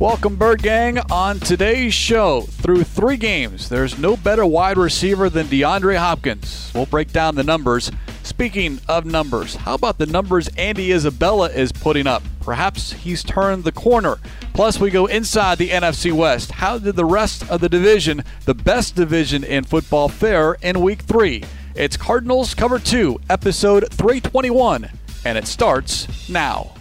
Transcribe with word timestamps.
Welcome, 0.00 0.36
Bird 0.36 0.62
Gang. 0.62 1.00
On 1.10 1.40
today's 1.40 1.92
show, 1.92 2.42
through 2.42 2.84
three 2.84 3.16
games, 3.16 3.68
there's 3.68 3.98
no 3.98 4.16
better 4.16 4.46
wide 4.46 4.78
receiver 4.78 5.28
than 5.28 5.48
DeAndre 5.48 5.96
Hopkins. 5.96 6.70
We'll 6.72 6.86
break 6.86 7.10
down 7.10 7.34
the 7.34 7.42
numbers. 7.42 7.90
Speaking 8.22 8.78
of 8.86 9.06
numbers, 9.06 9.56
how 9.56 9.74
about 9.74 9.98
the 9.98 10.06
numbers 10.06 10.46
Andy 10.56 10.92
Isabella 10.92 11.50
is 11.50 11.72
putting 11.72 12.06
up? 12.06 12.22
Perhaps 12.40 12.92
he's 12.92 13.24
turned 13.24 13.64
the 13.64 13.72
corner. 13.72 14.18
Plus, 14.54 14.78
we 14.78 14.90
go 14.90 15.06
inside 15.06 15.58
the 15.58 15.70
NFC 15.70 16.12
West. 16.12 16.52
How 16.52 16.78
did 16.78 16.94
the 16.94 17.04
rest 17.04 17.50
of 17.50 17.60
the 17.60 17.68
division, 17.68 18.22
the 18.44 18.54
best 18.54 18.94
division 18.94 19.42
in 19.42 19.64
football, 19.64 20.08
fare 20.08 20.58
in 20.62 20.80
week 20.80 21.02
three? 21.02 21.42
It's 21.74 21.96
Cardinals 21.96 22.54
Cover 22.54 22.78
2, 22.78 23.18
episode 23.28 23.92
321, 23.92 24.90
and 25.24 25.36
it 25.36 25.48
starts 25.48 26.28
now. 26.28 26.72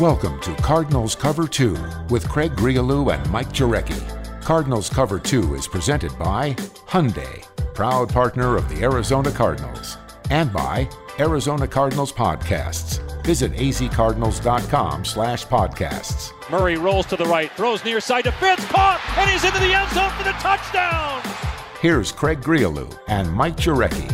Welcome 0.00 0.38
to 0.40 0.54
Cardinals 0.56 1.14
Cover 1.14 1.48
2 1.48 1.74
with 2.10 2.28
Craig 2.28 2.52
Grialou 2.52 3.14
and 3.14 3.30
Mike 3.30 3.48
Jurecki. 3.48 4.42
Cardinals 4.42 4.90
Cover 4.90 5.18
2 5.18 5.54
is 5.54 5.66
presented 5.66 6.12
by 6.18 6.52
Hyundai, 6.86 7.42
proud 7.72 8.10
partner 8.10 8.58
of 8.58 8.68
the 8.68 8.82
Arizona 8.82 9.30
Cardinals, 9.30 9.96
and 10.28 10.52
by 10.52 10.86
Arizona 11.18 11.66
Cardinals 11.66 12.12
Podcasts. 12.12 13.00
Visit 13.24 13.52
azcardinals.com 13.52 15.06
slash 15.06 15.46
podcasts. 15.46 16.50
Murray 16.50 16.76
rolls 16.76 17.06
to 17.06 17.16
the 17.16 17.24
right, 17.24 17.50
throws 17.52 17.82
near 17.82 17.98
side 17.98 18.24
to 18.24 18.32
Fitz, 18.32 18.66
caught, 18.66 19.00
and 19.16 19.30
he's 19.30 19.44
into 19.44 19.60
the 19.60 19.72
end 19.72 19.90
zone 19.92 20.10
for 20.10 20.24
the 20.24 20.32
touchdown. 20.32 21.22
Here's 21.80 22.12
Craig 22.12 22.42
Grialou 22.42 22.94
and 23.08 23.32
Mike 23.32 23.56
Jurecki. 23.56 24.12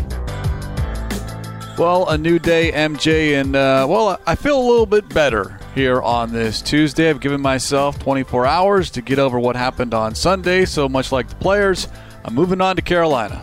Well, 1.76 2.08
a 2.08 2.16
new 2.16 2.38
day, 2.38 2.70
MJ, 2.70 3.40
and 3.40 3.56
uh, 3.56 3.84
well, 3.90 4.20
I 4.28 4.36
feel 4.36 4.60
a 4.60 4.62
little 4.62 4.86
bit 4.86 5.08
better 5.08 5.58
here 5.74 6.02
on 6.02 6.32
this 6.32 6.60
Tuesday. 6.60 7.08
I've 7.08 7.20
given 7.20 7.40
myself 7.40 7.98
24 7.98 8.46
hours 8.46 8.90
to 8.90 9.02
get 9.02 9.18
over 9.18 9.38
what 9.38 9.56
happened 9.56 9.94
on 9.94 10.14
Sunday, 10.14 10.64
so 10.64 10.88
much 10.88 11.12
like 11.12 11.28
the 11.28 11.34
players, 11.36 11.88
I'm 12.24 12.34
moving 12.34 12.60
on 12.60 12.76
to 12.76 12.82
Carolina. 12.82 13.42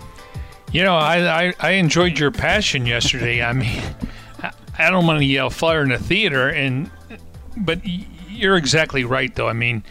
You 0.71 0.83
know, 0.83 0.95
I, 0.95 1.47
I, 1.47 1.53
I 1.59 1.71
enjoyed 1.71 2.19
your 2.19 2.31
passion 2.31 2.85
yesterday. 2.85 3.41
I 3.41 3.53
mean, 3.53 3.81
I 4.77 4.89
don't 4.89 5.07
want 5.07 5.19
to 5.19 5.25
yell 5.25 5.49
fire 5.49 5.81
in 5.81 5.89
the 5.89 5.97
theater, 5.97 6.49
and 6.49 6.91
but 7.57 7.81
you're 7.85 8.55
exactly 8.55 9.03
right, 9.03 9.33
though. 9.33 9.49
I 9.49 9.53
mean, 9.53 9.83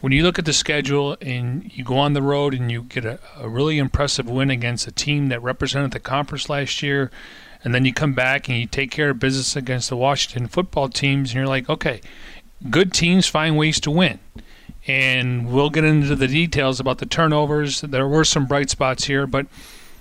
when 0.00 0.12
you 0.12 0.22
look 0.22 0.38
at 0.38 0.46
the 0.46 0.52
schedule 0.54 1.16
and 1.20 1.70
you 1.76 1.84
go 1.84 1.98
on 1.98 2.14
the 2.14 2.22
road 2.22 2.54
and 2.54 2.70
you 2.72 2.82
get 2.84 3.04
a, 3.04 3.20
a 3.36 3.48
really 3.48 3.78
impressive 3.78 4.28
win 4.28 4.50
against 4.50 4.86
a 4.86 4.92
team 4.92 5.28
that 5.28 5.42
represented 5.42 5.92
the 5.92 6.00
conference 6.00 6.48
last 6.48 6.82
year– 6.82 7.10
and 7.64 7.74
then 7.74 7.84
you 7.84 7.92
come 7.92 8.12
back 8.12 8.48
and 8.48 8.58
you 8.58 8.66
take 8.66 8.90
care 8.90 9.10
of 9.10 9.18
business 9.18 9.56
against 9.56 9.88
the 9.88 9.96
Washington 9.96 10.48
football 10.48 10.88
teams, 10.88 11.30
and 11.30 11.36
you're 11.36 11.46
like, 11.46 11.68
okay, 11.68 12.00
good 12.70 12.92
teams 12.92 13.26
find 13.26 13.56
ways 13.56 13.80
to 13.80 13.90
win. 13.90 14.18
And 14.86 15.52
we'll 15.52 15.70
get 15.70 15.84
into 15.84 16.16
the 16.16 16.26
details 16.26 16.80
about 16.80 16.98
the 16.98 17.06
turnovers. 17.06 17.82
There 17.82 18.08
were 18.08 18.24
some 18.24 18.46
bright 18.46 18.68
spots 18.68 19.04
here, 19.04 19.28
but 19.28 19.46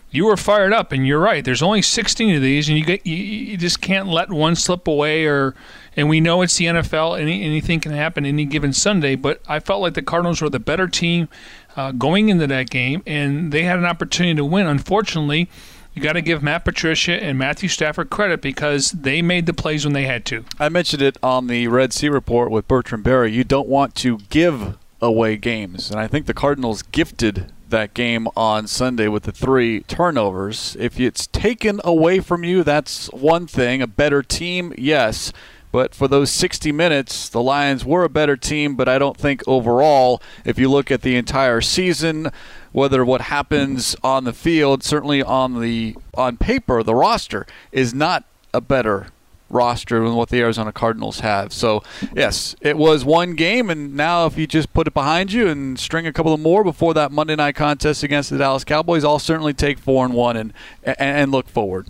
you 0.09 0.25
were 0.25 0.37
fired 0.37 0.73
up, 0.73 0.91
and 0.91 1.05
you're 1.05 1.19
right. 1.19 1.45
There's 1.45 1.61
only 1.61 1.83
16 1.83 2.35
of 2.35 2.41
these, 2.41 2.67
and 2.67 2.77
you 2.77 2.83
get 2.83 3.05
you, 3.05 3.15
you 3.15 3.57
just 3.57 3.79
can't 3.79 4.07
let 4.07 4.31
one 4.31 4.55
slip 4.55 4.87
away. 4.87 5.25
Or 5.25 5.55
and 5.95 6.09
we 6.09 6.19
know 6.19 6.41
it's 6.41 6.57
the 6.57 6.65
NFL, 6.65 7.19
any, 7.19 7.43
anything 7.43 7.79
can 7.79 7.91
happen 7.91 8.25
any 8.25 8.45
given 8.45 8.73
Sunday. 8.73 9.15
But 9.15 9.41
I 9.47 9.59
felt 9.59 9.81
like 9.81 9.93
the 9.93 10.01
Cardinals 10.01 10.41
were 10.41 10.49
the 10.49 10.59
better 10.59 10.87
team 10.87 11.29
uh, 11.77 11.91
going 11.91 12.29
into 12.29 12.47
that 12.47 12.69
game, 12.71 13.03
and 13.05 13.51
they 13.51 13.63
had 13.63 13.77
an 13.77 13.85
opportunity 13.85 14.35
to 14.35 14.45
win. 14.45 14.65
Unfortunately 14.65 15.47
you 15.93 16.01
got 16.01 16.13
to 16.13 16.21
give 16.21 16.41
Matt 16.41 16.65
Patricia 16.65 17.21
and 17.21 17.37
Matthew 17.37 17.69
Stafford 17.69 18.09
credit 18.09 18.41
because 18.41 18.91
they 18.91 19.21
made 19.21 19.45
the 19.45 19.53
plays 19.53 19.85
when 19.85 19.93
they 19.93 20.05
had 20.05 20.25
to. 20.25 20.45
I 20.59 20.69
mentioned 20.69 21.01
it 21.01 21.17
on 21.21 21.47
the 21.47 21.67
Red 21.67 21.93
Sea 21.93 22.09
report 22.09 22.51
with 22.51 22.67
Bertrand 22.67 23.03
Berry. 23.03 23.31
You 23.31 23.43
don't 23.43 23.67
want 23.67 23.95
to 23.95 24.19
give 24.29 24.77
away 25.01 25.35
games, 25.35 25.91
and 25.91 25.99
I 25.99 26.07
think 26.07 26.27
the 26.27 26.33
Cardinals 26.33 26.81
gifted 26.83 27.51
that 27.69 27.93
game 27.93 28.27
on 28.35 28.67
Sunday 28.67 29.07
with 29.07 29.23
the 29.23 29.31
three 29.31 29.81
turnovers. 29.81 30.77
If 30.79 30.99
it's 30.99 31.27
taken 31.27 31.81
away 31.83 32.19
from 32.19 32.43
you, 32.43 32.63
that's 32.63 33.07
one 33.11 33.47
thing. 33.47 33.81
A 33.81 33.87
better 33.87 34.21
team, 34.21 34.73
yes. 34.77 35.33
But 35.71 35.95
for 35.95 36.07
those 36.07 36.31
60 36.31 36.71
minutes, 36.71 37.29
the 37.29 37.41
Lions 37.41 37.85
were 37.85 38.03
a 38.03 38.09
better 38.09 38.35
team, 38.35 38.75
but 38.75 38.89
I 38.89 38.99
don't 38.99 39.17
think 39.17 39.41
overall, 39.47 40.21
if 40.43 40.59
you 40.59 40.69
look 40.69 40.91
at 40.91 41.01
the 41.01 41.15
entire 41.15 41.61
season, 41.61 42.29
whether 42.71 43.05
what 43.05 43.21
happens 43.21 43.95
on 44.03 44.25
the 44.25 44.33
field, 44.33 44.83
certainly 44.83 45.21
on 45.21 45.61
the 45.61 45.95
on 46.13 46.37
paper, 46.37 46.83
the 46.83 46.95
roster 46.95 47.45
is 47.71 47.93
not 47.93 48.25
a 48.53 48.59
better 48.59 49.07
roster 49.49 49.99
than 50.03 50.15
what 50.15 50.29
the 50.29 50.39
Arizona 50.39 50.71
Cardinals 50.71 51.19
have. 51.19 51.53
So, 51.53 51.83
yes, 52.13 52.55
it 52.61 52.77
was 52.77 53.03
one 53.03 53.35
game, 53.35 53.69
and 53.69 53.95
now 53.95 54.25
if 54.25 54.37
you 54.37 54.47
just 54.47 54.73
put 54.73 54.87
it 54.87 54.93
behind 54.93 55.31
you 55.31 55.47
and 55.47 55.77
string 55.77 56.07
a 56.07 56.13
couple 56.13 56.33
of 56.33 56.39
more 56.39 56.63
before 56.63 56.93
that 56.93 57.11
Monday 57.11 57.35
night 57.35 57.55
contest 57.55 58.03
against 58.03 58.29
the 58.29 58.37
Dallas 58.37 58.63
Cowboys, 58.63 59.03
I'll 59.03 59.19
certainly 59.19 59.53
take 59.53 59.77
four 59.77 60.05
and 60.05 60.13
one 60.13 60.37
and 60.37 60.53
and, 60.83 60.95
and 60.99 61.31
look 61.31 61.47
forward. 61.47 61.87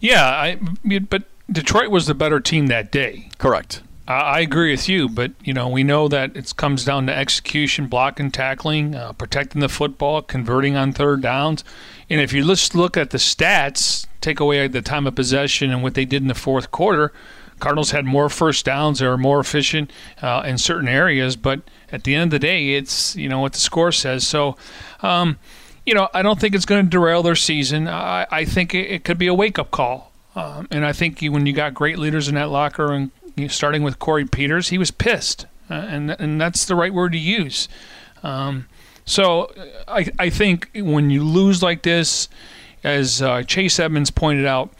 Yeah, 0.00 0.24
I, 0.24 0.58
but 1.00 1.24
Detroit 1.50 1.90
was 1.90 2.06
the 2.06 2.14
better 2.14 2.40
team 2.40 2.66
that 2.66 2.90
day. 2.92 3.30
Correct. 3.38 3.82
I 4.06 4.40
agree 4.40 4.70
with 4.70 4.88
you, 4.88 5.06
but 5.06 5.32
you 5.44 5.52
know 5.52 5.68
we 5.68 5.82
know 5.82 6.08
that 6.08 6.34
it 6.34 6.56
comes 6.56 6.82
down 6.82 7.06
to 7.06 7.14
execution, 7.14 7.88
blocking, 7.88 8.30
tackling, 8.30 8.94
uh, 8.94 9.12
protecting 9.12 9.60
the 9.60 9.68
football, 9.68 10.22
converting 10.22 10.76
on 10.76 10.92
third 10.92 11.20
downs, 11.20 11.62
and 12.08 12.18
if 12.18 12.32
you 12.32 12.42
just 12.42 12.74
look 12.74 12.96
at 12.96 13.10
the 13.10 13.18
stats, 13.18 14.06
take 14.22 14.40
away 14.40 14.66
the 14.66 14.80
time 14.80 15.06
of 15.06 15.14
possession 15.14 15.70
and 15.70 15.82
what 15.82 15.92
they 15.92 16.06
did 16.06 16.22
in 16.22 16.28
the 16.28 16.34
fourth 16.34 16.70
quarter, 16.70 17.12
Cardinals 17.60 17.90
had 17.90 18.06
more 18.06 18.30
first 18.30 18.64
downs. 18.64 19.00
They 19.00 19.06
were 19.06 19.18
more 19.18 19.40
efficient 19.40 19.92
uh, 20.22 20.42
in 20.46 20.56
certain 20.56 20.88
areas, 20.88 21.36
but 21.36 21.60
at 21.92 22.04
the 22.04 22.14
end 22.14 22.32
of 22.32 22.40
the 22.40 22.46
day, 22.46 22.74
it's 22.76 23.14
you 23.14 23.28
know 23.28 23.40
what 23.40 23.52
the 23.52 23.60
score 23.60 23.92
says. 23.92 24.26
So. 24.26 24.56
Um, 25.02 25.38
you 25.86 25.94
know, 25.94 26.10
I 26.12 26.20
don't 26.20 26.38
think 26.38 26.54
it's 26.54 26.66
going 26.66 26.84
to 26.84 26.90
derail 26.90 27.22
their 27.22 27.34
season. 27.34 27.88
I, 27.88 28.26
I 28.30 28.44
think 28.44 28.74
it, 28.74 28.90
it 28.90 29.04
could 29.04 29.16
be 29.16 29.26
a 29.26 29.32
wake 29.32 29.58
up 29.58 29.70
call 29.70 30.07
um, 30.38 30.68
and 30.70 30.86
I 30.86 30.92
think 30.92 31.20
you, 31.20 31.32
when 31.32 31.46
you 31.46 31.52
got 31.52 31.74
great 31.74 31.98
leaders 31.98 32.28
in 32.28 32.36
that 32.36 32.48
locker, 32.48 32.92
and 32.92 33.10
you 33.34 33.44
know, 33.44 33.48
starting 33.48 33.82
with 33.82 33.98
Corey 33.98 34.24
Peters, 34.24 34.68
he 34.68 34.78
was 34.78 34.92
pissed, 34.92 35.46
uh, 35.68 35.74
and 35.74 36.12
and 36.12 36.40
that's 36.40 36.64
the 36.64 36.76
right 36.76 36.94
word 36.94 37.10
to 37.10 37.18
use. 37.18 37.68
Um, 38.22 38.68
so 39.04 39.46
uh, 39.46 39.66
I 39.88 40.06
I 40.16 40.30
think 40.30 40.70
when 40.76 41.10
you 41.10 41.24
lose 41.24 41.60
like 41.60 41.82
this, 41.82 42.28
as 42.84 43.20
uh, 43.20 43.42
Chase 43.42 43.80
Edmonds 43.80 44.12
pointed 44.12 44.46
out, 44.46 44.72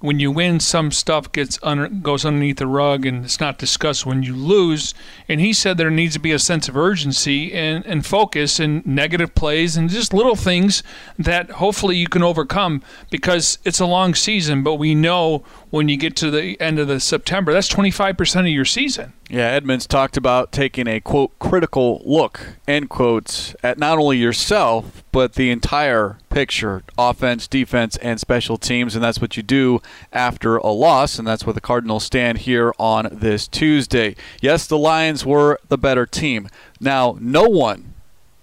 when 0.00 0.20
you 0.20 0.30
win, 0.30 0.60
some 0.60 0.90
stuff 0.90 1.32
gets 1.32 1.58
under, 1.62 1.88
goes 1.88 2.24
underneath 2.26 2.58
the 2.58 2.66
rug 2.66 3.06
and 3.06 3.24
it's 3.24 3.40
not 3.40 3.56
discussed 3.58 4.04
when 4.04 4.22
you 4.22 4.34
lose. 4.34 4.92
And 5.26 5.40
he 5.40 5.54
said 5.54 5.78
there 5.78 5.90
needs 5.90 6.12
to 6.14 6.20
be 6.20 6.32
a 6.32 6.38
sense 6.38 6.68
of 6.68 6.76
urgency 6.76 7.52
and, 7.54 7.84
and 7.86 8.04
focus 8.04 8.60
and 8.60 8.86
negative 8.86 9.34
plays 9.34 9.76
and 9.76 9.88
just 9.88 10.12
little 10.12 10.36
things 10.36 10.82
that 11.18 11.50
hopefully 11.52 11.96
you 11.96 12.08
can 12.08 12.22
overcome 12.22 12.82
because 13.10 13.58
it's 13.64 13.80
a 13.80 13.86
long 13.86 14.14
season. 14.14 14.62
But 14.62 14.74
we 14.74 14.94
know 14.94 15.44
when 15.70 15.88
you 15.88 15.96
get 15.96 16.14
to 16.16 16.30
the 16.30 16.60
end 16.60 16.78
of 16.78 16.88
the 16.88 17.00
September, 17.00 17.52
that's 17.52 17.68
25% 17.68 18.40
of 18.40 18.46
your 18.46 18.64
season. 18.64 19.12
Yeah, 19.28 19.46
Edmonds 19.46 19.86
talked 19.86 20.16
about 20.16 20.52
taking 20.52 20.86
a 20.86 21.00
quote 21.00 21.36
critical 21.38 22.00
look 22.04 22.40
end 22.68 22.88
quotes 22.88 23.56
at 23.62 23.76
not 23.78 23.98
only 23.98 24.18
yourself 24.18 25.02
but 25.10 25.34
the 25.34 25.50
entire 25.50 26.18
picture, 26.30 26.82
offense, 26.96 27.48
defense, 27.48 27.96
and 27.96 28.20
special 28.20 28.56
teams, 28.58 28.94
and 28.94 29.02
that's 29.02 29.20
what 29.20 29.36
you 29.36 29.42
do 29.42 29.80
after 30.12 30.58
a 30.58 30.68
loss, 30.68 31.18
and 31.18 31.26
that's 31.26 31.44
where 31.46 31.54
the 31.54 31.60
Cardinals 31.60 32.04
stand 32.04 32.38
here 32.38 32.72
on 32.78 33.08
this 33.10 33.48
Tuesday. 33.48 34.14
Yes, 34.40 34.66
the 34.66 34.78
Lions 34.78 35.24
were 35.24 35.58
the 35.68 35.78
better 35.78 36.06
team. 36.06 36.48
Now, 36.80 37.16
no 37.20 37.44
one 37.44 37.94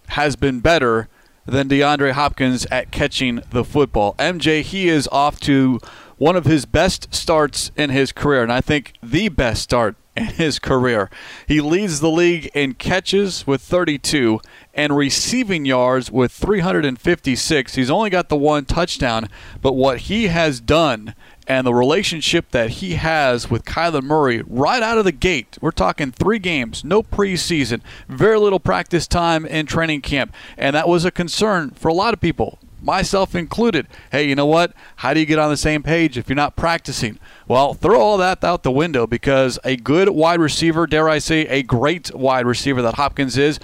has 0.09 0.35
been 0.35 0.59
better 0.59 1.07
than 1.45 1.67
DeAndre 1.69 2.11
Hopkins 2.11 2.65
at 2.67 2.91
catching 2.91 3.41
the 3.51 3.63
football. 3.63 4.15
MJ, 4.17 4.61
he 4.61 4.87
is 4.89 5.07
off 5.11 5.39
to 5.41 5.79
one 6.17 6.35
of 6.35 6.45
his 6.45 6.65
best 6.65 7.13
starts 7.13 7.71
in 7.75 7.89
his 7.89 8.11
career, 8.11 8.43
and 8.43 8.51
I 8.51 8.61
think 8.61 8.93
the 9.01 9.29
best 9.29 9.63
start 9.63 9.95
in 10.15 10.25
his 10.25 10.59
career. 10.59 11.09
He 11.47 11.59
leads 11.59 11.99
the 11.99 12.09
league 12.09 12.49
in 12.53 12.75
catches 12.75 13.47
with 13.47 13.61
32 13.61 14.39
and 14.73 14.95
receiving 14.95 15.65
yards 15.65 16.11
with 16.11 16.31
356. 16.31 17.75
He's 17.75 17.89
only 17.89 18.09
got 18.09 18.29
the 18.29 18.35
one 18.35 18.65
touchdown, 18.65 19.27
but 19.61 19.73
what 19.73 20.01
he 20.01 20.27
has 20.27 20.59
done 20.59 21.15
and 21.47 21.67
the 21.67 21.73
relationship 21.73 22.51
that 22.51 22.69
he 22.69 22.93
has 22.93 23.49
with 23.49 23.65
Kyler 23.65 24.01
Murray 24.03 24.43
right 24.47 24.81
out 24.81 24.97
of 24.97 25.05
the 25.05 25.11
gate. 25.11 25.57
We're 25.61 25.71
talking 25.71 26.11
three 26.11 26.39
games, 26.39 26.83
no 26.83 27.03
preseason, 27.03 27.81
very 28.07 28.39
little 28.39 28.59
practice 28.59 29.07
time 29.07 29.45
in 29.45 29.65
training 29.65 30.01
camp, 30.01 30.33
and 30.57 30.75
that 30.75 30.87
was 30.87 31.05
a 31.05 31.11
concern 31.11 31.71
for 31.71 31.89
a 31.89 31.93
lot 31.93 32.13
of 32.13 32.21
people 32.21 32.59
myself 32.83 33.33
included. 33.33 33.87
Hey, 34.11 34.27
you 34.27 34.35
know 34.35 34.45
what? 34.45 34.73
How 34.97 35.13
do 35.13 35.19
you 35.19 35.25
get 35.25 35.39
on 35.39 35.49
the 35.49 35.57
same 35.57 35.83
page 35.83 36.17
if 36.17 36.29
you're 36.29 36.35
not 36.35 36.55
practicing? 36.55 37.19
Well, 37.47 37.73
throw 37.73 37.99
all 37.99 38.17
that 38.17 38.43
out 38.43 38.63
the 38.63 38.71
window 38.71 39.07
because 39.07 39.59
a 39.63 39.75
good 39.75 40.09
wide 40.09 40.39
receiver, 40.39 40.85
dare 40.85 41.09
I 41.09 41.19
say, 41.19 41.47
a 41.47 41.63
great 41.63 42.13
wide 42.13 42.45
receiver 42.45 42.81
that 42.81 42.95
Hopkins 42.95 43.37
is, 43.37 43.59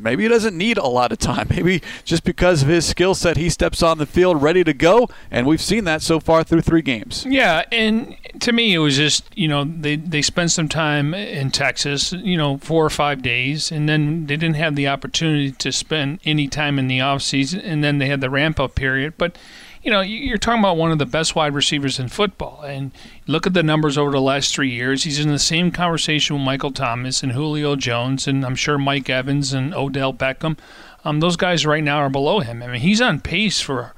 maybe 0.00 0.24
he 0.24 0.28
doesn't 0.28 0.56
need 0.56 0.78
a 0.78 0.86
lot 0.86 1.12
of 1.12 1.18
time. 1.18 1.48
Maybe 1.50 1.82
just 2.04 2.24
because 2.24 2.62
of 2.62 2.68
his 2.68 2.86
skill 2.86 3.14
set, 3.14 3.36
he 3.36 3.50
steps 3.50 3.82
on 3.82 3.98
the 3.98 4.06
field 4.06 4.42
ready 4.42 4.64
to 4.64 4.72
go, 4.72 5.08
and 5.30 5.46
we've 5.46 5.60
seen 5.60 5.84
that 5.84 6.02
so 6.02 6.20
far 6.20 6.44
through 6.44 6.62
three 6.62 6.82
games. 6.82 7.26
Yeah, 7.28 7.64
and 7.72 8.16
to 8.40 8.52
me, 8.52 8.74
it 8.74 8.78
was 8.78 8.96
just 8.96 9.24
you 9.36 9.48
know 9.48 9.64
they 9.64 9.96
they 9.96 10.22
spent 10.22 10.50
some 10.50 10.68
time 10.68 11.14
in 11.14 11.50
Texas, 11.50 12.12
you 12.12 12.36
know, 12.36 12.58
four 12.58 12.84
or 12.84 12.90
five 12.90 13.22
days, 13.22 13.72
and 13.72 13.88
then 13.88 14.26
they 14.26 14.36
didn't 14.36 14.56
have 14.56 14.76
the 14.76 14.88
opportunity 14.88 15.52
to 15.52 15.72
spend 15.72 16.20
any 16.24 16.48
time 16.48 16.78
in 16.78 16.88
the 16.88 17.00
off 17.00 17.22
season, 17.22 17.60
and 17.60 17.82
then 17.82 17.98
they 17.98 18.06
had 18.06 18.20
the 18.20 18.30
ramp 18.30 18.60
up 18.60 18.74
period, 18.74 19.14
but 19.18 19.36
you 19.82 19.90
know, 19.90 20.00
you're 20.00 20.38
talking 20.38 20.60
about 20.60 20.76
one 20.76 20.92
of 20.92 20.98
the 20.98 21.06
best 21.06 21.34
wide 21.34 21.54
receivers 21.54 21.98
in 21.98 22.08
football. 22.08 22.62
And 22.62 22.90
look 23.26 23.46
at 23.46 23.54
the 23.54 23.62
numbers 23.62 23.96
over 23.96 24.10
the 24.10 24.20
last 24.20 24.54
three 24.54 24.70
years. 24.70 25.04
He's 25.04 25.18
in 25.18 25.28
the 25.30 25.38
same 25.38 25.70
conversation 25.70 26.36
with 26.36 26.44
Michael 26.44 26.70
Thomas 26.70 27.22
and 27.22 27.32
Julio 27.32 27.76
Jones, 27.76 28.26
and 28.26 28.44
I'm 28.44 28.56
sure 28.56 28.76
Mike 28.76 29.08
Evans 29.08 29.52
and 29.52 29.74
Odell 29.74 30.12
Beckham. 30.12 30.58
Um, 31.04 31.20
those 31.20 31.36
guys 31.36 31.64
right 31.64 31.82
now 31.82 31.98
are 31.98 32.10
below 32.10 32.40
him. 32.40 32.62
I 32.62 32.66
mean, 32.66 32.80
he's 32.82 33.00
on 33.00 33.20
pace 33.20 33.60
for 33.60 33.94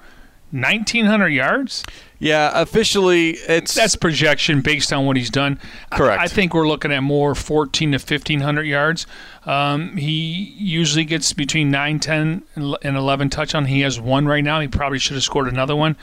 1,900 0.52 1.28
yards. 1.28 1.82
Yeah, 2.18 2.52
officially, 2.54 3.30
it's 3.30 3.74
that's 3.74 3.96
projection 3.96 4.60
based 4.60 4.92
on 4.92 5.06
what 5.06 5.16
he's 5.16 5.30
done. 5.30 5.58
Correct. 5.90 6.20
I, 6.20 6.24
I 6.24 6.28
think 6.28 6.54
we're 6.54 6.68
looking 6.68 6.92
at 6.92 7.02
more 7.02 7.34
14 7.34 7.92
to 7.92 7.98
1,500 7.98 8.62
yards. 8.62 9.06
Um, 9.44 9.96
he 9.96 10.54
usually 10.56 11.04
gets 11.04 11.32
between 11.32 11.70
9, 11.70 11.98
10, 11.98 12.42
and 12.54 12.96
11 12.96 13.30
touchdown. 13.30 13.64
He 13.64 13.80
has 13.80 13.98
one 13.98 14.26
right 14.26 14.44
now. 14.44 14.60
He 14.60 14.68
probably 14.68 14.98
should 14.98 15.14
have 15.14 15.24
scored 15.24 15.48
another 15.48 15.74
one. 15.74 15.96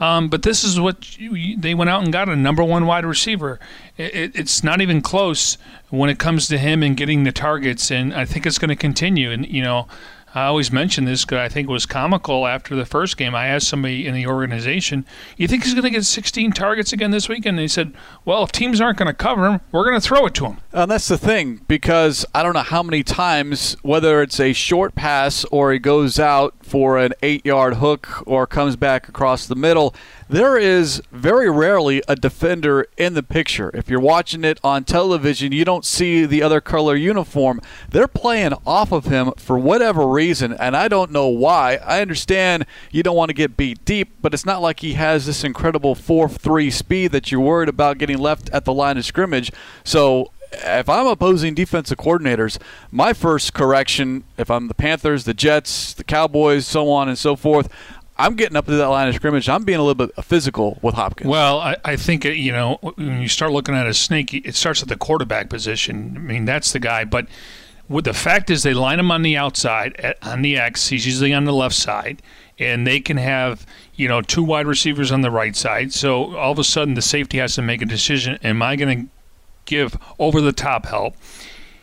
Um, 0.00 0.28
but 0.28 0.42
this 0.42 0.64
is 0.64 0.80
what 0.80 1.18
you, 1.18 1.58
they 1.58 1.74
went 1.74 1.90
out 1.90 2.02
and 2.02 2.10
got 2.10 2.28
a 2.28 2.34
number 2.34 2.64
one 2.64 2.86
wide 2.86 3.04
receiver. 3.04 3.60
It, 3.98 4.14
it, 4.14 4.36
it's 4.36 4.64
not 4.64 4.80
even 4.80 5.02
close 5.02 5.58
when 5.90 6.08
it 6.08 6.18
comes 6.18 6.48
to 6.48 6.56
him 6.56 6.82
and 6.82 6.96
getting 6.96 7.24
the 7.24 7.32
targets, 7.32 7.90
and 7.90 8.14
I 8.14 8.24
think 8.24 8.46
it's 8.46 8.58
going 8.58 8.70
to 8.70 8.76
continue. 8.76 9.30
And 9.30 9.46
you 9.46 9.62
know, 9.62 9.88
I 10.34 10.46
always 10.46 10.70
mention 10.70 11.06
this 11.06 11.24
because 11.24 11.38
I 11.38 11.48
think 11.48 11.68
it 11.68 11.72
was 11.72 11.86
comical 11.86 12.46
after 12.46 12.76
the 12.76 12.84
first 12.84 13.16
game. 13.16 13.34
I 13.34 13.46
asked 13.48 13.68
somebody 13.68 14.06
in 14.06 14.14
the 14.14 14.26
organization, 14.26 15.04
"You 15.36 15.48
think 15.48 15.64
he's 15.64 15.74
going 15.74 15.84
to 15.84 15.90
get 15.90 16.04
16 16.04 16.52
targets 16.52 16.92
again 16.92 17.10
this 17.10 17.28
week?" 17.28 17.44
And 17.46 17.58
they 17.58 17.66
said, 17.66 17.92
"Well, 18.24 18.44
if 18.44 18.52
teams 18.52 18.80
aren't 18.80 18.98
going 18.98 19.08
to 19.08 19.14
cover 19.14 19.46
him, 19.46 19.60
we're 19.72 19.84
going 19.84 20.00
to 20.00 20.06
throw 20.06 20.26
it 20.26 20.34
to 20.34 20.46
him." 20.46 20.58
And 20.72 20.90
that's 20.90 21.08
the 21.08 21.18
thing 21.18 21.62
because 21.66 22.24
I 22.34 22.42
don't 22.42 22.54
know 22.54 22.60
how 22.60 22.82
many 22.82 23.02
times, 23.02 23.76
whether 23.82 24.22
it's 24.22 24.38
a 24.38 24.52
short 24.52 24.94
pass 24.94 25.44
or 25.50 25.72
he 25.72 25.78
goes 25.78 26.20
out 26.20 26.54
for 26.62 26.96
an 26.98 27.12
eight-yard 27.22 27.74
hook 27.74 28.22
or 28.26 28.46
comes 28.46 28.76
back 28.76 29.08
across 29.08 29.46
the 29.46 29.56
middle, 29.56 29.94
there 30.30 30.56
is 30.56 31.02
very 31.10 31.50
rarely 31.50 32.02
a 32.06 32.14
defender 32.14 32.86
in 32.96 33.14
the 33.14 33.22
picture. 33.22 33.68
If 33.74 33.90
you're 33.90 33.98
watching 33.98 34.44
it 34.44 34.60
on 34.62 34.84
television, 34.84 35.50
you 35.50 35.64
don't 35.64 35.84
see 35.84 36.24
the 36.24 36.40
other 36.40 36.60
color 36.60 36.94
uniform. 36.94 37.60
They're 37.88 38.06
playing 38.06 38.52
off 38.64 38.92
of 38.92 39.06
him 39.06 39.32
for 39.36 39.58
whatever 39.58 40.06
reason, 40.06 40.52
and 40.52 40.76
I 40.76 40.86
don't 40.86 41.10
know 41.10 41.26
why. 41.26 41.80
I 41.84 42.00
understand 42.00 42.64
you 42.92 43.02
don't 43.02 43.16
want 43.16 43.30
to 43.30 43.34
get 43.34 43.56
beat 43.56 43.84
deep, 43.84 44.12
but 44.22 44.32
it's 44.32 44.46
not 44.46 44.62
like 44.62 44.80
he 44.80 44.92
has 44.92 45.26
this 45.26 45.42
incredible 45.42 45.96
4 45.96 46.28
3 46.28 46.70
speed 46.70 47.10
that 47.10 47.32
you're 47.32 47.40
worried 47.40 47.68
about 47.68 47.98
getting 47.98 48.18
left 48.18 48.48
at 48.50 48.64
the 48.64 48.72
line 48.72 48.98
of 48.98 49.04
scrimmage. 49.04 49.50
So 49.82 50.30
if 50.52 50.88
I'm 50.88 51.06
opposing 51.06 51.54
defensive 51.54 51.98
coordinators, 51.98 52.58
my 52.90 53.12
first 53.12 53.54
correction, 53.54 54.24
if 54.36 54.50
I'm 54.50 54.68
the 54.68 54.74
Panthers, 54.74 55.24
the 55.24 55.34
Jets, 55.34 55.94
the 55.94 56.04
Cowboys, 56.04 56.66
so 56.66 56.90
on 56.90 57.08
and 57.08 57.18
so 57.18 57.36
forth, 57.36 57.68
I'm 58.20 58.34
getting 58.34 58.56
up 58.56 58.66
to 58.66 58.72
that 58.72 58.88
line 58.88 59.08
of 59.08 59.14
scrimmage. 59.14 59.48
I'm 59.48 59.64
being 59.64 59.78
a 59.78 59.82
little 59.82 60.06
bit 60.06 60.24
physical 60.24 60.78
with 60.82 60.94
Hopkins. 60.94 61.30
Well, 61.30 61.58
I, 61.58 61.76
I 61.84 61.96
think 61.96 62.26
it, 62.26 62.36
you 62.36 62.52
know 62.52 62.78
when 62.82 63.22
you 63.22 63.28
start 63.28 63.52
looking 63.52 63.74
at 63.74 63.86
a 63.86 63.94
snake, 63.94 64.34
it 64.34 64.54
starts 64.54 64.82
at 64.82 64.88
the 64.88 64.96
quarterback 64.96 65.48
position. 65.48 66.14
I 66.16 66.20
mean, 66.20 66.44
that's 66.44 66.72
the 66.72 66.80
guy. 66.80 67.04
But 67.04 67.26
the 67.88 68.12
fact 68.12 68.50
is, 68.50 68.62
they 68.62 68.74
line 68.74 69.00
him 69.00 69.10
on 69.10 69.22
the 69.22 69.38
outside 69.38 69.96
at, 69.96 70.18
on 70.22 70.42
the 70.42 70.58
X. 70.58 70.88
He's 70.88 71.06
usually 71.06 71.32
on 71.32 71.44
the 71.44 71.54
left 71.54 71.74
side, 71.74 72.20
and 72.58 72.86
they 72.86 73.00
can 73.00 73.16
have 73.16 73.66
you 73.94 74.06
know 74.06 74.20
two 74.20 74.42
wide 74.42 74.66
receivers 74.66 75.10
on 75.10 75.22
the 75.22 75.30
right 75.30 75.56
side. 75.56 75.94
So 75.94 76.36
all 76.36 76.52
of 76.52 76.58
a 76.58 76.64
sudden, 76.64 76.94
the 76.94 77.02
safety 77.02 77.38
has 77.38 77.54
to 77.54 77.62
make 77.62 77.80
a 77.80 77.86
decision: 77.86 78.38
Am 78.44 78.60
I 78.60 78.76
going 78.76 79.06
to 79.06 79.12
give 79.64 79.96
over 80.18 80.42
the 80.42 80.52
top 80.52 80.84
help? 80.84 81.16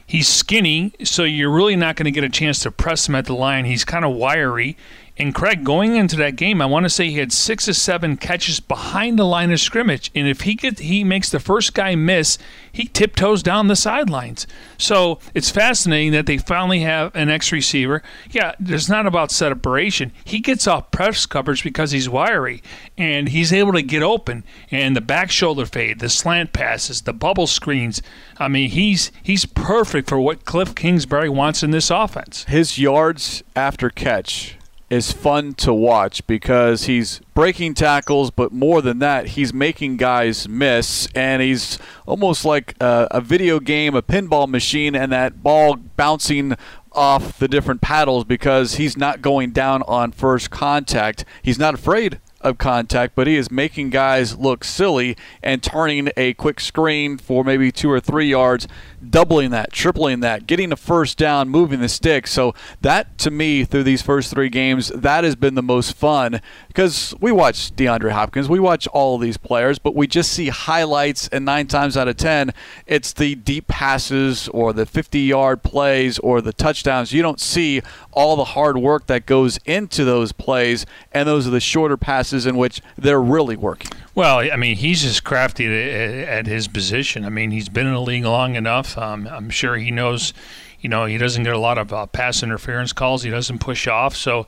He's 0.06 0.30
skinny, 0.30 0.94
so 1.04 1.24
you're 1.24 1.52
really 1.52 1.76
not 1.76 1.98
going 1.98 2.06
to 2.06 2.12
get 2.12 2.24
a 2.24 2.30
chance 2.30 2.60
to 2.60 2.72
press 2.72 3.10
him 3.10 3.16
at 3.16 3.26
the 3.26 3.36
line. 3.36 3.66
He's 3.66 3.84
kind 3.84 4.06
of 4.06 4.14
wiry, 4.16 4.78
and 5.20 5.34
Craig, 5.34 5.64
going 5.64 5.96
into 5.96 6.16
that 6.18 6.36
game, 6.36 6.62
I 6.62 6.68
want 6.68 6.84
to 6.84 6.90
say 6.90 7.10
he 7.10 7.18
had 7.18 7.34
six 7.34 7.68
or 7.68 7.74
seven 7.74 8.18
catches 8.18 8.60
behind 8.60 9.18
the 9.18 9.26
line 9.26 9.52
of 9.52 9.60
scrimmage, 9.60 10.12
and 10.14 10.28
if 10.28 10.42
he 10.42 10.54
gets, 10.54 10.80
he 10.80 11.04
makes 11.04 11.32
the 11.32 11.40
first 11.40 11.74
guy 11.74 11.96
miss, 11.96 12.38
he 12.72 12.86
tiptoes 12.86 13.42
down 13.42 13.68
the 13.68 13.76
sidelines. 13.76 14.46
So 14.78 15.18
it's 15.34 15.50
fascinating 15.50 16.12
that 16.12 16.28
they 16.28 16.38
finally 16.38 16.82
have 16.82 17.16
an 17.16 17.30
X 17.30 17.52
receiver. 17.52 18.04
Yeah, 18.30 18.54
it's 18.60 18.90
not 18.90 19.08
about 19.08 19.32
separation. 19.32 20.12
He 20.24 20.40
gets 20.40 20.68
off 20.68 20.92
press 20.92 21.26
coverage 21.26 21.64
because 21.64 21.92
he's 21.92 22.08
wiry, 22.08 22.62
and 22.96 23.30
he's 23.30 23.52
able 23.52 23.74
to 23.74 23.82
get 23.82 24.04
open. 24.04 24.44
And 24.70 24.96
the 24.96 25.02
back 25.02 25.32
shoulder 25.32 25.66
fade, 25.66 26.00
the 26.00 26.10
slant 26.10 26.54
passes, 26.54 27.02
the 27.02 27.14
bubble 27.14 27.48
screens. 27.48 28.04
I 28.38 28.50
mean, 28.50 28.70
he's 28.70 29.12
he's 29.24 29.46
perfect 29.46 30.08
for 30.08 30.20
what 30.20 30.46
Cliff 30.46 30.76
Kingsbury 30.76 31.30
wants 31.30 31.64
in 31.64 31.72
this 31.72 31.90
offense. 31.90 32.44
His 32.44 32.78
yards 32.78 33.42
after 33.56 33.90
catch 33.90 34.57
is 34.90 35.12
fun 35.12 35.54
to 35.54 35.74
watch 35.74 36.26
because 36.28 36.86
he's 36.86 37.20
breaking 37.34 37.74
tackles, 37.74 38.32
but 38.32 38.54
more 38.54 38.82
than 38.82 39.00
that, 39.00 39.30
he's 39.30 39.54
making 39.54 39.98
guys 39.98 40.48
miss, 40.48 41.08
and 41.14 41.42
he's 41.42 41.78
almost 42.06 42.46
like 42.46 42.74
a, 42.80 43.08
a, 43.12 43.22
video 43.22 43.60
game, 43.60 43.96
a 43.96 44.02
pinball 44.02 44.48
machine, 44.48 44.96
and 44.96 45.12
that 45.12 45.44
ball 45.44 45.76
bouncing 45.76 46.56
off 46.94 47.38
the 47.38 47.48
different 47.48 47.82
paddles 47.82 48.24
because 48.24 48.76
he's 48.76 48.98
not 48.98 49.22
going 49.22 49.52
down 49.52 49.84
on 49.84 50.12
first 50.12 50.50
contact. 50.50 51.26
He's 51.42 51.60
not 51.60 51.74
afraid 51.74 52.20
of 52.42 52.58
contact, 52.58 53.14
but 53.16 53.28
he 53.28 53.36
is 53.36 53.52
making 53.52 53.90
guys 53.90 54.38
look 54.38 54.64
silly 54.64 55.18
and 55.44 55.62
turning 55.62 56.10
a 56.16 56.34
quick 56.36 56.60
screen 56.60 57.18
for 57.18 57.44
maybe 57.44 57.72
two 57.72 57.92
or 57.92 58.00
three 58.00 58.30
yards 58.30 58.68
doubling 59.10 59.52
that, 59.52 59.72
tripling 59.72 60.22
that, 60.22 60.48
getting 60.48 60.72
a 60.72 60.76
first 60.76 61.18
down, 61.18 61.50
moving 61.50 61.80
the 61.80 61.90
stick. 61.90 62.28
So 62.28 62.54
that 62.82 63.18
to 63.20 63.32
me 63.32 63.64
through 63.64 63.84
these 63.84 64.02
first 64.02 64.32
three 64.32 64.50
games, 64.50 64.90
that 64.90 65.24
has 65.24 65.36
been 65.36 65.56
the 65.56 65.64
most 65.64 65.94
fun 65.94 66.42
because 66.68 67.14
we 67.20 67.32
watch 67.32 67.76
DeAndre 67.76 68.12
Hopkins, 68.12 68.50
we 68.50 68.60
watch 68.60 68.88
all 68.88 69.18
these 69.18 69.38
players, 69.38 69.80
but 69.80 69.96
we 69.96 70.08
just 70.08 70.32
see 70.32 70.50
highlights 70.50 71.28
and 71.30 71.46
9 71.46 71.68
times 71.68 71.98
out 71.98 72.08
of 72.08 72.18
10 72.18 72.54
it's 72.86 73.14
the 73.14 73.36
deep 73.36 73.68
passes 73.68 74.48
or 74.50 74.74
the 74.74 74.86
50-yard 74.86 75.64
plays 75.64 76.20
or 76.20 76.42
the 76.42 76.54
touchdowns. 76.54 77.14
You 77.14 77.22
don't 77.22 77.40
see 77.40 77.82
all 78.12 78.36
the 78.36 78.44
hard 78.44 78.78
work 78.78 79.08
that 79.08 79.26
goes 79.26 79.60
into 79.66 80.04
those 80.06 80.32
plays 80.32 80.86
and 81.12 81.28
those 81.28 81.48
are 81.48 81.52
the 81.52 81.60
shorter 81.60 81.98
passes 81.98 82.46
in 82.46 82.58
which 82.58 82.82
they're 82.98 83.22
really 83.22 83.56
working. 83.56 83.92
Well, 84.18 84.40
I 84.40 84.56
mean, 84.56 84.78
he's 84.78 85.04
just 85.04 85.24
crafty 85.24 85.68
at 85.68 86.48
his 86.48 86.68
position. 86.68 87.24
I 87.24 87.30
mean, 87.30 87.52
he's 87.52 87.70
been 87.70 87.86
in 87.86 87.94
the 87.94 88.02
league 88.02 88.26
long 88.26 88.56
enough. 88.56 88.98
Um, 88.98 89.28
I'm 89.28 89.52
sure 89.52 89.76
he 89.76 89.92
knows, 89.92 90.34
you 90.80 90.90
know, 90.90 91.06
he 91.06 91.20
doesn't 91.20 91.44
get 91.44 91.54
a 91.54 91.60
lot 91.60 91.78
of 91.78 91.94
uh, 91.94 92.08
pass 92.08 92.42
interference 92.42 92.94
calls. 92.94 93.22
He 93.22 93.30
doesn't 93.30 93.60
push 93.60 93.88
off. 93.88 94.16
So 94.16 94.48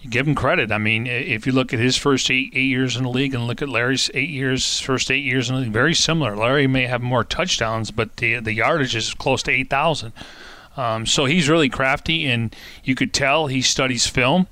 you 0.00 0.10
give 0.10 0.28
him 0.28 0.34
credit. 0.34 0.70
I 0.70 0.76
mean, 0.76 1.06
if 1.06 1.46
you 1.46 1.52
look 1.52 1.72
at 1.72 1.80
his 1.80 1.96
first 1.96 2.30
eight, 2.30 2.52
eight 2.54 2.66
years 2.66 2.94
in 2.94 3.04
the 3.04 3.08
league 3.08 3.32
and 3.32 3.46
look 3.46 3.62
at 3.62 3.70
Larry's 3.70 4.10
eight 4.12 4.28
years, 4.28 4.80
first 4.80 5.10
eight 5.10 5.24
years 5.24 5.48
in 5.48 5.54
the 5.54 5.62
league, 5.62 5.72
very 5.72 5.94
similar. 5.94 6.36
Larry 6.36 6.66
may 6.66 6.84
have 6.84 7.00
more 7.00 7.24
touchdowns, 7.24 7.90
but 7.90 8.18
the, 8.18 8.38
the 8.40 8.52
yardage 8.52 8.94
is 8.94 9.14
close 9.14 9.42
to 9.44 9.50
8,000. 9.50 10.12
Um, 10.76 11.06
so 11.06 11.24
he's 11.24 11.48
really 11.48 11.70
crafty, 11.70 12.26
and 12.26 12.54
you 12.84 12.94
could 12.94 13.14
tell 13.14 13.46
he 13.46 13.62
studies 13.62 14.06
film. 14.06 14.46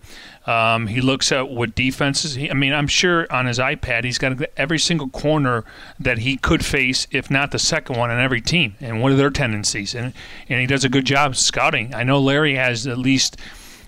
Um, 0.47 0.89
he 0.89 1.01
looks 1.01 1.33
at 1.33 1.49
what 1.49 1.75
defenses. 1.75 2.35
He, 2.35 2.51
I 2.51 2.55
mean, 2.55 2.75
I'm 2.75 2.87
sure 2.87 3.27
on 3.33 3.47
his 3.47 3.59
iPad 3.59 4.05
he's 4.05 4.19
got 4.19 4.39
every 4.57 4.79
single 4.79 5.09
corner 5.09 5.65
that 5.99 6.19
he 6.19 6.37
could 6.37 6.65
face, 6.65 7.07
if 7.11 7.31
not 7.31 7.51
the 7.51 7.59
second 7.59 7.97
one 7.97 8.11
on 8.11 8.21
every 8.21 8.43
team, 8.43 8.77
and 8.81 9.01
what 9.01 9.13
are 9.13 9.17
their 9.17 9.31
tendencies. 9.31 9.95
And 9.95 10.13
and 10.49 10.61
he 10.61 10.67
does 10.67 10.85
a 10.85 10.91
good 10.91 11.07
job 11.07 11.37
scouting. 11.37 11.95
I 11.95 12.03
know 12.03 12.21
Larry 12.21 12.57
has 12.57 12.87
at 12.87 12.99
least 12.99 13.39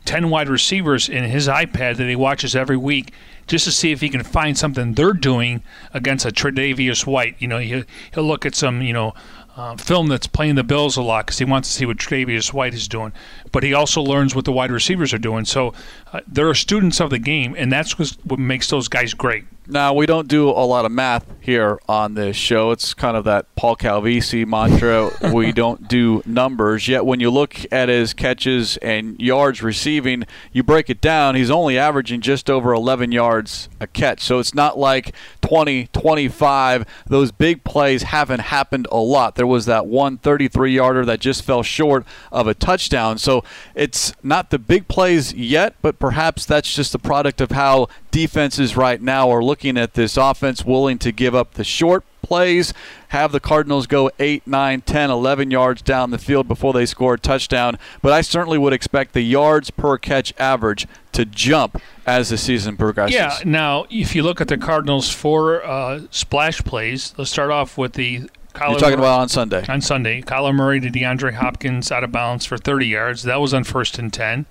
ten 0.06 0.30
wide 0.30 0.48
receivers 0.48 1.08
in 1.08 1.25
his 1.25 1.46
iPad 1.46 1.96
that 1.96 2.08
he 2.08 2.16
watches 2.16 2.56
every 2.56 2.76
week 2.76 3.12
just 3.46 3.64
to 3.64 3.72
see 3.72 3.92
if 3.92 4.00
he 4.00 4.08
can 4.08 4.22
find 4.22 4.56
something 4.56 4.94
they're 4.94 5.12
doing 5.12 5.62
against 5.92 6.25
a 6.25 6.30
Tre'Davious 6.30 7.06
White. 7.06 7.36
You 7.38 7.48
know, 7.48 7.58
he'll, 7.58 7.84
he'll 8.12 8.25
look 8.25 8.46
at 8.46 8.54
some, 8.54 8.82
you 8.82 8.92
know, 8.92 9.14
uh, 9.56 9.76
film 9.76 10.08
that's 10.08 10.26
playing 10.26 10.54
the 10.54 10.64
Bills 10.64 10.96
a 10.96 11.02
lot 11.02 11.26
because 11.26 11.38
he 11.38 11.44
wants 11.44 11.68
to 11.68 11.75
see 11.75 11.86
what 11.86 11.96
Tre'Davious 11.96 12.52
White 12.52 12.75
is 12.75 12.86
doing. 12.86 13.12
But 13.52 13.62
he 13.62 13.72
also 13.72 14.02
learns 14.02 14.34
what 14.34 14.44
the 14.44 14.52
wide 14.52 14.70
receivers 14.70 15.14
are 15.14 15.18
doing. 15.18 15.44
So 15.46 15.72
uh, 16.12 16.20
there 16.26 16.48
are 16.48 16.54
students 16.54 17.00
of 17.00 17.10
the 17.10 17.18
game, 17.18 17.54
and 17.56 17.72
that's 17.72 17.98
what 17.98 18.38
makes 18.38 18.68
those 18.68 18.88
guys 18.88 19.14
great. 19.14 19.44
Now, 19.68 19.94
we 19.94 20.06
don't 20.06 20.28
do 20.28 20.49
a 20.49 20.64
lot 20.64 20.85
of 20.85 20.92
math 20.92 21.26
here 21.40 21.80
on 21.88 22.14
this 22.14 22.37
show. 22.37 22.70
It's 22.70 22.94
kind 22.94 23.16
of 23.16 23.25
that 23.25 23.52
Paul 23.56 23.76
Calvisi 23.76 24.46
mantra. 24.46 25.11
we 25.32 25.50
don't 25.50 25.88
do 25.88 26.23
numbers. 26.25 26.87
Yet, 26.87 27.04
when 27.04 27.18
you 27.18 27.30
look 27.30 27.56
at 27.73 27.88
his 27.88 28.14
catches 28.14 28.76
and 28.76 29.20
yards 29.20 29.62
receiving, 29.62 30.25
you 30.52 30.62
break 30.62 30.88
it 30.88 31.00
down. 31.00 31.35
He's 31.35 31.50
only 31.50 31.76
averaging 31.76 32.20
just 32.20 32.49
over 32.49 32.73
11 32.73 33.11
yards 33.11 33.68
a 33.80 33.88
catch. 33.88 34.20
So 34.23 34.38
it's 34.38 34.54
not 34.54 34.78
like 34.78 35.14
20, 35.42 35.88
25. 35.88 36.87
Those 37.06 37.32
big 37.32 37.64
plays 37.64 38.04
haven't 38.04 38.40
happened 38.40 38.87
a 38.92 38.99
lot. 38.99 39.35
There 39.35 39.46
was 39.46 39.66
that 39.66 39.87
one 39.87 40.18
33 40.18 40.75
yarder 40.75 41.04
that 41.04 41.18
just 41.18 41.42
fell 41.42 41.64
short 41.64 42.04
of 42.30 42.46
a 42.46 42.54
touchdown. 42.54 43.18
So 43.18 43.42
it's 43.75 44.12
not 44.23 44.50
the 44.50 44.58
big 44.58 44.87
plays 44.87 45.35
yet, 45.35 45.75
but 45.82 45.99
perhaps 45.99 46.46
that's 46.46 46.73
just 46.73 46.92
the 46.92 46.99
product 46.99 47.40
of 47.40 47.50
how 47.50 47.88
defenses 48.16 48.78
right 48.78 49.02
now 49.02 49.30
are 49.30 49.44
looking 49.44 49.76
at 49.76 49.92
this 49.92 50.16
offense, 50.16 50.64
willing 50.64 50.96
to 50.96 51.12
give 51.12 51.35
up 51.35 51.52
the 51.52 51.62
short 51.64 52.02
plays, 52.23 52.73
have 53.08 53.30
the 53.30 53.40
Cardinals 53.40 53.87
go 53.87 54.11
8, 54.18 54.46
9, 54.46 54.80
10, 54.80 55.11
11 55.11 55.50
yards 55.50 55.82
down 55.82 56.12
the 56.12 56.16
field 56.18 56.49
before 56.49 56.73
they 56.73 56.87
score 56.87 57.14
a 57.14 57.18
touchdown. 57.18 57.76
But 58.00 58.14
I 58.14 58.23
certainly 58.23 58.56
would 58.56 58.73
expect 58.73 59.12
the 59.12 59.20
yards 59.20 59.70
per 59.70 59.99
catch 59.99 60.32
average 60.38 60.87
to 61.12 61.26
jump 61.26 61.78
as 62.06 62.30
the 62.30 62.38
season 62.38 62.78
progresses. 62.78 63.16
Yeah. 63.16 63.37
Now, 63.44 63.85
if 63.90 64.14
you 64.14 64.23
look 64.23 64.40
at 64.40 64.49
the 64.49 64.56
Cardinals' 64.56 65.11
four 65.11 65.62
uh, 65.62 66.04
splash 66.11 66.64
plays, 66.64 67.12
let's 67.18 67.30
start 67.30 67.50
off 67.50 67.76
with 67.76 67.92
the. 67.92 68.30
Kyler 68.54 68.70
You're 68.70 68.78
talking 68.78 68.90
Murray, 68.92 69.08
about 69.08 69.20
on 69.20 69.28
Sunday. 69.28 69.66
On 69.68 69.82
Sunday, 69.82 70.23
Kyler 70.23 70.54
Murray 70.54 70.80
to 70.80 70.88
DeAndre 70.88 71.35
Hopkins 71.35 71.92
out 71.92 72.02
of 72.02 72.11
bounds 72.11 72.46
for 72.46 72.56
30 72.56 72.87
yards. 72.87 73.25
That 73.25 73.42
was 73.42 73.52
on 73.52 73.64
first 73.64 73.99
and 73.99 74.11
10. 74.11 74.46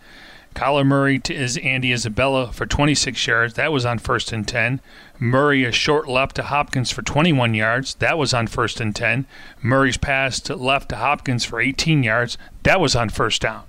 Kyler 0.56 0.86
Murray 0.86 1.20
to 1.20 1.36
is 1.36 1.58
Andy 1.58 1.92
Isabella 1.92 2.52
for 2.52 2.66
26 2.66 3.28
yards. 3.28 3.54
That 3.56 3.74
was 3.74 3.86
on 3.86 4.00
first 4.00 4.32
and 4.32 4.48
10. 4.48 4.80
Murray 5.20 5.66
a 5.66 5.72
short 5.72 6.08
left 6.08 6.38
to 6.38 6.44
Hopkins 6.44 6.92
for 6.92 7.02
21 7.02 7.54
yards. 7.54 7.96
That 7.96 8.18
was 8.18 8.34
on 8.34 8.48
first 8.48 8.80
and 8.80 8.96
10. 8.96 9.28
Murray's 9.62 9.98
pass 9.98 10.40
to 10.42 10.56
left 10.56 10.90
to 10.90 10.96
Hopkins 10.96 11.44
for 11.44 11.60
18 11.60 12.04
yards. 12.04 12.38
That 12.64 12.80
was 12.80 12.96
on 12.96 13.10
first 13.10 13.42
down. 13.42 13.64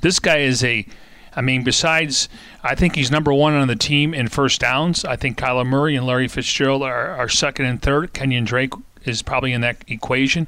This 0.00 0.20
guy 0.20 0.38
is 0.38 0.62
a 0.64 0.86
I 1.34 1.40
mean, 1.40 1.64
besides, 1.64 2.28
I 2.62 2.74
think 2.74 2.94
he's 2.94 3.10
number 3.10 3.32
one 3.32 3.54
on 3.54 3.66
the 3.66 3.74
team 3.74 4.12
in 4.12 4.28
first 4.28 4.60
downs. 4.60 5.02
I 5.04 5.16
think 5.16 5.38
Kyler 5.38 5.66
Murray 5.66 5.96
and 5.96 6.06
Larry 6.06 6.28
Fitzgerald 6.28 6.82
are, 6.82 7.08
are 7.08 7.28
second 7.28 7.64
and 7.64 7.80
third. 7.80 8.12
Kenyon 8.12 8.44
Drake 8.44 8.74
is 9.04 9.22
probably 9.22 9.54
in 9.54 9.62
that 9.62 9.78
equation. 9.88 10.46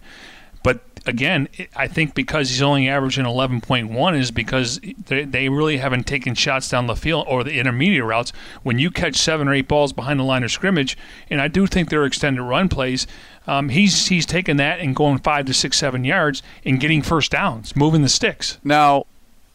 Again, 1.06 1.48
I 1.76 1.86
think 1.86 2.14
because 2.14 2.48
he's 2.48 2.62
only 2.62 2.88
averaging 2.88 3.26
11.1 3.26 4.18
is 4.18 4.30
because 4.30 4.80
they, 5.06 5.24
they 5.24 5.48
really 5.50 5.76
haven't 5.76 6.06
taken 6.06 6.34
shots 6.34 6.68
down 6.68 6.86
the 6.86 6.96
field 6.96 7.26
or 7.28 7.44
the 7.44 7.58
intermediate 7.58 8.04
routes. 8.04 8.32
When 8.62 8.78
you 8.78 8.90
catch 8.90 9.16
seven 9.16 9.46
or 9.46 9.54
eight 9.54 9.68
balls 9.68 9.92
behind 9.92 10.18
the 10.18 10.24
line 10.24 10.44
of 10.44 10.50
scrimmage, 10.50 10.96
and 11.28 11.42
I 11.42 11.48
do 11.48 11.66
think 11.66 11.90
they're 11.90 12.06
extended 12.06 12.42
run 12.42 12.68
plays, 12.70 13.06
um, 13.46 13.68
he's 13.68 14.06
he's 14.06 14.24
taking 14.24 14.56
that 14.56 14.80
and 14.80 14.96
going 14.96 15.18
five 15.18 15.44
to 15.46 15.54
six, 15.54 15.76
seven 15.76 16.04
yards 16.04 16.42
and 16.64 16.80
getting 16.80 17.02
first 17.02 17.30
downs, 17.30 17.76
moving 17.76 18.00
the 18.00 18.08
sticks. 18.08 18.58
Now, 18.64 19.04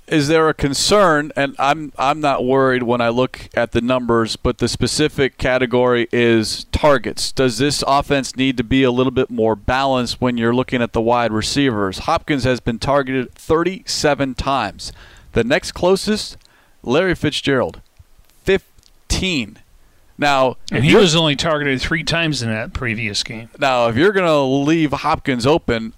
is 0.09 0.27
there 0.27 0.49
a 0.49 0.53
concern 0.53 1.31
and 1.35 1.55
I'm 1.59 1.93
I'm 1.97 2.19
not 2.19 2.43
worried 2.43 2.83
when 2.83 3.01
I 3.01 3.09
look 3.09 3.49
at 3.53 3.71
the 3.71 3.81
numbers 3.81 4.35
but 4.35 4.57
the 4.57 4.67
specific 4.67 5.37
category 5.37 6.07
is 6.11 6.65
targets 6.71 7.31
does 7.31 7.57
this 7.57 7.83
offense 7.87 8.35
need 8.35 8.57
to 8.57 8.63
be 8.63 8.83
a 8.83 8.91
little 8.91 9.11
bit 9.11 9.29
more 9.29 9.55
balanced 9.55 10.19
when 10.19 10.37
you're 10.37 10.53
looking 10.53 10.81
at 10.81 10.93
the 10.93 11.01
wide 11.01 11.31
receivers 11.31 11.99
Hopkins 11.99 12.43
has 12.43 12.59
been 12.59 12.79
targeted 12.79 13.33
37 13.33 14.35
times 14.35 14.91
the 15.33 15.43
next 15.43 15.73
closest 15.73 16.37
Larry 16.83 17.15
Fitzgerald 17.15 17.81
15 18.43 19.59
now, 20.19 20.57
and 20.69 20.83
he 20.83 20.95
was 20.95 21.15
only 21.15 21.37
targeted 21.37 21.79
three 21.79 22.03
times 22.03 22.41
in 22.41 22.49
that 22.49 22.73
previous 22.73 23.23
game. 23.23 23.49
Now, 23.57 23.87
if 23.87 23.95
you're 23.95 24.11
going 24.11 24.25
to 24.25 24.41
leave 24.41 24.91
Hopkins 24.91 25.47
open, 25.47 25.93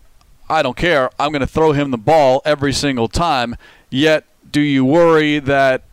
I 0.47 0.61
don't 0.61 0.77
care. 0.77 1.09
I'm 1.19 1.31
going 1.31 1.41
to 1.41 1.47
throw 1.47 1.71
him 1.71 1.89
the 1.89 1.97
ball 1.97 2.43
every 2.45 2.71
single 2.71 3.07
time. 3.07 3.55
Yet, 3.91 4.25
do 4.51 4.61
you 4.61 4.85
worry 4.85 5.39
that 5.39 5.83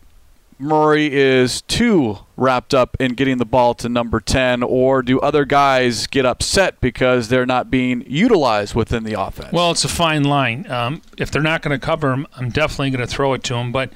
Murray 0.59 1.13
is 1.13 1.63
too 1.63 2.19
wrapped 2.37 2.75
up 2.75 2.97
in 2.99 3.15
getting 3.15 3.39
the 3.39 3.45
ball 3.45 3.75
to 3.75 3.89
number 3.89 4.21
10, 4.21 4.63
or 4.63 5.03
do 5.03 5.21
other 5.21 5.45
guys 5.45 6.07
get 6.07 6.25
upset 6.25 6.81
because 6.81 7.29
they're 7.29 7.47
not 7.47 7.71
being 7.71 8.05
utilized 8.07 8.75
within 8.75 9.05
the 9.05 9.21
offense? 9.21 9.53
Well, 9.53 9.71
it's 9.71 9.85
a 9.85 9.89
fine 9.89 10.25
line. 10.25 10.69
Um, 10.71 11.03
if 11.17 11.31
they're 11.31 11.43
not 11.43 11.63
going 11.63 11.79
to 11.79 11.85
cover 11.85 12.13
him, 12.13 12.27
I'm 12.37 12.51
definitely 12.51 12.91
going 12.91 13.07
to 13.07 13.13
throw 13.13 13.35
it 13.35 13.45
to 13.45 13.55
him. 13.55 13.71
But 13.71 13.93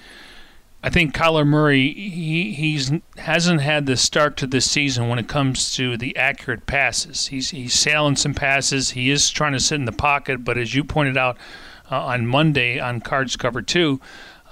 I 0.84 0.90
think 0.90 1.14
Kyler 1.14 1.46
Murray, 1.46 1.92
he 1.92 2.52
he's 2.52 2.92
hasn't 3.18 3.60
had 3.60 3.86
the 3.86 3.96
start 3.96 4.36
to 4.38 4.46
this 4.48 4.68
season 4.68 5.08
when 5.08 5.20
it 5.20 5.28
comes 5.28 5.74
to 5.76 5.96
the 5.96 6.16
accurate 6.16 6.66
passes. 6.66 7.28
He's 7.28 7.50
he's 7.50 7.74
sailing 7.74 8.16
some 8.16 8.34
passes. 8.34 8.90
He 8.90 9.10
is 9.10 9.30
trying 9.30 9.52
to 9.52 9.60
sit 9.60 9.76
in 9.76 9.84
the 9.84 9.92
pocket, 9.92 10.44
but 10.44 10.58
as 10.58 10.74
you 10.74 10.82
pointed 10.82 11.16
out, 11.16 11.36
on 11.96 12.26
Monday 12.26 12.78
on 12.78 13.00
Cards 13.00 13.36
Cover 13.36 13.62
2. 13.62 14.00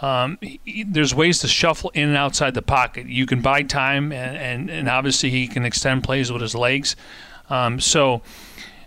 Um, 0.03 0.39
he, 0.41 0.85
there's 0.85 1.15
ways 1.15 1.41
to 1.41 1.49
shuffle 1.49 1.91
in 1.91 2.09
and 2.09 2.17
outside 2.17 2.55
the 2.55 2.63
pocket. 2.63 3.07
You 3.07 3.27
can 3.27 3.43
buy 3.43 3.63
time, 3.63 4.13
and, 4.13 4.37
and, 4.37 4.71
and 4.71 4.89
obviously 4.89 5.31
he 5.31 5.47
can 5.47 5.65
extend 5.65 6.05
plays 6.05 6.33
with 6.33 6.41
his 6.41 6.55
legs. 6.55 6.97
Um, 7.51 7.81
so, 7.81 8.23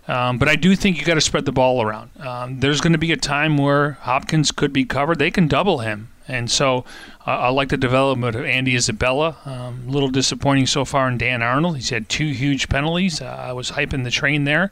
um, 0.08 0.38
but 0.38 0.48
I 0.48 0.56
do 0.56 0.74
think 0.74 0.98
you 0.98 1.04
got 1.04 1.14
to 1.14 1.20
spread 1.20 1.44
the 1.44 1.52
ball 1.52 1.82
around. 1.82 2.10
Um, 2.18 2.60
there's 2.60 2.80
going 2.80 2.92
to 2.92 2.98
be 2.98 3.12
a 3.12 3.16
time 3.16 3.56
where 3.56 3.92
Hopkins 3.92 4.50
could 4.50 4.72
be 4.72 4.84
covered. 4.84 5.18
They 5.18 5.30
can 5.30 5.46
double 5.46 5.78
him. 5.78 6.08
And 6.26 6.50
so 6.50 6.84
uh, 7.26 7.30
I 7.32 7.48
like 7.50 7.68
the 7.68 7.76
development 7.76 8.34
of 8.34 8.44
Andy 8.44 8.74
Isabella. 8.74 9.36
Um, 9.44 9.84
a 9.86 9.90
little 9.90 10.08
disappointing 10.08 10.66
so 10.66 10.84
far 10.84 11.06
in 11.08 11.18
Dan 11.18 11.42
Arnold. 11.42 11.76
He's 11.76 11.90
had 11.90 12.08
two 12.08 12.28
huge 12.28 12.68
penalties. 12.68 13.20
Uh, 13.20 13.26
I 13.26 13.52
was 13.52 13.72
hyping 13.72 14.04
the 14.04 14.10
train 14.10 14.44
there. 14.44 14.70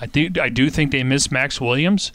I 0.00 0.06
do, 0.06 0.30
I 0.40 0.48
do 0.48 0.70
think 0.70 0.90
they 0.90 1.04
miss 1.04 1.30
Maxx 1.30 1.60
Williams. 1.60 2.10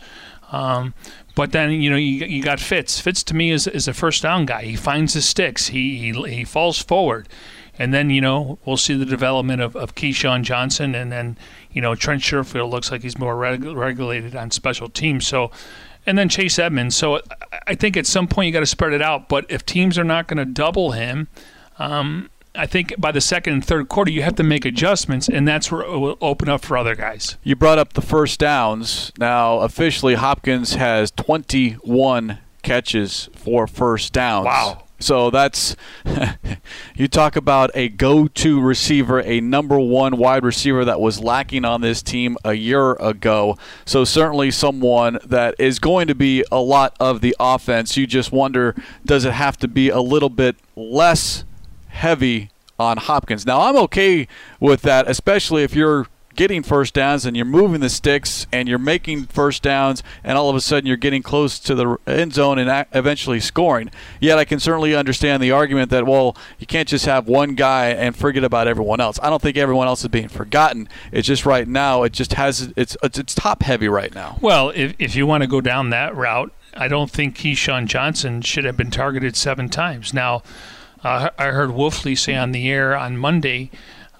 Um, 0.51 0.93
but 1.35 1.51
then 1.51 1.71
you 1.71 1.89
know 1.89 1.95
you, 1.95 2.25
you 2.25 2.43
got 2.43 2.59
Fitz. 2.59 2.99
Fitz 2.99 3.23
to 3.23 3.35
me 3.35 3.51
is, 3.51 3.67
is 3.67 3.87
a 3.87 3.93
first 3.93 4.21
down 4.23 4.45
guy. 4.45 4.63
He 4.63 4.75
finds 4.75 5.13
his 5.13 5.25
sticks. 5.25 5.67
He, 5.67 5.97
he 5.97 6.29
he 6.29 6.43
falls 6.43 6.79
forward, 6.81 7.29
and 7.77 7.93
then 7.93 8.09
you 8.09 8.21
know 8.21 8.59
we'll 8.65 8.77
see 8.77 8.95
the 8.95 9.05
development 9.05 9.61
of, 9.61 9.75
of 9.75 9.95
Keyshawn 9.95 10.43
Johnson, 10.43 10.95
and 10.95 11.11
then 11.11 11.37
you 11.71 11.81
know 11.81 11.95
Trent 11.95 12.21
Sherfield 12.21 12.69
looks 12.71 12.91
like 12.91 13.03
he's 13.03 13.17
more 13.17 13.35
reg- 13.35 13.63
regulated 13.63 14.35
on 14.35 14.51
special 14.51 14.89
teams. 14.89 15.27
So, 15.27 15.51
and 16.05 16.17
then 16.17 16.29
Chase 16.29 16.59
Edmonds. 16.59 16.95
So 16.95 17.21
I 17.67 17.75
think 17.75 17.95
at 17.95 18.05
some 18.05 18.27
point 18.27 18.47
you 18.47 18.53
got 18.53 18.61
to 18.61 18.65
spread 18.65 18.93
it 18.93 19.01
out. 19.01 19.29
But 19.29 19.45
if 19.49 19.65
teams 19.65 19.97
are 19.97 20.03
not 20.03 20.27
going 20.27 20.39
to 20.39 20.45
double 20.45 20.91
him, 20.91 21.27
um, 21.77 22.29
I 22.55 22.65
think 22.65 22.95
by 22.97 23.11
the 23.11 23.21
second 23.21 23.53
and 23.53 23.65
third 23.65 23.89
quarter, 23.89 24.11
you 24.11 24.23
have 24.23 24.35
to 24.35 24.43
make 24.43 24.65
adjustments, 24.65 25.29
and 25.29 25.47
that's 25.47 25.71
where 25.71 25.81
it 25.81 25.97
will 25.99 26.17
open 26.19 26.49
up 26.49 26.65
for 26.65 26.77
other 26.77 26.95
guys. 26.95 27.37
You 27.43 27.55
brought 27.55 27.77
up 27.77 27.93
the 27.93 28.01
first 28.01 28.39
downs. 28.39 29.11
Now, 29.17 29.59
officially, 29.59 30.15
Hopkins 30.15 30.73
has 30.73 31.11
21 31.11 32.39
catches 32.63 33.29
for 33.35 33.67
first 33.67 34.13
downs. 34.13 34.45
Wow. 34.45 34.83
So 34.99 35.29
that's 35.29 35.77
you 36.95 37.07
talk 37.07 37.35
about 37.37 37.71
a 37.73 37.87
go-to 37.87 38.59
receiver, 38.59 39.21
a 39.21 39.39
number 39.39 39.79
one 39.79 40.17
wide 40.17 40.43
receiver 40.43 40.83
that 40.85 40.99
was 40.99 41.21
lacking 41.21 41.63
on 41.63 41.81
this 41.81 42.03
team 42.03 42.37
a 42.43 42.53
year 42.53 42.93
ago. 42.93 43.57
So 43.85 44.03
certainly 44.03 44.51
someone 44.51 45.19
that 45.25 45.55
is 45.57 45.79
going 45.79 46.07
to 46.07 46.15
be 46.15 46.43
a 46.51 46.59
lot 46.59 46.97
of 46.99 47.21
the 47.21 47.35
offense. 47.39 47.95
You 47.95 48.07
just 48.07 48.31
wonder, 48.33 48.75
does 49.05 49.23
it 49.23 49.31
have 49.31 49.55
to 49.57 49.69
be 49.69 49.89
a 49.89 50.01
little 50.01 50.29
bit 50.29 50.57
less 50.75 51.45
heavy 51.89 52.49
on 52.79 52.97
Hopkins. 52.97 53.45
Now, 53.45 53.61
I'm 53.61 53.75
okay 53.77 54.27
with 54.59 54.81
that, 54.83 55.09
especially 55.09 55.63
if 55.63 55.75
you're 55.75 56.07
getting 56.39 56.63
first 56.63 56.93
downs 56.93 57.25
and 57.25 57.35
you're 57.35 57.45
moving 57.45 57.81
the 57.81 57.89
sticks 57.89 58.47
and 58.49 58.69
you're 58.69 58.79
making 58.79 59.25
first 59.25 59.61
downs 59.61 60.01
and 60.23 60.37
all 60.37 60.49
of 60.49 60.55
a 60.55 60.61
sudden 60.61 60.87
you're 60.87 60.95
getting 60.95 61.21
close 61.21 61.59
to 61.59 61.75
the 61.75 61.97
end 62.07 62.33
zone 62.33 62.57
and 62.57 62.85
eventually 62.93 63.41
scoring. 63.41 63.91
Yet 64.21 64.37
I 64.37 64.45
can 64.45 64.57
certainly 64.57 64.95
understand 64.95 65.43
the 65.43 65.51
argument 65.51 65.89
that 65.91 66.05
well, 66.05 66.37
you 66.57 66.65
can't 66.65 66.87
just 66.87 67.05
have 67.05 67.27
one 67.27 67.55
guy 67.55 67.87
and 67.87 68.15
forget 68.15 68.45
about 68.45 68.69
everyone 68.69 69.01
else. 69.01 69.19
I 69.21 69.29
don't 69.29 69.41
think 69.41 69.57
everyone 69.57 69.87
else 69.87 70.01
is 70.01 70.07
being 70.07 70.29
forgotten. 70.29 70.87
It's 71.11 71.27
just 71.27 71.45
right 71.45 71.67
now 71.67 72.03
it 72.03 72.13
just 72.13 72.33
has 72.35 72.71
it's 72.77 72.95
it's, 73.03 73.19
it's 73.19 73.35
top 73.35 73.63
heavy 73.63 73.89
right 73.89 74.15
now. 74.15 74.37
Well, 74.39 74.71
if 74.73 74.95
if 74.97 75.17
you 75.17 75.27
want 75.27 75.41
to 75.41 75.47
go 75.47 75.59
down 75.59 75.89
that 75.89 76.15
route, 76.15 76.53
I 76.73 76.87
don't 76.87 77.11
think 77.11 77.35
Keyshawn 77.35 77.87
Johnson 77.87 78.41
should 78.41 78.63
have 78.63 78.77
been 78.77 78.91
targeted 78.91 79.35
7 79.35 79.67
times. 79.67 80.13
Now, 80.13 80.43
uh, 81.03 81.29
I 81.37 81.45
heard 81.47 81.69
Wolfley 81.69 82.17
say 82.17 82.35
on 82.35 82.51
the 82.51 82.69
air 82.69 82.95
on 82.95 83.17
Monday 83.17 83.71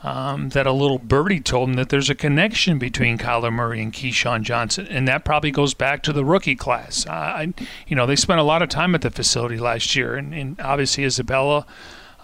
um, 0.04 0.50
that 0.50 0.66
a 0.66 0.72
little 0.72 0.98
birdie 0.98 1.42
told 1.42 1.70
him 1.70 1.76
that 1.76 1.90
there's 1.90 2.10
a 2.10 2.16
connection 2.16 2.80
between 2.80 3.18
Kyler 3.18 3.52
Murray 3.52 3.82
and 3.82 3.92
Keyshawn 3.92 4.44
Johnson, 4.44 4.88
and 4.88 5.08
that 5.08 5.26
probably 5.26 5.52
goes 5.52 5.74
back 5.74 6.04
to 6.04 6.14
the 6.14 6.24
rookie 6.24 6.56
class. 6.56 7.06
Uh, 7.06 7.12
I, 7.12 7.54
you 7.88 7.96
know, 7.96 8.06
they 8.06 8.16
spent 8.16 8.40
a 8.40 8.44
lot 8.44 8.62
of 8.62 8.70
time 8.70 8.96
at 8.96 9.02
the 9.02 9.12
facility 9.12 9.58
last 9.58 9.96
year, 9.96 10.16
and, 10.16 10.34
and 10.34 10.60
obviously 10.62 11.04
Isabella, 11.04 11.66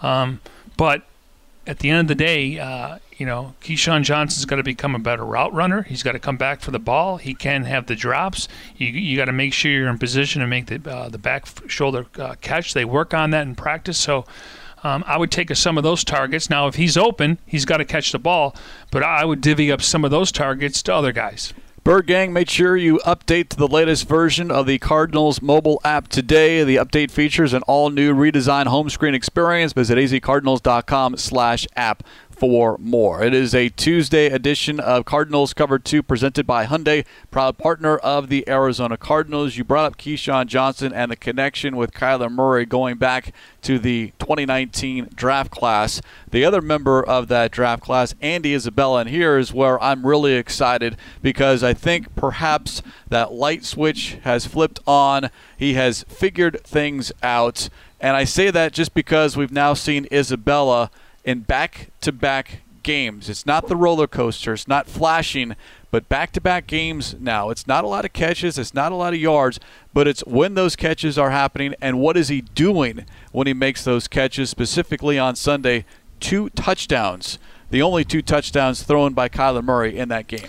um, 0.00 0.40
but 0.76 1.02
at 1.66 1.80
the 1.80 1.90
end 1.90 2.00
of 2.00 2.08
the 2.08 2.14
day, 2.14 2.58
uh, 2.58 2.98
you 3.16 3.24
know, 3.24 3.54
Keyshawn 3.62 4.02
Johnson's 4.02 4.44
got 4.44 4.56
to 4.56 4.62
become 4.62 4.94
a 4.94 4.98
better 4.98 5.24
route 5.24 5.52
runner. 5.52 5.82
He's 5.82 6.02
got 6.02 6.12
to 6.12 6.18
come 6.18 6.36
back 6.36 6.60
for 6.60 6.70
the 6.70 6.78
ball. 6.78 7.16
He 7.16 7.34
can 7.34 7.64
have 7.64 7.86
the 7.86 7.96
drops. 7.96 8.46
You, 8.76 8.88
you 8.88 9.16
got 9.16 9.24
to 9.24 9.32
make 9.32 9.52
sure 9.52 9.72
you're 9.72 9.88
in 9.88 9.98
position 9.98 10.40
to 10.40 10.46
make 10.46 10.66
the 10.66 10.90
uh, 10.90 11.08
the 11.08 11.18
back 11.18 11.46
shoulder 11.68 12.06
uh, 12.18 12.34
catch. 12.40 12.74
They 12.74 12.84
work 12.84 13.14
on 13.14 13.30
that 13.30 13.46
in 13.46 13.54
practice. 13.54 13.98
So. 13.98 14.24
Um, 14.84 15.02
I 15.04 15.16
would 15.16 15.32
take 15.32 15.52
some 15.56 15.78
of 15.78 15.84
those 15.84 16.04
targets. 16.04 16.48
Now, 16.48 16.68
if 16.68 16.76
he's 16.76 16.96
open, 16.96 17.38
he's 17.44 17.64
got 17.64 17.78
to 17.78 17.84
catch 17.84 18.12
the 18.12 18.20
ball, 18.20 18.54
but 18.92 19.02
I 19.02 19.24
would 19.24 19.40
divvy 19.40 19.72
up 19.72 19.82
some 19.82 20.04
of 20.04 20.12
those 20.12 20.30
targets 20.30 20.80
to 20.84 20.94
other 20.94 21.10
guys. 21.10 21.52
Bird 21.86 22.08
Gang, 22.08 22.32
make 22.32 22.50
sure 22.50 22.76
you 22.76 22.98
update 23.06 23.48
to 23.50 23.56
the 23.56 23.68
latest 23.68 24.08
version 24.08 24.50
of 24.50 24.66
the 24.66 24.78
Cardinals 24.80 25.40
mobile 25.40 25.80
app 25.84 26.08
today. 26.08 26.64
The 26.64 26.76
update 26.76 27.12
features 27.12 27.52
an 27.52 27.62
all-new 27.62 28.12
redesigned 28.12 28.66
home 28.66 28.90
screen 28.90 29.14
experience. 29.14 29.72
Visit 29.72 29.96
azcardinals.com 29.96 31.16
slash 31.16 31.64
app 31.76 32.02
for 32.36 32.76
more. 32.78 33.24
It 33.24 33.32
is 33.32 33.54
a 33.54 33.70
Tuesday 33.70 34.26
edition 34.26 34.78
of 34.78 35.06
Cardinals 35.06 35.54
Cover 35.54 35.78
2 35.78 36.02
presented 36.02 36.46
by 36.46 36.66
Hyundai, 36.66 37.06
proud 37.30 37.56
partner 37.56 37.96
of 37.96 38.28
the 38.28 38.46
Arizona 38.46 38.98
Cardinals. 38.98 39.56
You 39.56 39.64
brought 39.64 39.86
up 39.86 39.96
Keyshawn 39.96 40.46
Johnson 40.46 40.92
and 40.92 41.10
the 41.10 41.16
connection 41.16 41.76
with 41.76 41.92
Kyler 41.92 42.30
Murray 42.30 42.66
going 42.66 42.98
back 42.98 43.32
to 43.62 43.78
the 43.78 44.12
2019 44.18 45.08
draft 45.14 45.50
class. 45.50 46.02
The 46.30 46.44
other 46.44 46.60
member 46.60 47.02
of 47.02 47.28
that 47.28 47.52
draft 47.52 47.82
class, 47.82 48.14
Andy 48.20 48.54
Isabella, 48.54 49.00
and 49.00 49.10
here 49.10 49.38
is 49.38 49.54
where 49.54 49.82
I'm 49.82 50.06
really 50.06 50.34
excited 50.34 50.96
because 51.22 51.62
I 51.62 51.72
think 51.72 52.14
perhaps 52.14 52.82
that 53.08 53.32
light 53.32 53.64
switch 53.64 54.18
has 54.24 54.46
flipped 54.46 54.80
on. 54.86 55.30
He 55.56 55.72
has 55.74 56.04
figured 56.04 56.60
things 56.64 57.12
out. 57.22 57.70
And 57.98 58.14
I 58.14 58.24
say 58.24 58.50
that 58.50 58.74
just 58.74 58.92
because 58.92 59.38
we've 59.38 59.50
now 59.50 59.72
seen 59.72 60.06
Isabella– 60.12 60.90
in 61.26 61.40
back 61.40 61.90
to 62.00 62.12
back 62.12 62.60
games. 62.82 63.28
It's 63.28 63.44
not 63.44 63.66
the 63.66 63.76
roller 63.76 64.06
coaster, 64.06 64.54
it's 64.54 64.68
not 64.68 64.86
flashing, 64.86 65.56
but 65.90 66.08
back 66.08 66.30
to 66.32 66.40
back 66.40 66.66
games 66.68 67.16
now. 67.18 67.50
It's 67.50 67.66
not 67.66 67.84
a 67.84 67.88
lot 67.88 68.04
of 68.04 68.12
catches, 68.12 68.58
it's 68.58 68.72
not 68.72 68.92
a 68.92 68.94
lot 68.94 69.12
of 69.12 69.18
yards, 69.18 69.58
but 69.92 70.06
it's 70.06 70.24
when 70.24 70.54
those 70.54 70.76
catches 70.76 71.18
are 71.18 71.30
happening 71.30 71.74
and 71.82 71.98
what 71.98 72.16
is 72.16 72.28
he 72.28 72.40
doing 72.40 73.04
when 73.32 73.48
he 73.48 73.52
makes 73.52 73.82
those 73.84 74.06
catches, 74.08 74.48
specifically 74.48 75.18
on 75.18 75.34
Sunday. 75.34 75.84
Two 76.20 76.48
touchdowns, 76.50 77.38
the 77.70 77.82
only 77.82 78.04
two 78.04 78.22
touchdowns 78.22 78.84
thrown 78.84 79.12
by 79.12 79.28
Kyler 79.28 79.62
Murray 79.62 79.98
in 79.98 80.08
that 80.08 80.28
game. 80.28 80.48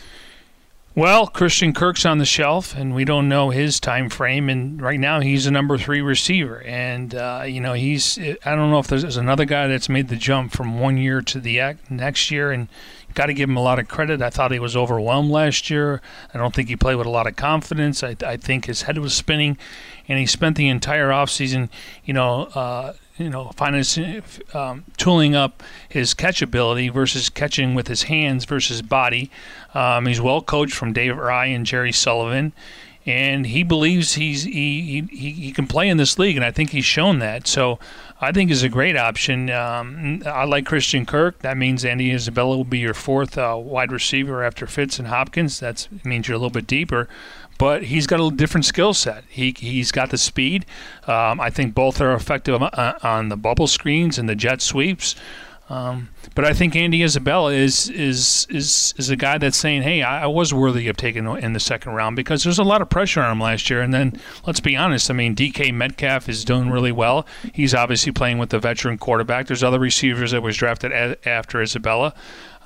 Well, 0.97 1.27
Christian 1.27 1.73
Kirk's 1.73 2.07
on 2.07 2.17
the 2.17 2.25
shelf, 2.25 2.75
and 2.75 2.95
we 2.95 3.05
don't 3.05 3.29
know 3.29 3.51
his 3.51 3.79
time 3.79 4.09
frame. 4.09 4.49
And 4.49 4.81
right 4.81 4.99
now, 4.99 5.19
he's 5.19 5.45
a 5.45 5.51
number 5.51 5.77
three 5.77 6.01
receiver, 6.01 6.63
and 6.63 7.13
uh, 7.13 7.43
you 7.45 7.61
know 7.61 7.73
he's. 7.73 8.17
I 8.17 8.55
don't 8.55 8.71
know 8.71 8.79
if 8.79 8.87
there's, 8.87 9.15
another 9.15 9.45
guy 9.45 9.67
that's 9.67 9.89
made 9.89 10.07
the 10.07 10.15
jump 10.15 10.53
from 10.53 10.79
one 10.79 10.97
year 10.97 11.21
to 11.21 11.39
the 11.39 11.75
next 11.91 12.31
year, 12.31 12.51
and 12.51 12.67
got 13.13 13.27
to 13.27 13.35
give 13.35 13.47
him 13.47 13.57
a 13.57 13.61
lot 13.61 13.77
of 13.77 13.87
credit. 13.87 14.23
I 14.23 14.31
thought 14.31 14.51
he 14.51 14.57
was 14.57 14.75
overwhelmed 14.75 15.29
last 15.29 15.69
year. 15.69 16.01
I 16.33 16.39
don't 16.39 16.55
think 16.55 16.67
he 16.67 16.75
played 16.75 16.95
with 16.95 17.05
a 17.05 17.11
lot 17.11 17.27
of 17.27 17.35
confidence. 17.35 18.03
I, 18.03 18.15
I 18.25 18.35
think 18.35 18.65
his 18.65 18.81
head 18.81 18.97
was 18.97 19.13
spinning, 19.13 19.59
and 20.07 20.17
he 20.17 20.25
spent 20.25 20.57
the 20.57 20.67
entire 20.67 21.09
offseason, 21.09 21.69
you 22.05 22.15
know, 22.15 22.45
uh, 22.55 22.93
you 23.17 23.29
know, 23.29 23.51
finding 23.55 24.23
um, 24.53 24.85
tooling 24.97 25.35
up 25.35 25.63
his 25.89 26.13
catch 26.13 26.41
ability 26.41 26.89
versus 26.89 27.29
catching 27.29 27.75
with 27.75 27.87
his 27.87 28.03
hands 28.03 28.45
versus 28.45 28.81
body. 28.81 29.31
Um, 29.73 30.05
he's 30.05 30.21
well 30.21 30.41
coached 30.41 30.73
from 30.73 30.93
Dave 30.93 31.15
Raih 31.15 31.55
and 31.55 31.65
Jerry 31.65 31.91
Sullivan, 31.91 32.53
and 33.05 33.47
he 33.47 33.63
believes 33.63 34.13
he's 34.13 34.43
he, 34.43 35.07
he, 35.09 35.31
he 35.31 35.51
can 35.51 35.67
play 35.67 35.89
in 35.89 35.97
this 35.97 36.19
league, 36.19 36.35
and 36.35 36.45
I 36.45 36.51
think 36.51 36.71
he's 36.71 36.85
shown 36.85 37.19
that. 37.19 37.47
So 37.47 37.79
I 38.21 38.31
think 38.31 38.51
is 38.51 38.63
a 38.63 38.69
great 38.69 38.97
option. 38.97 39.49
Um, 39.49 40.21
I 40.25 40.45
like 40.45 40.65
Christian 40.65 41.05
Kirk. 41.05 41.39
That 41.39 41.57
means 41.57 41.85
Andy 41.85 42.11
Isabella 42.11 42.57
will 42.57 42.63
be 42.63 42.79
your 42.79 42.93
fourth 42.93 43.37
uh, 43.37 43.55
wide 43.59 43.91
receiver 43.91 44.43
after 44.43 44.67
Fitz 44.67 44.99
and 44.99 45.07
Hopkins. 45.07 45.59
That 45.59 45.87
means 46.03 46.27
you're 46.27 46.35
a 46.35 46.39
little 46.39 46.49
bit 46.49 46.67
deeper 46.67 47.07
but 47.57 47.83
he's 47.83 48.07
got 48.07 48.19
a 48.19 48.35
different 48.35 48.65
skill 48.65 48.93
set. 48.93 49.23
He 49.27 49.53
he's 49.57 49.91
got 49.91 50.09
the 50.09 50.17
speed. 50.17 50.65
Um, 51.07 51.39
I 51.39 51.49
think 51.49 51.73
both 51.73 52.01
are 52.01 52.13
effective 52.13 52.61
on 52.61 53.29
the 53.29 53.37
bubble 53.37 53.67
screens 53.67 54.17
and 54.17 54.27
the 54.27 54.35
jet 54.35 54.61
sweeps. 54.61 55.15
Um, 55.69 56.09
but 56.33 56.45
I 56.45 56.53
think 56.53 56.77
Andy 56.77 57.03
Isabella 57.03 57.51
is 57.51 57.89
is 57.89 58.47
is 58.49 58.93
is 58.97 59.09
a 59.09 59.17
guy 59.17 59.37
that's 59.37 59.57
saying, 59.57 59.81
"Hey, 59.81 60.01
I, 60.01 60.23
I, 60.23 60.27
was 60.27 60.53
worthy 60.53 60.87
of 60.87 60.95
taking 60.95 61.25
in 61.25 61.51
the 61.51 61.59
second 61.59 61.91
round 61.91 62.15
because 62.15 62.43
there's 62.43 62.59
a 62.59 62.63
lot 62.63 62.81
of 62.81 62.89
pressure 62.89 63.21
on 63.21 63.33
him 63.33 63.41
last 63.41 63.69
year." 63.69 63.81
And 63.81 63.93
then 63.93 64.17
let's 64.45 64.61
be 64.61 64.77
honest, 64.77 65.11
I 65.11 65.13
mean, 65.13 65.35
DK 65.35 65.73
Metcalf 65.73 66.29
is 66.29 66.45
doing 66.45 66.69
really 66.69 66.93
well. 66.93 67.27
He's 67.53 67.73
obviously 67.73 68.13
playing 68.13 68.37
with 68.37 68.51
the 68.51 68.59
veteran 68.59 68.97
quarterback. 68.97 69.47
There's 69.47 69.63
other 69.63 69.79
receivers 69.79 70.31
that 70.31 70.41
was 70.41 70.55
drafted 70.55 70.93
a- 70.93 71.17
after 71.27 71.61
Isabella. 71.61 72.13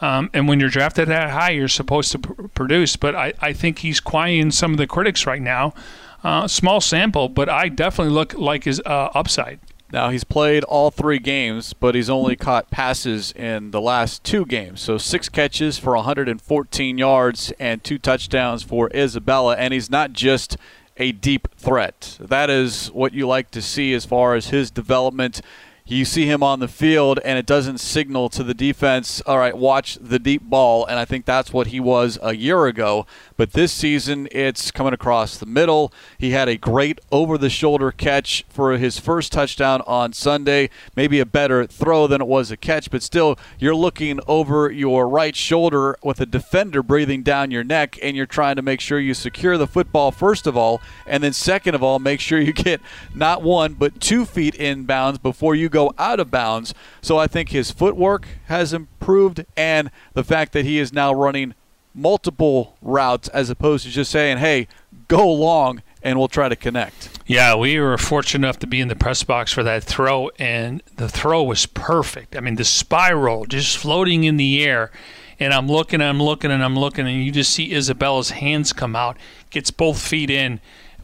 Um, 0.01 0.29
and 0.33 0.47
when 0.47 0.59
you're 0.59 0.69
drafted 0.69 1.07
that 1.07 1.29
high, 1.29 1.51
you're 1.51 1.67
supposed 1.67 2.11
to 2.13 2.19
pr- 2.19 2.47
produce. 2.49 2.95
But 2.95 3.15
I, 3.15 3.33
I 3.39 3.53
think 3.53 3.79
he's 3.79 3.99
quieting 3.99 4.51
some 4.51 4.71
of 4.71 4.77
the 4.77 4.87
critics 4.87 5.25
right 5.25 5.41
now. 5.41 5.73
Uh, 6.23 6.47
small 6.47 6.81
sample, 6.81 7.29
but 7.29 7.49
I 7.49 7.69
definitely 7.69 8.13
look 8.13 8.33
like 8.33 8.65
his 8.65 8.79
uh, 8.85 9.09
upside. 9.13 9.59
Now 9.91 10.09
he's 10.09 10.23
played 10.23 10.63
all 10.63 10.89
three 10.89 11.19
games, 11.19 11.73
but 11.73 11.95
he's 11.95 12.09
only 12.09 12.35
caught 12.35 12.71
passes 12.71 13.31
in 13.33 13.71
the 13.71 13.81
last 13.81 14.23
two 14.23 14.45
games. 14.45 14.81
So 14.81 14.97
six 14.97 15.27
catches 15.27 15.77
for 15.77 15.95
114 15.95 16.97
yards 16.97 17.51
and 17.59 17.83
two 17.83 17.97
touchdowns 17.97 18.63
for 18.63 18.89
Isabella, 18.95 19.55
and 19.57 19.73
he's 19.73 19.89
not 19.89 20.13
just 20.13 20.55
a 20.97 21.11
deep 21.11 21.47
threat. 21.57 22.17
That 22.21 22.49
is 22.49 22.87
what 22.91 23.13
you 23.13 23.27
like 23.27 23.51
to 23.51 23.61
see 23.61 23.93
as 23.93 24.05
far 24.05 24.35
as 24.35 24.47
his 24.47 24.71
development 24.71 25.41
you 25.97 26.05
see 26.05 26.25
him 26.25 26.41
on 26.41 26.59
the 26.59 26.67
field 26.67 27.19
and 27.25 27.37
it 27.37 27.45
doesn't 27.45 27.79
signal 27.79 28.29
to 28.29 28.43
the 28.43 28.53
defense, 28.53 29.21
all 29.25 29.37
right, 29.37 29.57
watch 29.57 29.97
the 29.99 30.19
deep 30.19 30.43
ball. 30.43 30.85
And 30.85 30.97
I 30.97 31.05
think 31.05 31.25
that's 31.25 31.51
what 31.51 31.67
he 31.67 31.79
was 31.79 32.17
a 32.21 32.35
year 32.35 32.65
ago. 32.65 33.05
But 33.35 33.53
this 33.53 33.73
season, 33.73 34.27
it's 34.31 34.71
coming 34.71 34.93
across 34.93 35.37
the 35.37 35.45
middle. 35.45 35.91
He 36.17 36.31
had 36.31 36.47
a 36.47 36.57
great 36.57 36.99
over 37.11 37.37
the 37.37 37.49
shoulder 37.49 37.91
catch 37.91 38.45
for 38.49 38.77
his 38.77 38.99
first 38.99 39.31
touchdown 39.31 39.81
on 39.87 40.13
Sunday. 40.13 40.69
Maybe 40.95 41.19
a 41.19 41.25
better 41.25 41.65
throw 41.65 42.07
than 42.07 42.21
it 42.21 42.27
was 42.27 42.51
a 42.51 42.57
catch, 42.57 42.91
but 42.91 43.03
still, 43.03 43.37
you're 43.59 43.75
looking 43.75 44.19
over 44.27 44.71
your 44.71 45.09
right 45.09 45.35
shoulder 45.35 45.97
with 46.03 46.21
a 46.21 46.25
defender 46.25 46.83
breathing 46.83 47.23
down 47.23 47.51
your 47.51 47.63
neck, 47.63 47.97
and 48.01 48.15
you're 48.15 48.25
trying 48.25 48.55
to 48.57 48.61
make 48.61 48.79
sure 48.79 48.99
you 48.99 49.13
secure 49.13 49.57
the 49.57 49.67
football, 49.67 50.11
first 50.11 50.47
of 50.47 50.55
all, 50.55 50.81
and 51.07 51.23
then 51.23 51.33
second 51.33 51.75
of 51.75 51.83
all, 51.83 51.99
make 51.99 52.19
sure 52.19 52.39
you 52.39 52.53
get 52.53 52.79
not 53.15 53.41
one, 53.41 53.73
but 53.73 53.99
two 53.99 54.25
feet 54.25 54.55
in 54.55 54.83
bounds 54.83 55.17
before 55.17 55.55
you 55.55 55.67
go 55.81 55.93
out 55.97 56.19
of 56.19 56.31
bounds. 56.31 56.73
So 57.01 57.17
I 57.17 57.27
think 57.27 57.49
his 57.49 57.71
footwork 57.71 58.27
has 58.45 58.73
improved, 58.73 59.45
and 59.57 59.89
the 60.13 60.23
fact 60.23 60.53
that 60.53 60.65
he 60.65 60.79
is 60.79 60.93
now 60.93 61.13
running 61.13 61.53
multiple 61.93 62.77
routes 62.81 63.27
as 63.29 63.49
opposed 63.49 63.85
to 63.85 63.91
just 63.91 64.11
saying, 64.11 64.37
hey, 64.37 64.67
go 65.07 65.29
long 65.31 65.81
and 66.03 66.17
we'll 66.17 66.27
try 66.27 66.49
to 66.49 66.55
connect. 66.55 67.19
Yeah, 67.27 67.55
we 67.55 67.79
were 67.79 67.97
fortunate 67.97 68.47
enough 68.47 68.59
to 68.59 68.67
be 68.67 68.79
in 68.79 68.87
the 68.87 68.95
press 68.95 69.23
box 69.23 69.51
for 69.51 69.63
that 69.63 69.83
throw, 69.83 70.29
and 70.39 70.81
the 70.95 71.09
throw 71.09 71.43
was 71.43 71.65
perfect. 71.65 72.35
I 72.35 72.39
mean, 72.39 72.55
the 72.55 72.63
spiral 72.63 73.45
just 73.45 73.77
floating 73.77 74.23
in 74.23 74.37
the 74.37 74.63
air. 74.63 74.91
And 75.39 75.53
I'm 75.55 75.67
looking, 75.67 76.01
I'm 76.01 76.21
looking, 76.21 76.51
and 76.51 76.63
I'm 76.63 76.77
looking, 76.77 77.07
and 77.07 77.23
you 77.23 77.31
just 77.31 77.51
see 77.51 77.73
Isabella's 77.73 78.29
hands 78.29 78.73
come 78.73 78.95
out, 78.95 79.17
gets 79.49 79.71
both 79.71 79.99
feet 79.99 80.29
in. 80.29 80.59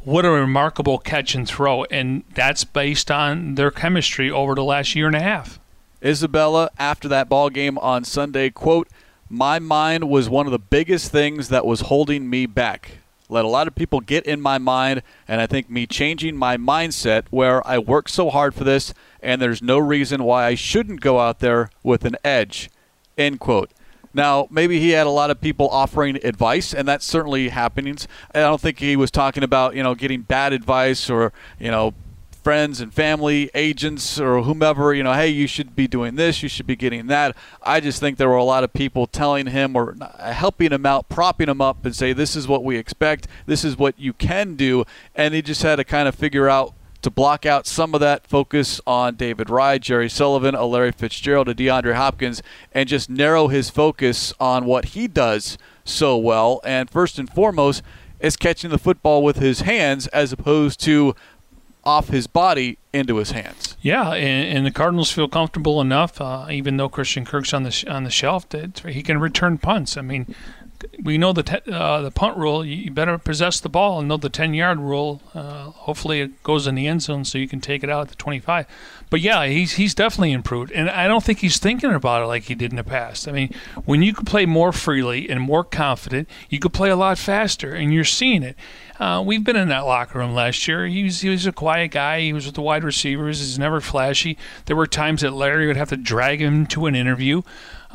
What 0.07 0.23
a 0.23 0.31
remarkable 0.31 0.99
catch 0.99 1.35
and 1.35 1.45
throw. 1.45 1.83
And 1.83 2.23
that's 2.33 2.63
based 2.63 3.11
on 3.11 3.55
their 3.55 3.69
chemistry 3.69 4.31
over 4.31 4.55
the 4.55 4.63
last 4.63 4.95
year 4.95 5.07
and 5.07 5.15
a 5.17 5.21
half. 5.21 5.59
Isabella, 6.01 6.69
after 6.79 7.09
that 7.09 7.27
ball 7.27 7.49
game 7.49 7.77
on 7.79 8.05
Sunday, 8.05 8.49
quote, 8.49 8.87
my 9.29 9.59
mind 9.59 10.09
was 10.09 10.29
one 10.29 10.45
of 10.45 10.53
the 10.53 10.59
biggest 10.59 11.11
things 11.11 11.49
that 11.49 11.65
was 11.65 11.81
holding 11.81 12.29
me 12.29 12.45
back. 12.45 12.99
Let 13.27 13.43
a 13.43 13.49
lot 13.49 13.67
of 13.67 13.75
people 13.75 13.99
get 13.99 14.25
in 14.25 14.39
my 14.39 14.57
mind, 14.57 15.01
and 15.27 15.41
I 15.41 15.45
think 15.45 15.69
me 15.69 15.85
changing 15.85 16.37
my 16.37 16.55
mindset 16.55 17.25
where 17.29 17.61
I 17.67 17.77
worked 17.77 18.11
so 18.11 18.29
hard 18.29 18.55
for 18.55 18.63
this, 18.63 18.93
and 19.21 19.41
there's 19.41 19.61
no 19.61 19.77
reason 19.77 20.23
why 20.23 20.45
I 20.45 20.55
shouldn't 20.55 21.01
go 21.01 21.19
out 21.19 21.39
there 21.39 21.69
with 21.83 22.05
an 22.05 22.15
edge. 22.23 22.69
End 23.17 23.41
quote. 23.41 23.71
Now, 24.17 24.47
maybe 24.49 24.80
he 24.80 24.89
had 24.89 25.06
a 25.06 25.12
lot 25.12 25.30
of 25.30 25.39
people 25.39 25.69
offering 25.69 26.17
advice, 26.23 26.73
and 26.73 26.88
that's 26.88 27.06
certainly 27.06 27.49
happening. 27.49 27.97
I 28.34 28.39
don't 28.39 28.60
think 28.60 28.80
he 28.80 28.95
was 28.95 29.12
talking 29.12 29.43
about, 29.43 29.75
you 29.75 29.84
know, 29.84 29.93
getting 29.93 30.23
bad 30.23 30.53
advice 30.53 31.08
or, 31.08 31.32
you 31.60 31.69
know, 31.69 31.93
friends 32.43 32.82
and 32.82 32.91
family, 32.91 33.51
agents, 33.53 34.19
or 34.19 34.41
whomever, 34.41 34.91
you 34.91 35.03
know, 35.03 35.13
hey, 35.13 35.27
you 35.27 35.45
should 35.45 35.75
be 35.75 35.88
doing 35.88 36.15
this, 36.15 36.41
you 36.41 36.49
should 36.49 36.65
be 36.65 36.75
getting 36.75 37.06
that. 37.08 37.36
I 37.62 37.80
just 37.80 37.99
think 37.99 38.17
there 38.17 38.30
were 38.30 38.38
a 38.38 38.43
lot 38.43 38.63
of 38.63 38.73
people 38.73 39.06
telling 39.06 39.47
him 39.47 39.75
or 39.75 39.95
helping 40.19 40.71
him 40.71 40.86
out, 40.86 41.10
propping 41.10 41.49
him 41.49 41.62
up, 41.62 41.86
and 41.86 41.95
say, 41.95 42.12
this 42.12 42.36
is 42.36 42.47
what 42.47 42.63
we 42.63 42.77
expect, 42.77 43.27
this 43.45 43.63
is 43.63 43.77
what 43.77 43.99
you 43.99 44.13
can 44.13 44.56
do. 44.56 44.84
And 45.13 45.36
he 45.36 45.43
just 45.43 45.62
had 45.62 45.75
to 45.75 45.84
kind 45.84 46.08
of 46.08 46.15
figure 46.15 46.49
out 46.49 46.73
to 47.01 47.10
block 47.10 47.45
out 47.45 47.67
some 47.67 47.93
of 47.93 48.01
that 48.01 48.25
focus 48.27 48.81
on 48.88 49.15
David 49.15 49.47
Raih, 49.47 49.79
Jerry 49.79 50.10
Sullivan, 50.10 50.55
a 50.55 50.65
Larry 50.65 50.91
Fitzgerald, 50.91 51.47
a 51.47 51.55
DeAndre 51.55 51.95
Hopkins, 51.95 52.41
and 52.71 52.89
just 52.89 53.10
narrow 53.10 53.47
his 53.47 53.69
focus 53.69 54.33
on 54.39 54.65
what 54.65 54.86
he 54.86 55.07
does 55.07 55.57
so 55.86 56.17
well. 56.17 56.60
And 56.63 56.89
first 56.89 57.19
and 57.19 57.29
foremost, 57.29 57.83
is 58.19 58.36
catching 58.36 58.69
the 58.71 58.79
football 58.79 59.23
with 59.23 59.38
his 59.38 59.62
hands 59.62 60.07
as 60.07 60.33
opposed 60.33 60.79
to 60.81 61.15
off 61.83 62.10
his 62.10 62.27
body 62.27 62.77
into 62.91 63.17
his 63.17 63.31
hands. 63.31 63.77
Yeah, 63.81 64.12
and, 64.12 64.57
and 64.57 64.65
the 64.65 64.71
Cardinals 64.71 65.12
feel 65.12 65.29
comfortable 65.29 65.79
enough, 65.79 66.19
uh, 66.19 66.47
even 66.51 66.77
though 66.77 66.89
Christian 66.89 67.23
Kirk's 67.25 67.53
on 67.53 67.63
the 67.63 67.71
sh- 67.71 67.86
on 67.86 68.03
the 68.03 68.10
shelf, 68.10 68.49
that 68.49 68.79
he 68.79 69.01
can 69.01 69.19
return 69.19 69.57
punts. 69.57 69.95
I 69.95 70.01
mean, 70.01 70.36
we 71.01 71.17
know 71.17 71.33
the 71.33 71.43
te- 71.43 71.71
uh, 71.71 72.01
the 72.01 72.11
punt 72.11 72.37
rule. 72.37 72.65
You 72.65 72.91
better 72.91 73.17
possess 73.17 73.59
the 73.59 73.69
ball 73.69 73.99
and 73.99 74.07
know 74.07 74.17
the 74.17 74.29
ten 74.29 74.53
yard 74.53 74.79
rule. 74.79 75.21
Uh, 75.33 75.71
hopefully, 75.71 76.21
it 76.21 76.43
goes 76.43 76.67
in 76.67 76.75
the 76.75 76.87
end 76.87 77.01
zone 77.01 77.25
so 77.25 77.37
you 77.37 77.47
can 77.47 77.61
take 77.61 77.83
it 77.83 77.89
out 77.89 78.01
at 78.01 78.09
the 78.09 78.15
twenty 78.15 78.39
five. 78.39 78.65
But 79.09 79.21
yeah, 79.21 79.45
he's 79.45 79.73
he's 79.73 79.95
definitely 79.95 80.33
improved, 80.33 80.71
and 80.71 80.89
I 80.89 81.07
don't 81.07 81.23
think 81.23 81.39
he's 81.39 81.57
thinking 81.57 81.93
about 81.93 82.23
it 82.23 82.25
like 82.25 82.43
he 82.43 82.55
did 82.55 82.71
in 82.71 82.77
the 82.77 82.83
past. 82.83 83.27
I 83.27 83.31
mean, 83.31 83.53
when 83.85 84.01
you 84.01 84.13
could 84.13 84.27
play 84.27 84.45
more 84.45 84.71
freely 84.71 85.29
and 85.29 85.41
more 85.41 85.63
confident, 85.63 86.29
you 86.49 86.59
could 86.59 86.73
play 86.73 86.89
a 86.89 86.95
lot 86.95 87.17
faster, 87.17 87.73
and 87.73 87.93
you're 87.93 88.03
seeing 88.03 88.43
it. 88.43 88.55
Uh, 88.99 89.23
we've 89.23 89.43
been 89.43 89.55
in 89.55 89.67
that 89.69 89.85
locker 89.85 90.19
room 90.19 90.33
last 90.33 90.67
year. 90.67 90.87
He 90.87 91.03
was, 91.03 91.21
he 91.21 91.29
was 91.29 91.45
a 91.45 91.51
quiet 91.51 91.91
guy. 91.91 92.21
He 92.21 92.33
was 92.33 92.47
with 92.47 92.55
the 92.55 92.63
wide 92.63 92.83
receivers. 92.83 93.39
He's 93.39 93.59
never 93.59 93.79
flashy. 93.79 94.37
There 94.65 94.75
were 94.75 94.87
times 94.87 95.21
that 95.21 95.33
Larry 95.33 95.67
would 95.67 95.77
have 95.77 95.89
to 95.89 95.97
drag 95.97 96.41
him 96.41 96.65
to 96.67 96.87
an 96.87 96.95
interview. 96.95 97.43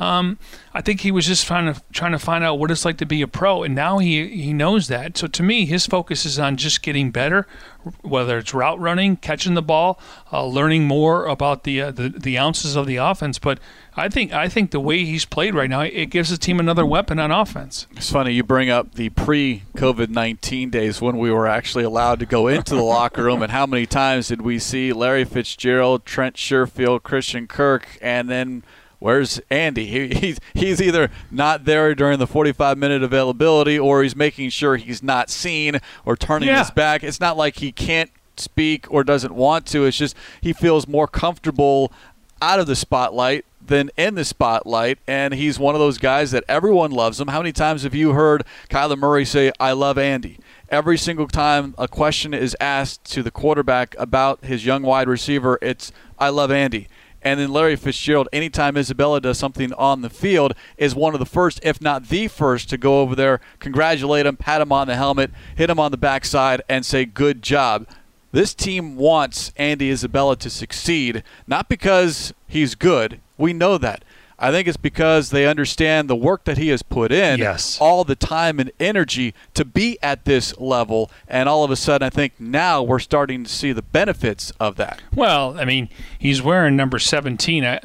Um, 0.03 0.37
I 0.73 0.81
think 0.81 1.01
he 1.01 1.11
was 1.11 1.25
just 1.25 1.47
trying 1.47 1.73
to 1.73 1.81
trying 1.93 2.11
to 2.11 2.19
find 2.19 2.43
out 2.43 2.59
what 2.59 2.71
it's 2.71 2.83
like 2.83 2.97
to 2.97 3.05
be 3.05 3.21
a 3.21 3.27
pro, 3.27 3.63
and 3.63 3.73
now 3.73 3.99
he 3.99 4.27
he 4.27 4.51
knows 4.51 4.89
that. 4.89 5.17
So 5.17 5.27
to 5.27 5.43
me, 5.43 5.65
his 5.65 5.85
focus 5.85 6.25
is 6.25 6.37
on 6.37 6.57
just 6.57 6.81
getting 6.81 7.09
better, 7.09 7.47
whether 8.01 8.37
it's 8.37 8.53
route 8.53 8.79
running, 8.79 9.15
catching 9.15 9.53
the 9.53 9.61
ball, 9.61 9.97
uh, 10.31 10.45
learning 10.45 10.85
more 10.85 11.25
about 11.25 11.63
the, 11.63 11.81
uh, 11.81 11.91
the 11.91 12.09
the 12.09 12.37
ounces 12.37 12.75
of 12.75 12.85
the 12.85 12.97
offense. 12.97 13.39
But 13.39 13.59
I 13.95 14.09
think 14.09 14.33
I 14.33 14.49
think 14.49 14.71
the 14.71 14.79
way 14.81 15.05
he's 15.05 15.23
played 15.23 15.55
right 15.55 15.69
now, 15.69 15.81
it 15.81 16.07
gives 16.07 16.29
the 16.29 16.37
team 16.37 16.59
another 16.59 16.85
weapon 16.85 17.17
on 17.17 17.31
offense. 17.31 17.87
It's 17.95 18.11
funny 18.11 18.33
you 18.33 18.43
bring 18.43 18.69
up 18.69 18.95
the 18.95 19.09
pre-COVID 19.09 20.09
nineteen 20.09 20.69
days 20.69 20.99
when 20.99 21.17
we 21.17 21.31
were 21.31 21.47
actually 21.47 21.85
allowed 21.85 22.19
to 22.19 22.25
go 22.25 22.47
into 22.47 22.75
the 22.75 22.81
locker 22.97 23.23
room, 23.23 23.41
and 23.41 23.53
how 23.53 23.65
many 23.65 23.85
times 23.85 24.27
did 24.27 24.41
we 24.41 24.59
see 24.59 24.91
Larry 24.91 25.23
Fitzgerald, 25.23 26.05
Trent 26.05 26.35
Sherfield, 26.35 27.03
Christian 27.03 27.47
Kirk, 27.47 27.97
and 28.01 28.29
then 28.29 28.63
where's 29.03 29.41
Andy? 29.49 29.85
He, 29.85 30.07
he's 30.15 30.39
he's 30.53 30.81
either 30.81 31.09
not 31.29 31.65
there 31.65 31.93
during 31.93 32.19
the 32.19 32.27
45 32.27 32.77
minute 32.77 33.03
availability, 33.03 33.77
or 33.77 34.01
he's 34.01 34.15
making 34.15 34.49
sure 34.49 34.77
he's 34.77 35.03
not 35.03 35.29
seen 35.29 35.79
or 36.05 36.15
turning 36.15 36.47
Yeah. 36.47 36.59
his 36.59 36.71
back. 36.71 37.03
It's 37.03 37.19
not 37.19 37.35
like 37.35 37.57
he 37.57 37.71
can't 37.73 38.09
speak 38.37 38.85
or 38.89 39.03
doesn't 39.03 39.35
want 39.35 39.65
to. 39.67 39.85
It's 39.85 39.97
just 39.97 40.15
he 40.41 40.53
feels 40.53 40.87
more 40.87 41.07
comfortable 41.07 41.91
out 42.41 42.59
of 42.59 42.65
the 42.67 42.75
spotlight 42.75 43.45
than 43.65 43.91
in 43.97 44.15
the 44.15 44.25
spotlight. 44.25 44.99
And 45.07 45.33
he's 45.33 45.59
one 45.59 45.75
of 45.75 45.79
those 45.79 45.97
guys 45.97 46.31
that 46.31 46.43
everyone 46.47 46.91
loves 46.91 47.19
him. 47.19 47.27
How 47.27 47.39
many 47.39 47.51
times 47.51 47.83
have 47.83 47.93
you 47.95 48.11
heard 48.13 48.43
Kyler 48.69 48.97
Murray 48.97 49.25
say, 49.25 49.51
I 49.59 49.73
love 49.73 49.97
Andy? 49.97 50.39
Every 50.69 50.97
single 50.97 51.27
time 51.27 51.75
a 51.77 51.87
question 51.87 52.33
is 52.33 52.55
asked 52.59 53.03
to 53.11 53.21
the 53.21 53.31
quarterback 53.31 53.95
about 53.99 54.43
his 54.45 54.65
young 54.65 54.81
wide 54.81 55.07
receiver, 55.07 55.59
it's, 55.61 55.91
I 56.17 56.29
love 56.29 56.51
Andy. 56.51 56.87
And 57.23 57.39
then 57.39 57.51
Larry 57.51 57.75
Fitzgerald, 57.77 58.27
anytime 58.33 58.75
Isabella 58.75 59.21
does 59.21 59.39
something 59.39 59.71
on 59.73 60.01
the 60.01 60.09
field, 60.09 60.53
is 60.77 60.93
one 60.93 61.13
of 61.13 61.19
the 61.19 61.25
first, 61.25 61.59
if 61.63 61.81
not 61.81 62.09
the 62.09 62.27
first, 62.27 62.69
to 62.69 62.77
go 62.77 62.99
over 63.01 63.15
there, 63.15 63.39
congratulate 63.59 64.25
him, 64.25 64.35
pat 64.35 64.61
him 64.61 64.71
on 64.71 64.87
the 64.87 64.95
helmet, 64.95 65.31
hit 65.55 65.69
him 65.69 65.79
on 65.79 65.91
the 65.91 65.97
backside, 65.97 66.61
and 66.67 66.85
say, 66.85 67.05
good 67.05 67.41
job. 67.41 67.87
This 68.33 68.53
team 68.53 68.95
wants 68.95 69.53
Andy 69.57 69.89
Isabella 69.91 70.35
to 70.37 70.49
succeed, 70.49 71.23
not 71.47 71.69
because 71.69 72.33
he's 72.47 72.75
good. 72.75 73.21
We 73.37 73.53
know 73.53 73.77
that. 73.77 74.03
I 74.39 74.51
think 74.51 74.67
it's 74.67 74.77
because 74.77 75.29
they 75.29 75.45
understand 75.45 76.09
the 76.09 76.15
work 76.15 76.43
that 76.45 76.57
he 76.57 76.69
has 76.69 76.81
put 76.83 77.11
in, 77.11 77.39
Yes. 77.39 77.77
all 77.79 78.03
the 78.03 78.15
time 78.15 78.59
and 78.59 78.71
energy 78.79 79.33
to 79.53 79.63
be 79.63 79.97
at 80.01 80.25
this 80.25 80.57
level. 80.59 81.09
And 81.27 81.47
all 81.47 81.63
of 81.63 81.71
a 81.71 81.75
sudden, 81.75 82.05
I 82.05 82.09
think 82.09 82.33
now 82.39 82.81
we're 82.81 82.99
starting 82.99 83.43
to 83.43 83.49
see 83.49 83.71
the 83.71 83.81
benefits 83.83 84.51
of 84.59 84.75
that. 84.77 85.01
Well, 85.15 85.55
I 85.59 85.65
mean, 85.65 85.87
he's 86.17 86.41
wearing 86.41 86.75
number 86.75 86.99
17. 86.99 87.63
I- 87.63 87.75
I- 87.75 87.79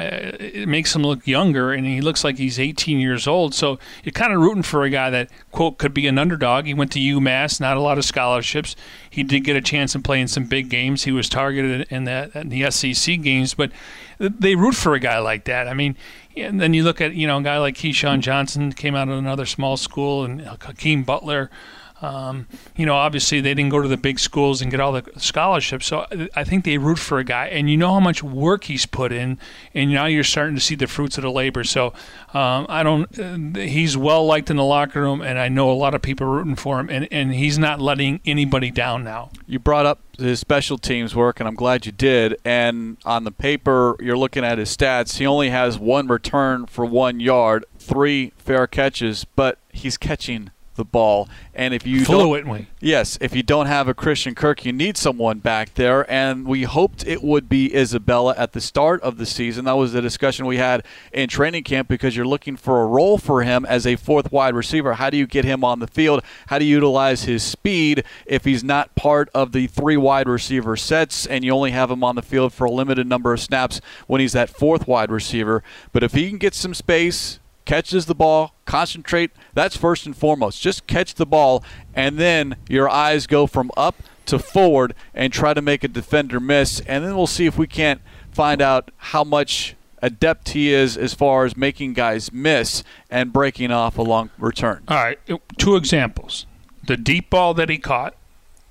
It 0.58 0.68
makes 0.68 0.94
him 0.96 1.02
look 1.02 1.26
younger, 1.26 1.72
and 1.72 1.86
he 1.86 2.00
looks 2.00 2.24
like 2.24 2.38
he's 2.38 2.58
18 2.58 2.98
years 2.98 3.26
old. 3.26 3.54
So 3.54 3.78
you're 4.02 4.12
kind 4.12 4.32
of 4.32 4.40
rooting 4.40 4.62
for 4.62 4.82
a 4.84 4.90
guy 4.90 5.10
that, 5.10 5.28
quote, 5.52 5.78
could 5.78 5.92
be 5.94 6.06
an 6.06 6.18
underdog. 6.18 6.64
He 6.66 6.74
went 6.74 6.90
to 6.92 6.98
UMass, 7.00 7.60
not 7.60 7.76
a 7.76 7.80
lot 7.80 7.98
of 7.98 8.04
scholarships. 8.04 8.74
He 9.08 9.22
did 9.22 9.40
get 9.44 9.56
a 9.56 9.60
chance 9.60 9.94
in 9.94 10.02
playing 10.02 10.28
some 10.28 10.44
big 10.44 10.68
games. 10.70 11.04
He 11.04 11.12
was 11.12 11.28
targeted 11.28 11.86
in, 11.90 12.04
that, 12.04 12.34
in 12.34 12.48
the 12.48 12.64
SEC 12.70 13.16
games, 13.22 13.54
but 13.54 13.70
they 14.18 14.54
root 14.56 14.74
for 14.74 14.94
a 14.94 15.00
guy 15.00 15.18
like 15.18 15.44
that. 15.44 15.68
I 15.68 15.74
mean, 15.74 15.96
and 16.42 16.60
then 16.60 16.74
you 16.74 16.84
look 16.84 17.00
at, 17.00 17.14
you 17.14 17.26
know, 17.26 17.38
a 17.38 17.42
guy 17.42 17.58
like 17.58 17.74
Keyshawn 17.74 18.20
Johnson 18.20 18.72
came 18.72 18.94
out 18.94 19.08
of 19.08 19.18
another 19.18 19.46
small 19.46 19.76
school, 19.76 20.24
and 20.24 20.40
Hakeem 20.42 21.04
Butler. 21.04 21.50
Um, 22.00 22.46
you 22.76 22.86
know, 22.86 22.94
obviously 22.94 23.40
they 23.40 23.54
didn't 23.54 23.70
go 23.70 23.82
to 23.82 23.88
the 23.88 23.96
big 23.96 24.18
schools 24.18 24.62
and 24.62 24.70
get 24.70 24.78
all 24.80 24.92
the 24.92 25.04
scholarships. 25.16 25.86
So 25.86 26.06
I- 26.34 26.44
think 26.48 26.64
they 26.64 26.78
root 26.78 26.98
for 26.98 27.18
a 27.18 27.24
guy, 27.24 27.48
and 27.48 27.68
you 27.68 27.76
know 27.76 27.92
how 27.92 28.00
much 28.00 28.22
work 28.22 28.64
he's 28.64 28.86
put 28.86 29.12
in, 29.12 29.38
and 29.74 29.92
now 29.92 30.06
you're 30.06 30.24
starting 30.24 30.54
to 30.54 30.60
see 30.62 30.74
the 30.74 30.86
fruits 30.86 31.18
of 31.18 31.22
the 31.22 31.30
labor. 31.30 31.62
So 31.62 31.88
um, 32.32 32.64
I 32.70 32.82
don't. 32.82 33.54
He's 33.56 33.96
well 33.98 34.24
liked 34.24 34.48
in 34.48 34.56
the 34.56 34.64
locker 34.64 35.02
room, 35.02 35.20
and 35.20 35.38
I 35.38 35.48
know 35.48 35.70
a 35.70 35.74
lot 35.74 35.94
of 35.94 36.00
people 36.00 36.26
rooting 36.26 36.56
for 36.56 36.80
him, 36.80 36.88
and, 36.88 37.06
and 37.10 37.34
he's 37.34 37.58
not 37.58 37.80
letting 37.80 38.20
anybody 38.24 38.70
down 38.70 39.04
now. 39.04 39.30
You 39.46 39.58
brought 39.58 39.84
up 39.84 40.00
his 40.18 40.40
special 40.40 40.78
teams 40.78 41.14
work, 41.14 41.38
and 41.38 41.46
I'm 41.46 41.54
glad 41.54 41.84
you 41.84 41.92
did. 41.92 42.36
And 42.44 42.96
on 43.04 43.24
the 43.24 43.30
paper, 43.30 43.96
you're 44.00 44.16
looking 44.16 44.44
at 44.44 44.56
his 44.56 44.74
stats. 44.74 45.18
He 45.18 45.26
only 45.26 45.50
has 45.50 45.78
one 45.78 46.06
return 46.08 46.64
for 46.64 46.86
one 46.86 47.20
yard, 47.20 47.66
three 47.78 48.32
fair 48.38 48.66
catches, 48.66 49.24
but 49.24 49.58
he's 49.70 49.98
catching 49.98 50.50
the 50.78 50.84
ball. 50.86 51.28
And 51.52 51.74
if 51.74 51.86
you 51.86 51.98
don't, 52.06 52.06
Fluently. 52.06 52.68
Yes, 52.80 53.18
if 53.20 53.36
you 53.36 53.42
don't 53.42 53.66
have 53.66 53.88
a 53.88 53.92
Christian 53.92 54.34
Kirk, 54.34 54.64
you 54.64 54.72
need 54.72 54.96
someone 54.96 55.40
back 55.40 55.74
there, 55.74 56.10
and 56.10 56.46
we 56.46 56.62
hoped 56.62 57.06
it 57.06 57.22
would 57.22 57.48
be 57.48 57.76
Isabella 57.76 58.34
at 58.38 58.52
the 58.52 58.60
start 58.60 59.02
of 59.02 59.18
the 59.18 59.26
season. 59.26 59.66
That 59.66 59.76
was 59.76 59.92
the 59.92 60.00
discussion 60.00 60.46
we 60.46 60.56
had 60.56 60.86
in 61.12 61.28
training 61.28 61.64
camp 61.64 61.88
because 61.88 62.16
you're 62.16 62.26
looking 62.26 62.56
for 62.56 62.82
a 62.82 62.86
role 62.86 63.18
for 63.18 63.42
him 63.42 63.66
as 63.66 63.86
a 63.86 63.96
fourth 63.96 64.32
wide 64.32 64.54
receiver. 64.54 64.94
How 64.94 65.10
do 65.10 65.16
you 65.16 65.26
get 65.26 65.44
him 65.44 65.62
on 65.64 65.80
the 65.80 65.86
field? 65.86 66.22
How 66.46 66.58
do 66.58 66.64
you 66.64 66.76
utilize 66.76 67.24
his 67.24 67.42
speed 67.42 68.04
if 68.24 68.44
he's 68.44 68.62
not 68.62 68.94
part 68.94 69.28
of 69.34 69.52
the 69.52 69.66
three 69.66 69.96
wide 69.96 70.28
receiver 70.28 70.76
sets 70.76 71.26
and 71.26 71.44
you 71.44 71.52
only 71.52 71.72
have 71.72 71.90
him 71.90 72.04
on 72.04 72.14
the 72.14 72.22
field 72.22 72.52
for 72.52 72.64
a 72.64 72.70
limited 72.70 73.06
number 73.06 73.32
of 73.32 73.40
snaps 73.40 73.80
when 74.06 74.20
he's 74.20 74.32
that 74.32 74.48
fourth 74.48 74.86
wide 74.86 75.10
receiver? 75.10 75.62
But 75.92 76.04
if 76.04 76.12
he 76.12 76.28
can 76.28 76.38
get 76.38 76.54
some 76.54 76.74
space, 76.74 77.40
catches 77.68 78.06
the 78.06 78.14
ball, 78.14 78.54
concentrate. 78.64 79.30
That's 79.52 79.76
first 79.76 80.06
and 80.06 80.16
foremost. 80.16 80.60
Just 80.60 80.86
catch 80.86 81.14
the 81.14 81.26
ball, 81.26 81.62
and 81.94 82.18
then 82.18 82.56
your 82.68 82.88
eyes 82.88 83.26
go 83.26 83.46
from 83.46 83.70
up 83.76 83.96
to 84.26 84.38
forward 84.38 84.94
and 85.14 85.32
try 85.32 85.52
to 85.54 85.60
make 85.60 85.84
a 85.84 85.88
defender 85.88 86.40
miss. 86.40 86.80
And 86.80 87.04
then 87.04 87.14
we'll 87.14 87.26
see 87.26 87.46
if 87.46 87.58
we 87.58 87.66
can't 87.66 88.00
find 88.32 88.62
out 88.62 88.90
how 88.96 89.22
much 89.22 89.76
adept 90.00 90.50
he 90.50 90.72
is 90.72 90.96
as 90.96 91.12
far 91.12 91.44
as 91.44 91.56
making 91.56 91.92
guys 91.92 92.32
miss 92.32 92.82
and 93.10 93.32
breaking 93.32 93.70
off 93.70 93.98
a 93.98 94.02
long 94.02 94.30
return. 94.38 94.82
All 94.88 94.96
right, 94.96 95.18
two 95.58 95.76
examples: 95.76 96.46
the 96.86 96.96
deep 96.96 97.28
ball 97.28 97.52
that 97.52 97.68
he 97.68 97.76
caught 97.76 98.14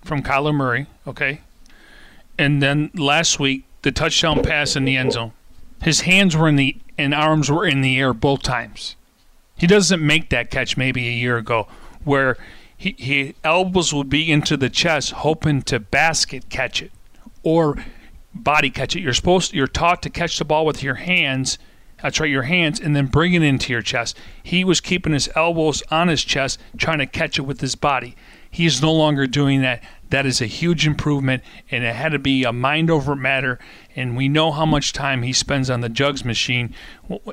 from 0.04 0.24
Kyler 0.24 0.56
Murray, 0.56 0.88
okay, 1.06 1.42
and 2.38 2.64
then 2.64 2.90
last 2.96 3.40
week 3.40 3.64
the 3.84 3.92
touchdown 3.92 4.42
pass 4.42 4.76
in 4.76 4.86
the 4.86 4.98
end 4.98 5.14
zone. 5.14 5.34
His 5.82 6.02
hands 6.02 6.36
were 6.36 6.48
in 6.48 6.56
the 6.56 6.78
and 6.98 7.14
arms 7.14 7.52
were 7.52 7.66
in 7.66 7.82
the 7.82 8.00
air 8.00 8.14
both 8.14 8.42
times. 8.42 8.96
He 9.56 9.68
doesn't 9.68 10.06
make 10.06 10.30
that 10.30 10.52
catch 10.52 10.78
maybe 10.78 11.08
a 11.08 11.12
year 11.12 11.38
ago, 11.38 11.68
where 12.04 12.38
he, 12.76 12.96
he 12.98 13.36
elbows 13.44 13.94
would 13.94 14.10
be 14.10 14.32
into 14.32 14.56
the 14.58 14.70
chest, 14.70 15.12
hoping 15.12 15.62
to 15.64 15.80
basket 15.80 16.50
catch 16.50 16.82
it, 16.82 16.92
or 17.44 17.84
body 18.34 18.70
catch 18.70 18.96
it. 18.96 19.02
You're 19.02 19.14
supposed 19.14 19.54
you're 19.54 19.68
taught 19.68 20.04
to 20.04 20.10
catch 20.10 20.38
the 20.38 20.46
ball 20.46 20.66
with 20.66 20.84
your 20.84 20.96
hands. 20.96 21.58
That's 22.02 22.20
right, 22.20 22.30
your 22.30 22.44
hands, 22.44 22.80
and 22.80 22.96
then 22.96 23.08
bring 23.08 23.34
it 23.34 23.42
into 23.42 23.74
your 23.74 23.82
chest. 23.82 24.16
He 24.44 24.64
was 24.64 24.80
keeping 24.80 25.14
his 25.14 25.30
elbows 25.36 25.82
on 25.90 26.08
his 26.08 26.24
chest, 26.24 26.60
trying 26.78 27.00
to 27.00 27.08
catch 27.08 27.40
it 27.40 27.44
with 27.44 27.62
his 27.62 27.76
body. 27.76 28.16
He 28.50 28.68
is 28.68 28.82
no 28.82 28.94
longer 28.94 29.26
doing 29.26 29.62
that. 29.62 29.84
That 30.10 30.26
is 30.26 30.42
a 30.42 30.46
huge 30.46 30.88
improvement, 30.88 31.44
and 31.70 31.84
it 31.84 31.96
had 31.96 32.14
to 32.14 32.20
be 32.20 32.44
a 32.44 32.54
mind 32.54 32.90
over 32.90 33.16
matter. 33.16 33.60
And 33.96 34.16
we 34.16 34.30
know 34.30 34.52
how 34.52 34.66
much 34.66 34.94
time 34.94 35.24
he 35.24 35.34
spends 35.34 35.70
on 35.70 35.82
the 35.82 35.90
jugs 35.90 36.24
machine 36.24 36.74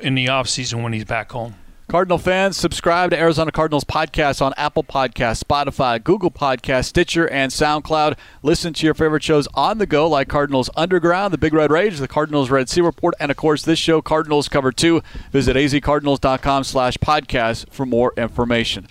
in 0.01 0.15
the 0.15 0.29
off 0.29 0.47
season 0.49 0.83
when 0.83 0.93
he's 0.93 1.05
back 1.05 1.31
home. 1.31 1.55
Cardinal 1.87 2.17
fans, 2.17 2.57
subscribe 2.57 3.11
to 3.11 3.17
Arizona 3.17 3.51
Cardinals 3.51 3.83
podcast 3.83 4.41
on 4.41 4.55
Apple 4.57 4.83
Podcasts, 4.83 5.43
Spotify, 5.43 6.03
Google 6.03 6.31
Podcasts, 6.31 6.85
Stitcher, 6.85 7.29
and 7.29 7.51
SoundCloud. 7.51 8.17
Listen 8.41 8.73
to 8.73 8.85
your 8.87 8.95
favorite 8.95 9.21
shows 9.21 9.47
on 9.53 9.77
the 9.77 9.85
go, 9.85 10.09
like 10.09 10.27
Cardinals 10.27 10.67
Underground, 10.75 11.31
The 11.31 11.37
Big 11.37 11.53
Red 11.53 11.69
Rage, 11.69 11.99
The 11.99 12.07
Cardinals 12.07 12.49
Red 12.49 12.69
Sea 12.69 12.81
Report, 12.81 13.13
and 13.19 13.29
of 13.29 13.37
course 13.37 13.61
this 13.61 13.77
show, 13.77 14.01
Cardinals 14.01 14.49
Cover 14.49 14.71
Two. 14.71 15.03
Visit 15.31 15.55
azcardinals.com/slash 15.55 16.97
podcast 16.97 17.69
for 17.69 17.85
more 17.85 18.13
information. 18.17 18.87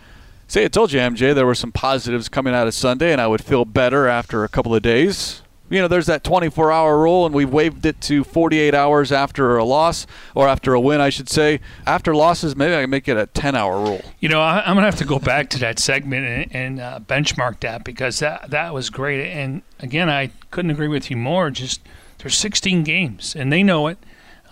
Say, 0.46 0.64
I 0.64 0.68
told 0.68 0.92
you, 0.92 1.00
MJ, 1.00 1.34
there 1.34 1.46
were 1.46 1.54
some 1.54 1.72
positives 1.72 2.28
coming 2.28 2.54
out 2.54 2.66
of 2.66 2.74
Sunday, 2.74 3.12
and 3.12 3.20
I 3.20 3.26
would 3.26 3.42
feel 3.42 3.64
better 3.64 4.06
after 4.06 4.44
a 4.44 4.48
couple 4.48 4.74
of 4.74 4.82
days. 4.82 5.42
You 5.70 5.80
know, 5.80 5.88
there's 5.88 6.06
that 6.06 6.22
24 6.22 6.70
hour 6.70 6.98
rule, 6.98 7.24
and 7.24 7.34
we've 7.34 7.50
waived 7.50 7.86
it 7.86 8.00
to 8.02 8.22
48 8.22 8.74
hours 8.74 9.10
after 9.10 9.56
a 9.56 9.64
loss, 9.64 10.06
or 10.34 10.46
after 10.46 10.74
a 10.74 10.80
win, 10.80 11.00
I 11.00 11.08
should 11.08 11.30
say. 11.30 11.60
After 11.86 12.14
losses, 12.14 12.54
maybe 12.54 12.74
I 12.76 12.82
can 12.82 12.90
make 12.90 13.08
it 13.08 13.16
a 13.16 13.26
10 13.26 13.56
hour 13.56 13.80
rule. 13.80 14.02
You 14.20 14.28
know, 14.28 14.40
I, 14.40 14.60
I'm 14.60 14.76
gonna 14.76 14.86
have 14.86 14.96
to 14.96 15.06
go 15.06 15.18
back 15.18 15.48
to 15.50 15.58
that 15.60 15.78
segment 15.78 16.26
and, 16.26 16.54
and 16.54 16.80
uh, 16.80 17.00
benchmark 17.00 17.60
that 17.60 17.82
because 17.82 18.18
that 18.18 18.50
that 18.50 18.74
was 18.74 18.90
great. 18.90 19.26
And 19.30 19.62
again, 19.80 20.10
I 20.10 20.30
couldn't 20.50 20.70
agree 20.70 20.88
with 20.88 21.10
you 21.10 21.16
more. 21.16 21.50
Just 21.50 21.80
there's 22.18 22.36
16 22.36 22.84
games, 22.84 23.34
and 23.34 23.50
they 23.50 23.62
know 23.62 23.86
it. 23.86 23.98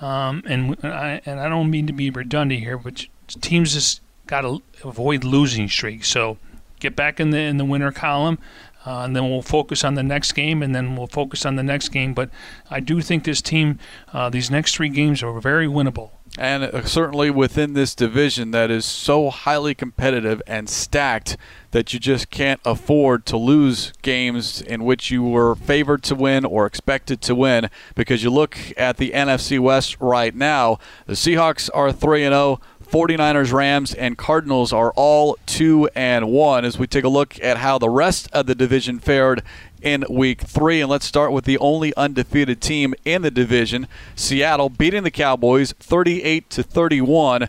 Um, 0.00 0.42
and 0.46 0.76
I 0.82 1.20
and 1.26 1.38
I 1.38 1.48
don't 1.48 1.70
mean 1.70 1.86
to 1.86 1.92
be 1.92 2.10
redundant 2.10 2.60
here, 2.60 2.78
but 2.78 3.06
teams 3.40 3.74
just 3.74 4.01
got 4.26 4.42
to 4.42 4.62
avoid 4.84 5.24
losing 5.24 5.68
streaks. 5.68 6.08
So 6.08 6.38
get 6.80 6.96
back 6.96 7.20
in 7.20 7.30
the 7.30 7.38
in 7.38 7.56
the 7.56 7.64
winner 7.64 7.92
column. 7.92 8.38
Uh, 8.84 9.02
and 9.04 9.14
then 9.14 9.30
we'll 9.30 9.42
focus 9.42 9.84
on 9.84 9.94
the 9.94 10.02
next 10.02 10.32
game, 10.32 10.60
and 10.60 10.74
then 10.74 10.96
we'll 10.96 11.06
focus 11.06 11.46
on 11.46 11.54
the 11.54 11.62
next 11.62 11.90
game. 11.90 12.14
But 12.14 12.30
I 12.68 12.80
do 12.80 13.00
think 13.00 13.22
this 13.22 13.40
team, 13.40 13.78
uh, 14.12 14.28
these 14.28 14.50
next 14.50 14.74
three 14.74 14.88
games 14.88 15.22
are 15.22 15.40
very 15.40 15.68
winnable. 15.68 16.10
And 16.38 16.64
uh, 16.64 16.84
certainly 16.84 17.30
within 17.30 17.74
this 17.74 17.94
division 17.94 18.52
that 18.52 18.70
is 18.70 18.86
so 18.86 19.28
highly 19.28 19.74
competitive 19.74 20.40
and 20.46 20.68
stacked 20.68 21.36
that 21.72 21.92
you 21.92 22.00
just 22.00 22.30
can't 22.30 22.60
afford 22.64 23.26
to 23.26 23.36
lose 23.36 23.92
games 24.00 24.62
in 24.62 24.84
which 24.84 25.10
you 25.10 25.22
were 25.22 25.54
favored 25.54 26.02
to 26.04 26.14
win 26.14 26.46
or 26.46 26.64
expected 26.64 27.20
to 27.22 27.34
win 27.34 27.68
because 27.94 28.22
you 28.22 28.30
look 28.30 28.56
at 28.78 28.96
the 28.96 29.10
NFC 29.10 29.58
West 29.60 29.98
right 30.00 30.34
now, 30.34 30.78
the 31.06 31.12
Seahawks 31.12 31.68
are 31.74 31.92
3 31.92 32.24
and 32.24 32.32
0. 32.32 32.60
49ers, 32.92 33.54
Rams, 33.54 33.94
and 33.94 34.18
Cardinals 34.18 34.70
are 34.70 34.92
all 34.96 35.38
2 35.46 35.88
and 35.94 36.28
1 36.28 36.64
as 36.66 36.78
we 36.78 36.86
take 36.86 37.04
a 37.04 37.08
look 37.08 37.42
at 37.42 37.56
how 37.56 37.78
the 37.78 37.88
rest 37.88 38.28
of 38.34 38.44
the 38.44 38.54
division 38.54 38.98
fared 38.98 39.42
in 39.80 40.04
week 40.10 40.42
3 40.42 40.82
and 40.82 40.90
let's 40.90 41.06
start 41.06 41.32
with 41.32 41.46
the 41.46 41.56
only 41.56 41.96
undefeated 41.96 42.60
team 42.60 42.92
in 43.06 43.22
the 43.22 43.30
division, 43.30 43.88
Seattle 44.14 44.68
beating 44.68 45.04
the 45.04 45.10
Cowboys 45.10 45.72
38 45.80 46.50
to 46.50 46.62
31. 46.62 47.48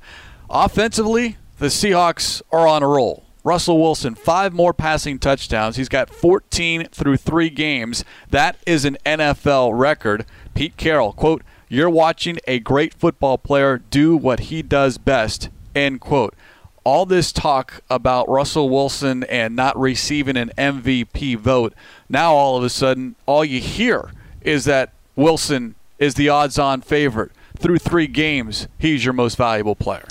Offensively, 0.49 1.35
the 1.59 1.67
Seahawks 1.67 2.41
are 2.49 2.65
on 2.65 2.81
a 2.81 2.87
roll. 2.87 3.25
Russell 3.43 3.81
Wilson, 3.81 4.15
five 4.15 4.53
more 4.53 4.73
passing 4.73 5.19
touchdowns. 5.19 5.75
He's 5.75 5.89
got 5.89 6.09
14 6.09 6.85
through 6.85 7.17
three 7.17 7.49
games. 7.49 8.05
That 8.29 8.55
is 8.65 8.85
an 8.85 8.95
NFL 9.05 9.77
record. 9.77 10.25
Pete 10.53 10.77
Carroll, 10.77 11.11
quote, 11.11 11.43
You're 11.69 11.89
watching 11.89 12.39
a 12.47 12.59
great 12.59 12.93
football 12.93 13.37
player 13.37 13.77
do 13.77 14.15
what 14.15 14.41
he 14.41 14.61
does 14.61 14.97
best, 14.97 15.49
end 15.75 16.01
quote. 16.01 16.35
All 16.83 17.05
this 17.05 17.31
talk 17.31 17.81
about 17.89 18.27
Russell 18.29 18.69
Wilson 18.69 19.23
and 19.25 19.55
not 19.55 19.79
receiving 19.79 20.35
an 20.35 20.51
MVP 20.57 21.37
vote, 21.37 21.73
now 22.09 22.33
all 22.33 22.57
of 22.57 22.63
a 22.63 22.69
sudden, 22.69 23.15
all 23.25 23.45
you 23.45 23.61
hear 23.61 24.11
is 24.41 24.65
that 24.65 24.91
Wilson 25.15 25.75
is 25.97 26.15
the 26.15 26.29
odds 26.29 26.59
on 26.59 26.81
favorite. 26.81 27.31
Through 27.57 27.77
three 27.79 28.07
games, 28.07 28.67
he's 28.77 29.05
your 29.05 29.13
most 29.13 29.37
valuable 29.37 29.75
player. 29.75 30.05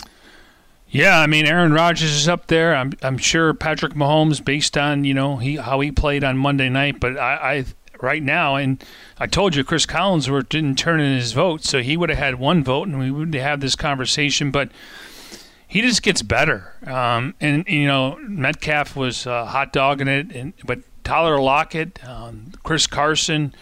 Yeah, 0.89 1.19
I 1.19 1.27
mean 1.27 1.47
Aaron 1.47 1.73
Rodgers 1.73 2.13
is 2.13 2.29
up 2.29 2.49
there. 2.49 2.77
I'm 2.77 2.93
I'm 3.03 3.17
sure 3.17 3.55
Patrick 3.55 3.95
Mahomes, 3.95 4.45
based 4.45 4.77
on 4.77 5.05
you 5.05 5.15
know 5.15 5.39
he 5.39 5.57
how 5.57 5.81
he 5.81 5.91
played 5.91 6.23
on 6.23 6.37
Monday 6.37 6.69
night, 6.69 7.01
but 7.01 7.17
I, 7.17 7.35
I 7.35 7.65
right 8.03 8.23
now, 8.23 8.57
and 8.57 8.85
I 9.19 9.27
told 9.27 9.55
you 9.55 9.65
Chris 9.65 9.87
Collinsworth 9.87 10.49
didn't 10.49 10.77
turn 10.77 11.01
in 11.01 11.17
his 11.17 11.33
vote, 11.33 11.65
so 11.65 11.81
he 11.81 11.97
would 11.97 12.11
have 12.11 12.19
had 12.19 12.35
one 12.35 12.63
vote, 12.63 12.89
and 12.89 12.99
we 12.99 13.11
wouldn't 13.11 13.35
have 13.35 13.61
this 13.61 13.77
conversation. 13.77 14.51
But 14.51 14.71
he 15.67 15.81
just 15.81 16.03
gets 16.03 16.21
better, 16.21 16.75
um, 16.87 17.35
and 17.41 17.65
you 17.67 17.87
know 17.87 18.19
Metcalf 18.21 18.95
was 18.97 19.27
uh, 19.27 19.47
hot 19.47 19.73
dogging 19.73 20.09
it, 20.09 20.35
and 20.35 20.53
but 20.65 20.81
Tyler 21.05 21.41
Lockett, 21.41 22.05
um, 22.07 22.53
Chris 22.63 22.87
Carson, 22.87 23.55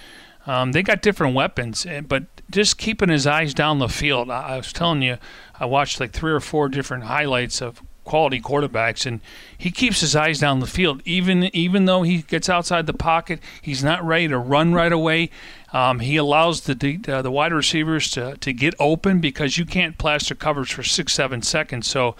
um, 0.47 0.73
they 0.73 0.83
got 0.83 1.03
different 1.03 1.35
weapons, 1.35 1.87
but 2.09 2.25
just 2.51 2.79
keeping 2.79 3.09
his 3.09 3.27
eyes 3.27 3.55
down 3.55 3.79
the 3.79 3.89
field. 3.89 4.31
I, 4.31 4.55
I 4.55 4.57
was 4.57 4.73
telling 4.73 5.03
you 5.03 5.19
I 5.61 5.67
watched 5.67 6.01
like 6.01 6.13
three 6.13 6.33
or 6.33 6.41
four 6.41 6.69
different 6.69 7.05
highlights 7.05 7.61
of 7.61 7.83
quality 8.11 8.41
quarterbacks, 8.41 9.07
and 9.07 9.21
he 9.57 9.71
keeps 9.71 10.01
his 10.01 10.17
eyes 10.17 10.41
down 10.41 10.59
the 10.59 10.67
field. 10.67 11.01
Even 11.05 11.45
even 11.55 11.85
though 11.85 12.03
he 12.03 12.23
gets 12.23 12.49
outside 12.49 12.87
the 12.87 12.93
pocket, 12.93 13.39
he's 13.63 13.85
not 13.85 14.05
ready 14.05 14.27
to 14.27 14.37
run 14.37 14.75
right 14.75 14.93
away. 14.93 15.31
Um, 15.73 16.01
he 16.01 16.17
allows 16.17 16.63
the 16.63 17.01
uh, 17.07 17.23
the 17.23 17.31
wide 17.31 17.53
receivers 17.53 18.11
to, 18.11 18.37
to 18.39 18.53
get 18.53 18.75
open 18.81 19.21
because 19.21 19.59
you 19.59 19.65
can't 19.65 19.97
plaster 19.97 20.35
coverage 20.35 20.75
for 20.75 20.83
six 20.83 21.13
seven 21.13 21.41
seconds. 21.43 21.87
So 21.87 22.17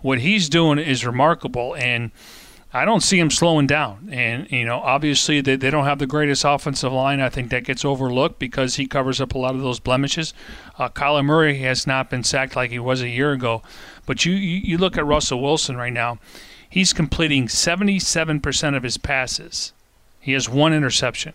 what 0.00 0.20
he's 0.20 0.48
doing 0.48 0.78
is 0.78 1.04
remarkable, 1.04 1.74
and 1.74 2.12
I 2.74 2.84
don't 2.84 3.02
see 3.02 3.18
him 3.18 3.30
slowing 3.30 3.66
down. 3.66 4.08
And, 4.10 4.50
you 4.50 4.64
know, 4.64 4.78
obviously 4.78 5.40
they, 5.40 5.56
they 5.56 5.70
don't 5.70 5.84
have 5.84 5.98
the 5.98 6.06
greatest 6.06 6.44
offensive 6.44 6.92
line. 6.92 7.20
I 7.20 7.28
think 7.28 7.50
that 7.50 7.64
gets 7.64 7.84
overlooked 7.84 8.38
because 8.38 8.76
he 8.76 8.86
covers 8.86 9.20
up 9.20 9.34
a 9.34 9.38
lot 9.38 9.54
of 9.54 9.60
those 9.60 9.78
blemishes. 9.78 10.32
Uh, 10.78 10.88
Kyler 10.88 11.24
Murray 11.24 11.58
has 11.58 11.86
not 11.86 12.08
been 12.08 12.24
sacked 12.24 12.56
like 12.56 12.70
he 12.70 12.78
was 12.78 13.02
a 13.02 13.08
year 13.08 13.32
ago. 13.32 13.62
But 14.06 14.24
you, 14.24 14.32
you, 14.32 14.58
you 14.58 14.78
look 14.78 14.96
at 14.96 15.04
Russell 15.04 15.42
Wilson 15.42 15.76
right 15.76 15.92
now, 15.92 16.18
he's 16.68 16.92
completing 16.92 17.46
77% 17.46 18.76
of 18.76 18.82
his 18.82 18.96
passes. 18.96 19.72
He 20.18 20.32
has 20.32 20.48
one 20.48 20.72
interception 20.72 21.34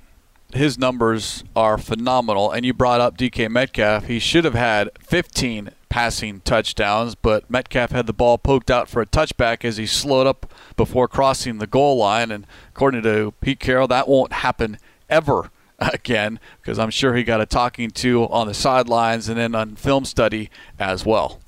his 0.54 0.78
numbers 0.78 1.43
are 1.56 1.78
phenomenal. 1.78 2.52
And 2.52 2.65
you 2.65 2.73
brought 2.73 3.02
up 3.02 3.17
DK 3.17 3.50
Metcalf. 3.50 4.06
He 4.06 4.19
should 4.19 4.45
have 4.45 4.54
had 4.54 4.89
15 5.00 5.71
passing 5.89 6.41
touchdowns, 6.41 7.15
but 7.15 7.50
Metcalf 7.50 7.91
had 7.91 8.08
the 8.08 8.13
ball 8.13 8.38
poked 8.38 8.69
out 8.69 8.89
for 8.89 9.02
a 9.02 9.06
touchback 9.06 9.63
as 9.65 9.78
he 9.78 9.86
slowed 9.86 10.28
up 10.28 10.52
before 10.76 11.08
crossing 11.08 11.58
the 11.58 11.67
goal 11.67 11.97
line. 11.97 12.32
And 12.32 12.45
according 12.69 13.04
to 13.04 13.34
Pete 13.41 13.60
Carroll, 13.60 13.88
that 13.88 14.08
won't 14.08 14.34
happen 14.34 14.78
ever 15.10 15.52
again 15.80 16.39
because 16.62 16.80
I'm 16.80 16.89
sure 16.89 17.15
he 17.15 17.23
got 17.23 17.41
a 17.41 17.45
talking 17.45 17.91
to 17.91 18.23
on 18.28 18.47
the 18.47 18.54
sidelines 18.54 19.30
and 19.30 19.38
then 19.38 19.56
on 19.56 19.76
film 19.76 20.06
study 20.06 20.50
as 20.80 21.06
well. 21.06 21.39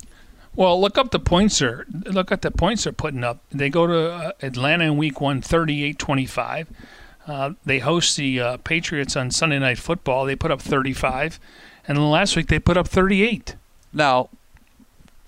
Well, 0.56 0.80
look 0.80 0.98
up 0.98 1.10
the 1.10 1.20
points 1.20 1.60
they're 1.60 1.86
look 1.88 2.32
at 2.32 2.42
the 2.42 2.50
points 2.50 2.84
they're 2.84 2.92
putting 2.92 3.22
up. 3.22 3.42
They 3.50 3.70
go 3.70 3.86
to 3.86 4.12
uh, 4.12 4.32
Atlanta 4.42 4.84
in 4.84 4.96
Week 4.96 5.20
One, 5.20 5.40
38-25. 5.40 6.66
Uh, 7.26 7.52
they 7.64 7.78
host 7.78 8.16
the 8.16 8.40
uh, 8.40 8.56
Patriots 8.58 9.14
on 9.14 9.30
Sunday 9.30 9.58
Night 9.58 9.78
Football. 9.78 10.24
They 10.24 10.34
put 10.34 10.50
up 10.50 10.60
35, 10.60 11.38
and 11.86 12.10
last 12.10 12.34
week 12.34 12.48
they 12.48 12.58
put 12.58 12.76
up 12.76 12.88
38. 12.88 13.54
Now, 13.92 14.28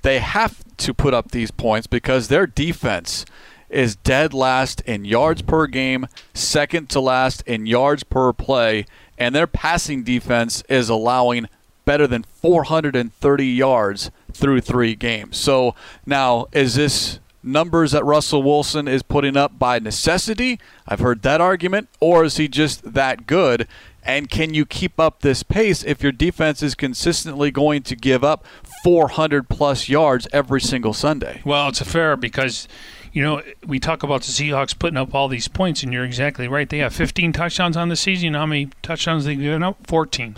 they 0.03 0.19
have 0.19 0.63
to 0.79 0.95
put 0.95 1.15
up 1.15 1.31
these 1.31 1.51
points 1.51 1.87
because 1.87 2.29
their 2.29 2.47
defense 2.47 3.25
is 3.69 3.97
dead 3.97 4.35
last 4.35 4.81
in 4.83 5.05
yards 5.05 5.43
per 5.43 5.67
game, 5.67 6.07
second 6.35 6.91
to 6.91 7.01
last 7.01 7.43
in 7.47 7.67
yards 7.67 8.03
per 8.05 8.33
play, 8.33 8.85
and 9.17 9.35
their 9.35 9.47
passing 9.47 10.03
defense 10.03 10.63
is 10.69 10.89
allowing 10.89 11.49
better 11.85 12.07
than 12.07 12.23
430 12.23 13.47
yards 13.47 14.11
through 14.33 14.61
three 14.61 14.95
games. 14.95 15.37
So 15.37 15.75
now, 16.07 16.47
is 16.53 16.75
this 16.75 17.19
numbers 17.43 17.93
that 17.93 18.05
Russell 18.05 18.43
Wilson 18.43 18.87
is 18.87 19.03
putting 19.03 19.37
up 19.37 19.59
by 19.59 19.79
necessity? 19.79 20.61
I've 20.87 21.01
heard 21.01 21.23
that 21.23 21.41
argument. 21.41 21.89
Or 22.01 22.25
is 22.25 22.37
he 22.37 22.49
just 22.49 22.95
that 22.95 23.27
good? 23.27 23.67
And 24.05 24.29
can 24.29 24.53
you 24.53 24.67
keep 24.67 24.99
up 24.99 25.21
this 25.21 25.43
pace 25.43 25.85
if 25.85 26.03
your 26.03 26.11
defense 26.11 26.63
is 26.63 26.75
consistently 26.75 27.51
going 27.53 27.83
to 27.83 27.95
give 27.95 28.25
up 28.25 28.45
400 28.83 29.49
plus 29.49 29.89
yards 29.89 30.27
every 30.33 30.61
single 30.61 30.93
Sunday? 30.93 31.41
Well, 31.45 31.69
it's 31.69 31.81
a 31.81 31.85
fair 31.85 32.17
because 32.17 32.67
you 33.13 33.23
know, 33.23 33.43
we 33.67 33.79
talk 33.79 34.03
about 34.03 34.23
the 34.23 34.33
Seahawks 34.33 34.77
putting 34.79 34.97
up 34.97 35.15
all 35.15 35.29
these 35.29 35.47
points, 35.47 35.83
and 35.83 35.93
you're 35.93 36.05
exactly 36.05 36.49
right. 36.49 36.69
They 36.69 36.79
have 36.79 36.95
15 36.95 37.35
touchdowns 37.35 37.77
on 37.77 37.91
the 37.91 37.97
season. 37.97 38.25
You 38.25 38.31
know 38.31 38.39
how 38.41 38.47
many 38.47 38.71
touchdowns 38.81 39.27
they've 39.27 39.39
given 39.39 39.63
up? 39.63 39.87
14. 39.87 40.35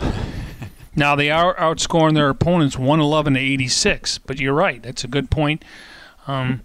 now, 0.95 1.15
they 1.15 1.31
are 1.31 1.55
outscoring 1.55 2.15
their 2.15 2.29
opponents 2.29 2.77
111 2.77 3.35
to 3.35 3.39
86, 3.39 4.17
but 4.19 4.39
you're 4.39 4.53
right. 4.53 4.83
That's 4.83 5.05
a 5.05 5.07
good 5.07 5.31
point. 5.31 5.63
Um, 6.27 6.61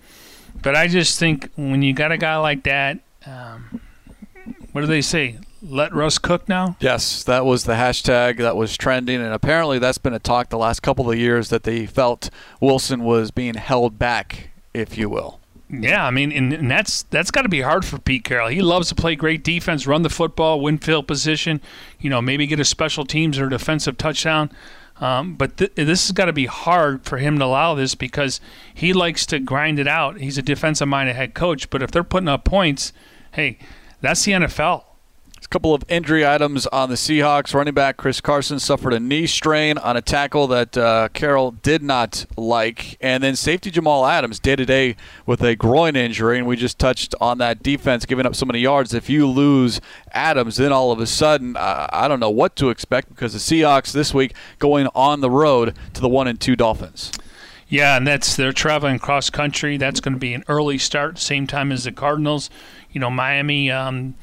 but 0.61 0.75
I 0.75 0.89
just 0.89 1.19
think 1.19 1.49
when 1.55 1.83
you 1.83 1.93
got 1.93 2.11
a 2.11 2.19
guy 2.19 2.37
like 2.39 2.65
that, 2.65 2.99
um, 3.25 3.81
what 4.73 4.81
do 4.81 4.89
they 4.89 5.03
say? 5.03 5.39
Let 5.63 5.95
Russ 5.95 6.19
cook 6.19 6.49
now? 6.49 6.77
Yes, 6.81 7.23
that 7.25 7.45
was 7.45 7.65
the 7.65 7.75
hashtag 7.75 8.39
that 8.39 8.57
was 8.57 8.77
trending, 8.77 9.21
and 9.21 9.33
apparently 9.33 9.79
that's 9.79 9.99
been 9.99 10.15
a 10.15 10.19
talk 10.19 10.49
the 10.49 10.59
last 10.59 10.81
couple 10.81 11.11
of 11.11 11.19
years 11.19 11.51
that 11.51 11.65
they 11.65 11.87
felt 11.87 12.31
Wilson 12.61 13.05
was 13.05 13.31
being 13.31 13.55
held 13.55 13.99
back, 13.99 14.51
if 14.73 14.97
you 14.97 15.11
will. 15.11 15.39
Yeah, 15.69 16.05
I 16.05 16.11
mean, 16.11 16.33
and, 16.33 16.53
and 16.53 16.71
that's 16.71 17.05
that's 17.05 17.31
got 17.31 17.43
to 17.43 17.49
be 17.49 17.61
hard 17.61 17.85
for 17.85 17.99
Pete 17.99 18.25
Carroll. 18.25 18.49
He 18.49 18.61
loves 18.61 18.89
to 18.89 18.95
play 18.95 19.15
great 19.15 19.45
defense, 19.45 19.87
run 19.87 20.03
the 20.03 20.11
football, 20.11 20.61
win 20.61 20.79
field 20.79 21.07
position. 21.07 21.61
You 22.01 22.11
know, 22.11 22.21
maybe 22.21 22.47
get 22.47 22.59
a 22.59 22.65
special 22.65 23.05
teams 23.05 23.39
or 23.39 23.49
defensive 23.49 23.97
touchdown. 23.97 24.51
Um, 24.97 25.35
but 25.35 25.57
th- 25.57 25.75
this 25.77 26.09
has 26.09 26.13
got 26.13 26.27
to 26.27 26.33
be 26.33 26.47
hard 26.47 27.05
for 27.05 27.19
him 27.19 27.39
to 27.39 27.45
allow 27.45 27.75
this 27.75 27.95
because 27.95 28.41
he 28.75 28.93
likes 28.93 29.25
to 29.27 29.39
grind 29.39 29.79
it 29.79 29.87
out. 29.87 30.19
He's 30.19 30.37
a 30.37 30.43
defensive 30.43 30.89
minded 30.89 31.17
head 31.17 31.35
coach. 31.35 31.71
But 31.71 31.83
if 31.83 31.91
they're 31.91 32.05
putting 32.05 32.29
up 32.29 32.45
points, 32.45 32.93
hey, 33.33 33.59
that's 34.01 34.25
the 34.25 34.33
NFL 34.33 34.85
couple 35.51 35.75
of 35.75 35.85
injury 35.89 36.25
items 36.25 36.65
on 36.69 36.89
the 36.91 36.95
Seahawks. 36.95 37.53
Running 37.53 37.75
back 37.75 37.97
Chris 37.97 38.21
Carson 38.21 38.61
suffered 38.61 38.95
a 38.95 39.01
knee 39.01 39.27
strain 39.27 39.79
on 39.79 39.97
a 39.97 40.01
tackle 40.01 40.47
that 40.47 40.79
uh, 40.79 41.09
Carroll 41.13 41.51
did 41.51 41.83
not 41.83 42.25
like. 42.37 42.97
And 43.01 43.21
then 43.21 43.35
safety 43.35 43.73
Jamal 43.73 44.07
Adams, 44.07 44.39
day 44.39 44.55
to 44.55 44.65
day 44.65 44.95
with 45.27 45.43
a 45.43 45.57
groin 45.57 45.97
injury. 45.97 46.39
And 46.39 46.47
we 46.47 46.55
just 46.55 46.79
touched 46.79 47.17
on 47.21 47.39
that 47.39 47.65
defense 47.65 48.07
giving 48.07 48.27
up 48.27 48.37
so 48.37 48.47
many 48.47 48.61
yards. 48.61 48.95
If 48.95 49.11
you 49.11 49.27
lose 49.27 49.81
Adams, 50.13 50.57
then 50.57 50.73
all 50.73 50.93
of 50.93 51.01
a 51.01 51.07
sudden, 51.07 51.57
uh, 51.57 51.89
I 51.93 52.07
don't 52.07 52.21
know 52.21 52.31
what 52.31 52.55
to 52.57 52.71
expect 52.71 53.09
because 53.09 53.33
the 53.33 53.41
Seahawks 53.41 53.91
this 53.93 54.15
week 54.15 54.35
going 54.61 54.87
on 54.95 55.21
the 55.21 55.31
road 55.31 55.75
to 55.95 56.01
the 56.01 56.09
1 56.09 56.29
and 56.29 56.41
2 56.41 56.55
Dolphins. 56.55 57.11
Yeah, 57.69 57.97
and 57.97 58.07
that's 58.07 58.35
they're 58.37 58.53
traveling 58.53 58.99
cross 59.01 59.31
country. 59.31 59.77
That's 59.77 60.01
going 60.01 60.15
to 60.15 60.19
be 60.21 60.35
an 60.35 60.45
early 60.49 60.79
start, 60.79 61.19
same 61.19 61.47
time 61.47 61.71
as 61.71 61.85
the 61.85 61.93
Cardinals. 61.93 62.51
You 62.93 63.01
know, 63.01 63.11
Miami. 63.11 63.71
Um, 63.71 64.15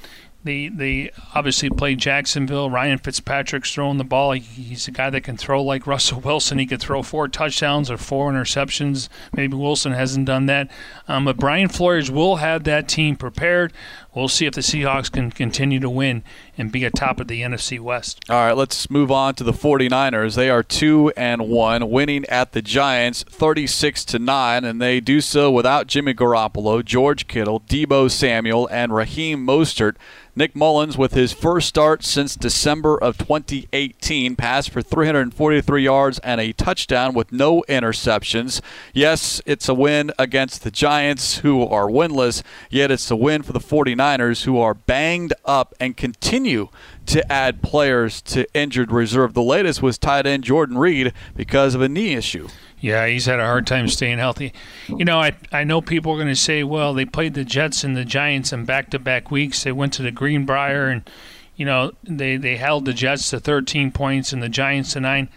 they 0.47 0.69
they 0.69 1.11
obviously 1.35 1.69
played 1.69 1.99
Jacksonville. 1.99 2.69
Ryan 2.69 2.97
Fitzpatrick's 2.97 3.73
throwing 3.73 3.97
the 3.97 4.03
ball. 4.03 4.31
He's 4.31 4.87
a 4.87 4.91
guy 4.91 5.09
that 5.09 5.21
can 5.21 5.35
throw 5.37 5.61
like 5.61 5.85
Russell 5.85 6.21
Wilson. 6.21 6.57
He 6.57 6.65
could 6.65 6.79
throw 6.79 7.03
four 7.03 7.27
touchdowns 7.27 7.91
or 7.91 7.97
four 7.97 8.31
interceptions. 8.31 9.09
Maybe 9.33 9.55
Wilson 9.55 9.91
hasn't 9.91 10.25
done 10.25 10.45
that. 10.45 10.71
Um, 11.07 11.25
but 11.25 11.37
Brian 11.37 11.67
Flores 11.67 12.09
will 12.09 12.37
have 12.37 12.63
that 12.63 12.87
team 12.87 13.17
prepared. 13.17 13.73
we'll 14.15 14.27
see 14.27 14.47
if 14.47 14.53
the 14.53 14.61
Seahawks 14.61 15.11
can 15.11 15.29
continue 15.29 15.79
to 15.79 15.89
win 15.89 16.23
and 16.57 16.71
be 16.71 16.83
atop 16.85 17.19
of 17.19 17.27
the 17.27 17.41
NFC 17.41 17.79
West. 17.79 18.19
All 18.29 18.35
right, 18.35 18.57
let's 18.57 18.89
move 18.89 19.11
on 19.11 19.35
to 19.35 19.43
the 19.43 19.51
49ers. 19.51 20.35
They 20.35 20.49
are 20.49 20.63
2 20.63 21.13
and 21.15 21.47
1, 21.47 21.89
winning 21.89 22.25
at 22.25 22.53
the 22.53 22.63
Giants 22.63 23.23
36 23.23 24.05
to 24.05 24.19
9, 24.19 24.63
and 24.63 24.81
they 24.81 24.99
do 24.99 25.21
so 25.21 25.51
without 25.51 25.85
Jimmy 25.85 26.15
Garoppolo, 26.15 26.83
George 26.83 27.27
Kittle, 27.27 27.59
Deebo 27.59 28.09
Samuel, 28.09 28.67
and 28.71 28.95
Raheem 28.95 29.45
Mostert. 29.45 29.95
Nick 30.37 30.55
Mullens, 30.55 30.99
with 30.99 31.15
his 31.15 31.33
first 31.33 31.67
start 31.67 32.03
since 32.03 32.35
December 32.35 32.95
of 32.95 33.17
2018, 33.17 34.35
passed 34.35 34.69
for 34.69 34.83
343 34.83 35.81
yards 35.83 36.19
and 36.19 36.39
a 36.39 36.53
touchdown 36.53 37.15
with 37.15 37.31
no 37.31 37.63
interceptions. 37.67 38.61
Yes, 38.93 39.41
it's 39.47 39.67
a 39.67 39.73
win 39.73 40.11
against 40.19 40.63
the 40.63 40.69
Giants, 40.69 41.39
who 41.39 41.65
are 41.65 41.87
winless, 41.87 42.43
yet 42.69 42.91
it's 42.91 43.09
a 43.09 43.15
win 43.15 43.41
for 43.41 43.51
the 43.51 43.59
49ers, 43.59 44.43
who 44.43 44.59
are 44.59 44.75
banged 44.75 45.33
up 45.43 45.73
and 45.79 45.97
continue 45.97 46.69
to 47.07 47.31
add 47.31 47.61
players 47.61 48.21
to 48.21 48.45
injured 48.53 48.91
reserve. 48.91 49.33
The 49.33 49.41
latest 49.41 49.81
was 49.81 49.97
tight 49.97 50.25
end 50.25 50.43
Jordan 50.43 50.77
Reed 50.77 51.13
because 51.35 51.75
of 51.75 51.81
a 51.81 51.89
knee 51.89 52.13
issue. 52.13 52.47
Yeah, 52.79 53.07
he's 53.07 53.25
had 53.25 53.39
a 53.39 53.45
hard 53.45 53.65
time 53.65 53.87
staying 53.87 54.19
healthy. 54.19 54.53
You 54.87 55.05
know, 55.05 55.19
I 55.19 55.35
I 55.51 55.63
know 55.63 55.81
people 55.81 56.11
are 56.11 56.17
going 56.17 56.27
to 56.27 56.35
say, 56.35 56.63
well, 56.63 56.93
they 56.93 57.05
played 57.05 57.33
the 57.33 57.43
Jets 57.43 57.83
and 57.83 57.97
the 57.97 58.05
Giants 58.05 58.53
in 58.53 58.65
back-to-back 58.65 59.31
weeks. 59.31 59.63
They 59.63 59.71
went 59.71 59.93
to 59.93 60.03
the 60.03 60.11
Greenbrier 60.11 60.87
and 60.87 61.09
you 61.55 61.65
know, 61.65 61.93
they 62.03 62.37
they 62.37 62.57
held 62.57 62.85
the 62.85 62.93
Jets 62.93 63.29
to 63.31 63.39
13 63.39 63.91
points 63.91 64.31
and 64.31 64.43
the 64.43 64.49
Giants 64.49 64.93
to 64.93 64.99
9. 64.99 65.27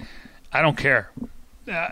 I 0.53 0.63
don't 0.63 0.77
care. 0.77 1.11
Uh, 1.71 1.91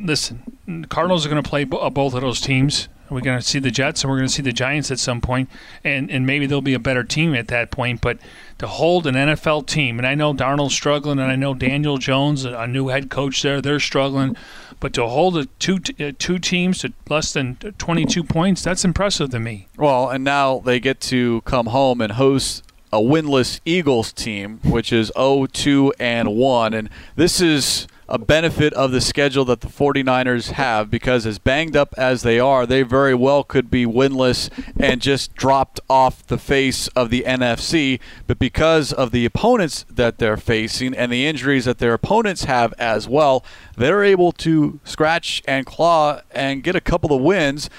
listen, 0.00 0.58
the 0.66 0.86
Cardinals 0.88 1.24
are 1.24 1.30
going 1.30 1.42
to 1.42 1.48
play 1.48 1.64
bo- 1.64 1.88
both 1.90 2.14
of 2.14 2.20
those 2.20 2.40
teams. 2.40 2.88
We're 3.12 3.20
going 3.20 3.38
to 3.38 3.44
see 3.44 3.58
the 3.58 3.70
Jets 3.70 4.02
and 4.02 4.10
we're 4.10 4.18
going 4.18 4.28
to 4.28 4.34
see 4.34 4.42
the 4.42 4.52
Giants 4.52 4.90
at 4.90 4.98
some 4.98 5.20
point, 5.20 5.48
and 5.84 6.10
and 6.10 6.26
maybe 6.26 6.46
they'll 6.46 6.60
be 6.60 6.74
a 6.74 6.78
better 6.78 7.04
team 7.04 7.34
at 7.34 7.48
that 7.48 7.70
point. 7.70 8.00
But 8.00 8.18
to 8.58 8.66
hold 8.66 9.06
an 9.06 9.14
NFL 9.14 9.66
team, 9.66 9.98
and 9.98 10.06
I 10.06 10.14
know 10.14 10.32
Darnold's 10.32 10.74
struggling, 10.74 11.18
and 11.18 11.30
I 11.30 11.36
know 11.36 11.54
Daniel 11.54 11.98
Jones, 11.98 12.44
a 12.44 12.66
new 12.66 12.88
head 12.88 13.10
coach 13.10 13.42
there, 13.42 13.60
they're 13.60 13.80
struggling. 13.80 14.36
But 14.80 14.92
to 14.94 15.06
hold 15.06 15.36
a 15.36 15.46
two 15.58 15.78
uh, 16.00 16.12
two 16.18 16.38
teams 16.38 16.80
to 16.80 16.92
less 17.08 17.32
than 17.32 17.56
22 17.56 18.24
points, 18.24 18.62
that's 18.62 18.84
impressive 18.84 19.30
to 19.30 19.38
me. 19.38 19.68
Well, 19.76 20.10
and 20.10 20.24
now 20.24 20.58
they 20.58 20.80
get 20.80 21.00
to 21.02 21.40
come 21.42 21.66
home 21.66 22.00
and 22.00 22.12
host 22.12 22.64
a 22.92 22.98
winless 22.98 23.60
Eagles 23.64 24.12
team, 24.12 24.60
which 24.64 24.92
is 24.92 25.10
0-2 25.16 25.92
and 25.98 26.36
1, 26.36 26.74
and 26.74 26.90
this 27.16 27.40
is 27.40 27.86
a 28.12 28.18
benefit 28.18 28.74
of 28.74 28.92
the 28.92 29.00
schedule 29.00 29.42
that 29.46 29.62
the 29.62 29.68
49ers 29.68 30.50
have 30.50 30.90
because 30.90 31.24
as 31.24 31.38
banged 31.38 31.74
up 31.74 31.94
as 31.96 32.20
they 32.20 32.38
are, 32.38 32.66
they 32.66 32.82
very 32.82 33.14
well 33.14 33.42
could 33.42 33.70
be 33.70 33.86
winless 33.86 34.50
and 34.78 35.00
just 35.00 35.34
dropped 35.34 35.80
off 35.88 36.26
the 36.26 36.36
face 36.36 36.88
of 36.88 37.08
the 37.08 37.22
NFC. 37.26 37.98
But 38.26 38.38
because 38.38 38.92
of 38.92 39.12
the 39.12 39.24
opponents 39.24 39.86
that 39.88 40.18
they're 40.18 40.36
facing 40.36 40.94
and 40.94 41.10
the 41.10 41.26
injuries 41.26 41.64
that 41.64 41.78
their 41.78 41.94
opponents 41.94 42.44
have 42.44 42.74
as 42.78 43.08
well, 43.08 43.46
they're 43.78 44.04
able 44.04 44.32
to 44.32 44.78
scratch 44.84 45.42
and 45.48 45.64
claw 45.64 46.20
and 46.32 46.62
get 46.62 46.76
a 46.76 46.82
couple 46.82 47.16
of 47.16 47.22
wins 47.22 47.70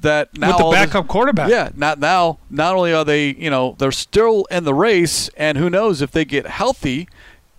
that 0.00 0.36
now 0.36 0.48
with 0.48 0.58
the 0.58 0.70
backup 0.72 1.06
quarterback. 1.06 1.48
Yeah, 1.48 1.70
not 1.76 2.00
now. 2.00 2.38
Not 2.50 2.74
only 2.74 2.92
are 2.92 3.04
they, 3.04 3.28
you 3.34 3.50
know, 3.50 3.76
they're 3.78 3.92
still 3.92 4.46
in 4.50 4.64
the 4.64 4.74
race, 4.74 5.28
and 5.36 5.56
who 5.56 5.70
knows 5.70 6.02
if 6.02 6.10
they 6.10 6.24
get 6.24 6.46
healthy, 6.46 7.08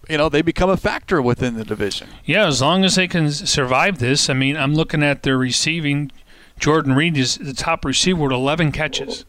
you 0.10 0.18
know, 0.18 0.30
they 0.30 0.42
become 0.42 0.70
a 0.70 0.78
factor 0.78 1.22
within 1.22 1.56
the 1.56 1.66
division. 1.66 2.08
Yeah, 2.26 2.48
as 2.48 2.62
long 2.62 2.86
as 2.86 2.96
they 2.96 3.08
can 3.08 3.32
survive 3.32 4.00
this. 4.00 4.30
I 4.30 4.34
mean, 4.34 4.56
I'm 4.56 4.74
looking 4.74 5.04
at 5.04 5.24
their 5.24 5.38
receiving. 5.38 6.12
Jordan 6.60 6.94
Reed 6.94 7.18
is 7.18 7.36
the 7.38 7.54
top 7.54 7.86
receiver 7.86 8.24
with 8.24 8.32
11 8.32 8.72
catches, 8.72 9.26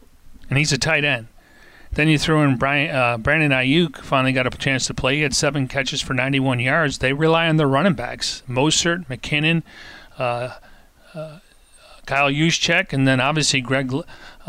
and 0.49 0.57
he's 0.57 0.71
a 0.71 0.77
tight 0.77 1.03
end. 1.03 1.27
Then 1.91 2.07
you 2.07 2.17
throw 2.19 2.43
in 2.43 2.57
Brian, 2.57 2.95
uh, 2.95 3.17
Brandon 3.17 3.51
Aiyuk, 3.51 3.97
finally 3.97 4.31
got 4.31 4.45
a 4.45 4.51
chance 4.51 4.85
to 4.87 4.93
play. 4.93 5.17
He 5.17 5.21
had 5.21 5.35
seven 5.35 5.67
catches 5.67 6.01
for 6.01 6.13
91 6.13 6.59
yards. 6.59 6.99
They 6.99 7.13
rely 7.13 7.47
on 7.47 7.57
their 7.57 7.67
running 7.67 7.93
backs, 7.93 8.43
Mostert, 8.47 9.07
McKinnon, 9.07 9.63
uh, 10.19 10.55
uh, 11.15 11.39
Kyle 12.05 12.29
Juszczyk, 12.29 12.93
and 12.93 13.07
then 13.07 13.19
obviously 13.19 13.61
Greg 13.61 13.91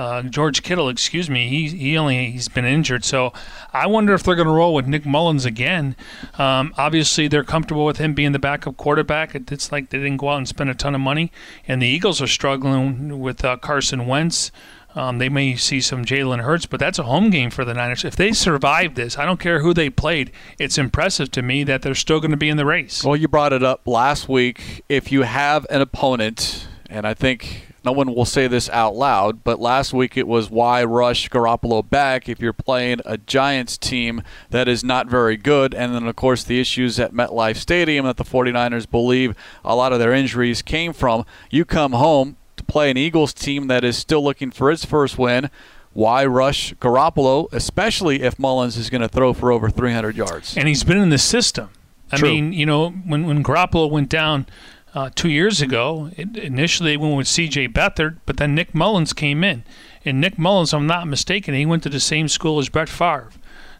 uh, 0.00 0.22
George 0.22 0.62
Kittle. 0.62 0.88
Excuse 0.88 1.28
me, 1.28 1.48
he 1.48 1.68
he 1.68 1.98
only 1.98 2.30
he's 2.30 2.48
been 2.48 2.64
injured, 2.64 3.04
so 3.04 3.34
I 3.72 3.86
wonder 3.86 4.14
if 4.14 4.22
they're 4.22 4.34
going 4.34 4.48
to 4.48 4.52
roll 4.52 4.74
with 4.74 4.86
Nick 4.86 5.04
Mullens 5.04 5.44
again. 5.44 5.94
Um, 6.38 6.72
obviously, 6.78 7.28
they're 7.28 7.44
comfortable 7.44 7.84
with 7.84 7.98
him 7.98 8.14
being 8.14 8.32
the 8.32 8.38
backup 8.38 8.78
quarterback. 8.78 9.34
It's 9.34 9.70
like 9.70 9.90
they 9.90 9.98
didn't 9.98 10.16
go 10.16 10.30
out 10.30 10.38
and 10.38 10.48
spend 10.48 10.70
a 10.70 10.74
ton 10.74 10.94
of 10.94 11.02
money, 11.02 11.30
and 11.68 11.82
the 11.82 11.86
Eagles 11.86 12.22
are 12.22 12.26
struggling 12.26 13.20
with 13.20 13.44
uh, 13.44 13.58
Carson 13.58 14.06
Wentz. 14.06 14.50
Um, 14.94 15.18
they 15.18 15.28
may 15.28 15.54
see 15.54 15.82
some 15.82 16.04
Jalen 16.04 16.40
Hurts, 16.40 16.66
but 16.66 16.80
that's 16.80 16.98
a 16.98 17.04
home 17.04 17.28
game 17.28 17.50
for 17.50 17.64
the 17.64 17.74
Niners. 17.74 18.04
If 18.04 18.16
they 18.16 18.32
survive 18.32 18.94
this, 18.94 19.18
I 19.18 19.26
don't 19.26 19.38
care 19.38 19.60
who 19.60 19.72
they 19.74 19.90
played. 19.90 20.32
It's 20.58 20.78
impressive 20.78 21.30
to 21.32 21.42
me 21.42 21.62
that 21.64 21.82
they're 21.82 21.94
still 21.94 22.20
going 22.20 22.32
to 22.32 22.36
be 22.36 22.48
in 22.48 22.56
the 22.56 22.64
race. 22.64 23.04
Well, 23.04 23.16
you 23.16 23.28
brought 23.28 23.52
it 23.52 23.62
up 23.62 23.86
last 23.86 24.28
week. 24.28 24.82
If 24.88 25.12
you 25.12 25.22
have 25.22 25.64
an 25.70 25.80
opponent 25.80 26.66
and 26.88 27.06
I 27.06 27.14
think 27.14 27.69
no 27.84 27.92
one 27.92 28.14
will 28.14 28.24
say 28.24 28.46
this 28.46 28.68
out 28.70 28.94
loud, 28.94 29.42
but 29.42 29.60
last 29.60 29.92
week 29.92 30.16
it 30.16 30.28
was 30.28 30.50
why 30.50 30.84
rush 30.84 31.28
Garoppolo 31.30 31.88
back 31.88 32.28
if 32.28 32.40
you're 32.40 32.52
playing 32.52 33.00
a 33.04 33.16
Giants 33.16 33.78
team 33.78 34.22
that 34.50 34.68
is 34.68 34.84
not 34.84 35.06
very 35.06 35.36
good. 35.36 35.74
And 35.74 35.94
then, 35.94 36.06
of 36.06 36.16
course, 36.16 36.44
the 36.44 36.60
issues 36.60 37.00
at 37.00 37.12
MetLife 37.12 37.56
Stadium 37.56 38.04
that 38.06 38.16
the 38.16 38.24
49ers 38.24 38.90
believe 38.90 39.34
a 39.64 39.74
lot 39.74 39.92
of 39.92 39.98
their 39.98 40.12
injuries 40.12 40.62
came 40.62 40.92
from. 40.92 41.24
You 41.50 41.64
come 41.64 41.92
home 41.92 42.36
to 42.56 42.64
play 42.64 42.90
an 42.90 42.96
Eagles 42.96 43.32
team 43.32 43.68
that 43.68 43.84
is 43.84 43.96
still 43.96 44.22
looking 44.22 44.50
for 44.50 44.70
its 44.70 44.84
first 44.84 45.18
win. 45.18 45.50
Why 45.92 46.24
rush 46.24 46.74
Garoppolo, 46.74 47.48
especially 47.52 48.22
if 48.22 48.38
Mullens 48.38 48.76
is 48.76 48.90
going 48.90 49.00
to 49.00 49.08
throw 49.08 49.32
for 49.32 49.50
over 49.50 49.70
300 49.70 50.16
yards? 50.16 50.56
And 50.56 50.68
he's 50.68 50.84
been 50.84 50.98
in 50.98 51.10
the 51.10 51.18
system. 51.18 51.70
I 52.12 52.16
True. 52.16 52.28
mean, 52.28 52.52
you 52.52 52.66
know, 52.66 52.90
when, 52.90 53.26
when 53.26 53.42
Garoppolo 53.42 53.90
went 53.90 54.08
down– 54.08 54.46
uh, 54.94 55.10
two 55.14 55.28
years 55.28 55.60
ago. 55.60 56.10
It, 56.16 56.36
initially, 56.36 56.92
they 56.92 56.96
went 56.96 57.16
with 57.16 57.28
C.J. 57.28 57.68
Beathard, 57.68 58.18
but 58.26 58.36
then 58.36 58.54
Nick 58.54 58.74
Mullens 58.74 59.12
came 59.12 59.44
in. 59.44 59.64
And 60.04 60.20
Nick 60.20 60.38
Mullens, 60.38 60.72
I'm 60.72 60.86
not 60.86 61.06
mistaken, 61.06 61.54
he 61.54 61.66
went 61.66 61.82
to 61.82 61.88
the 61.88 62.00
same 62.00 62.28
school 62.28 62.58
as 62.58 62.68
Brett 62.68 62.88
Favre. 62.88 63.30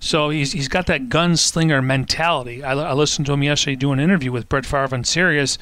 So 0.01 0.31
he's, 0.31 0.53
he's 0.53 0.69
got 0.69 0.87
that 0.87 1.09
gunslinger 1.09 1.85
mentality. 1.85 2.63
I, 2.63 2.73
I 2.73 2.93
listened 2.93 3.27
to 3.27 3.33
him 3.33 3.43
yesterday 3.43 3.77
do 3.77 3.93
an 3.93 4.01
interview 4.01 4.33
with 4.33 4.49
Brett 4.49 4.67
Favre 4.67 4.95
on 4.95 5.05
Sirius, 5.05 5.59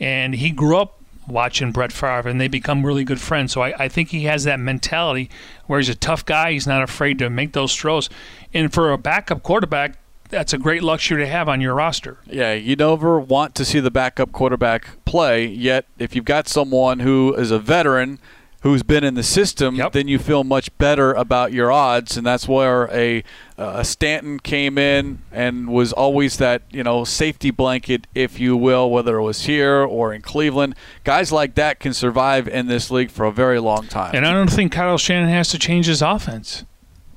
and 0.00 0.34
he 0.34 0.50
grew 0.50 0.78
up 0.78 1.00
watching 1.26 1.72
Brett 1.72 1.92
Favre, 1.92 2.28
and 2.28 2.40
they 2.40 2.48
become 2.48 2.84
really 2.84 3.04
good 3.04 3.20
friends. 3.20 3.52
So 3.52 3.62
I, 3.62 3.84
I 3.84 3.88
think 3.88 4.10
he 4.10 4.24
has 4.24 4.44
that 4.44 4.60
mentality 4.60 5.30
where 5.66 5.78
he's 5.78 5.88
a 5.88 5.94
tough 5.94 6.24
guy. 6.24 6.52
He's 6.52 6.66
not 6.66 6.82
afraid 6.82 7.18
to 7.18 7.30
make 7.30 7.52
those 7.52 7.74
throws. 7.74 8.08
And 8.52 8.72
for 8.72 8.92
a 8.92 8.98
backup 8.98 9.42
quarterback, 9.42 9.96
that's 10.28 10.52
a 10.52 10.58
great 10.58 10.82
luxury 10.82 11.22
to 11.22 11.28
have 11.28 11.48
on 11.48 11.60
your 11.60 11.74
roster. 11.74 12.18
Yeah, 12.26 12.52
you 12.52 12.76
never 12.76 13.20
want 13.20 13.54
to 13.56 13.64
see 13.64 13.80
the 13.80 13.90
backup 13.90 14.32
quarterback 14.32 15.04
play, 15.04 15.46
yet 15.46 15.86
if 15.98 16.14
you've 16.14 16.24
got 16.24 16.48
someone 16.48 17.00
who 17.00 17.34
is 17.34 17.50
a 17.50 17.58
veteran 17.58 18.18
who's 18.64 18.82
been 18.82 19.04
in 19.04 19.14
the 19.14 19.22
system, 19.22 19.74
yep. 19.74 19.92
then 19.92 20.08
you 20.08 20.18
feel 20.18 20.42
much 20.42 20.76
better 20.78 21.12
about 21.12 21.52
your 21.52 21.70
odds, 21.70 22.16
and 22.16 22.26
that's 22.26 22.48
where 22.48 22.88
a, 22.90 23.22
uh, 23.58 23.82
Stanton 23.82 24.40
came 24.40 24.78
in 24.78 25.18
and 25.30 25.68
was 25.68 25.92
always 25.92 26.38
that 26.38 26.62
you 26.70 26.82
know 26.82 27.04
safety 27.04 27.50
blanket, 27.50 28.06
if 28.14 28.40
you 28.40 28.56
will, 28.56 28.90
whether 28.90 29.18
it 29.18 29.22
was 29.22 29.42
here 29.42 29.82
or 29.82 30.14
in 30.14 30.22
Cleveland. 30.22 30.74
Guys 31.04 31.30
like 31.30 31.54
that 31.56 31.78
can 31.78 31.92
survive 31.92 32.48
in 32.48 32.66
this 32.66 32.90
league 32.90 33.10
for 33.10 33.26
a 33.26 33.32
very 33.32 33.60
long 33.60 33.86
time. 33.86 34.14
And 34.14 34.26
I 34.26 34.32
don't 34.32 34.50
think 34.50 34.72
Kyle 34.72 34.96
Shanahan 34.96 35.28
has 35.28 35.50
to 35.50 35.58
change 35.58 35.84
his 35.84 36.00
offense. 36.00 36.64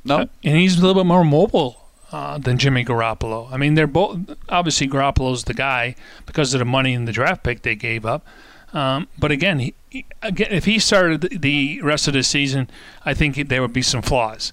No, 0.04 0.18
uh, 0.18 0.26
and 0.44 0.58
he's 0.58 0.78
a 0.78 0.82
little 0.82 1.02
bit 1.02 1.08
more 1.08 1.24
mobile 1.24 1.87
uh, 2.12 2.38
than 2.38 2.58
Jimmy 2.58 2.86
Garoppolo. 2.86 3.52
I 3.52 3.58
mean, 3.58 3.76
they're 3.76 3.88
both 3.88 4.20
obviously 4.50 4.88
Garoppolo's 4.88 5.44
the 5.44 5.54
guy 5.54 5.96
because 6.26 6.54
of 6.54 6.60
the 6.60 6.66
money 6.66 6.94
and 6.94 7.08
the 7.08 7.12
draft 7.12 7.44
pick 7.44 7.62
they 7.62 7.76
gave 7.76 8.06
up. 8.06 8.26
Um, 8.74 9.08
but 9.18 9.32
again, 9.32 9.60
he, 9.60 9.74
he, 9.90 10.06
again, 10.22 10.50
if 10.52 10.66
he 10.66 10.80
started 10.80 11.42
the 11.42 11.82
rest 11.82 12.08
of 12.08 12.14
the 12.14 12.24
season, 12.24 12.70
I 13.06 13.14
think 13.14 13.48
there 13.48 13.62
would 13.62 13.74
be 13.74 13.82
some 13.82 14.02
flaws. 14.02 14.52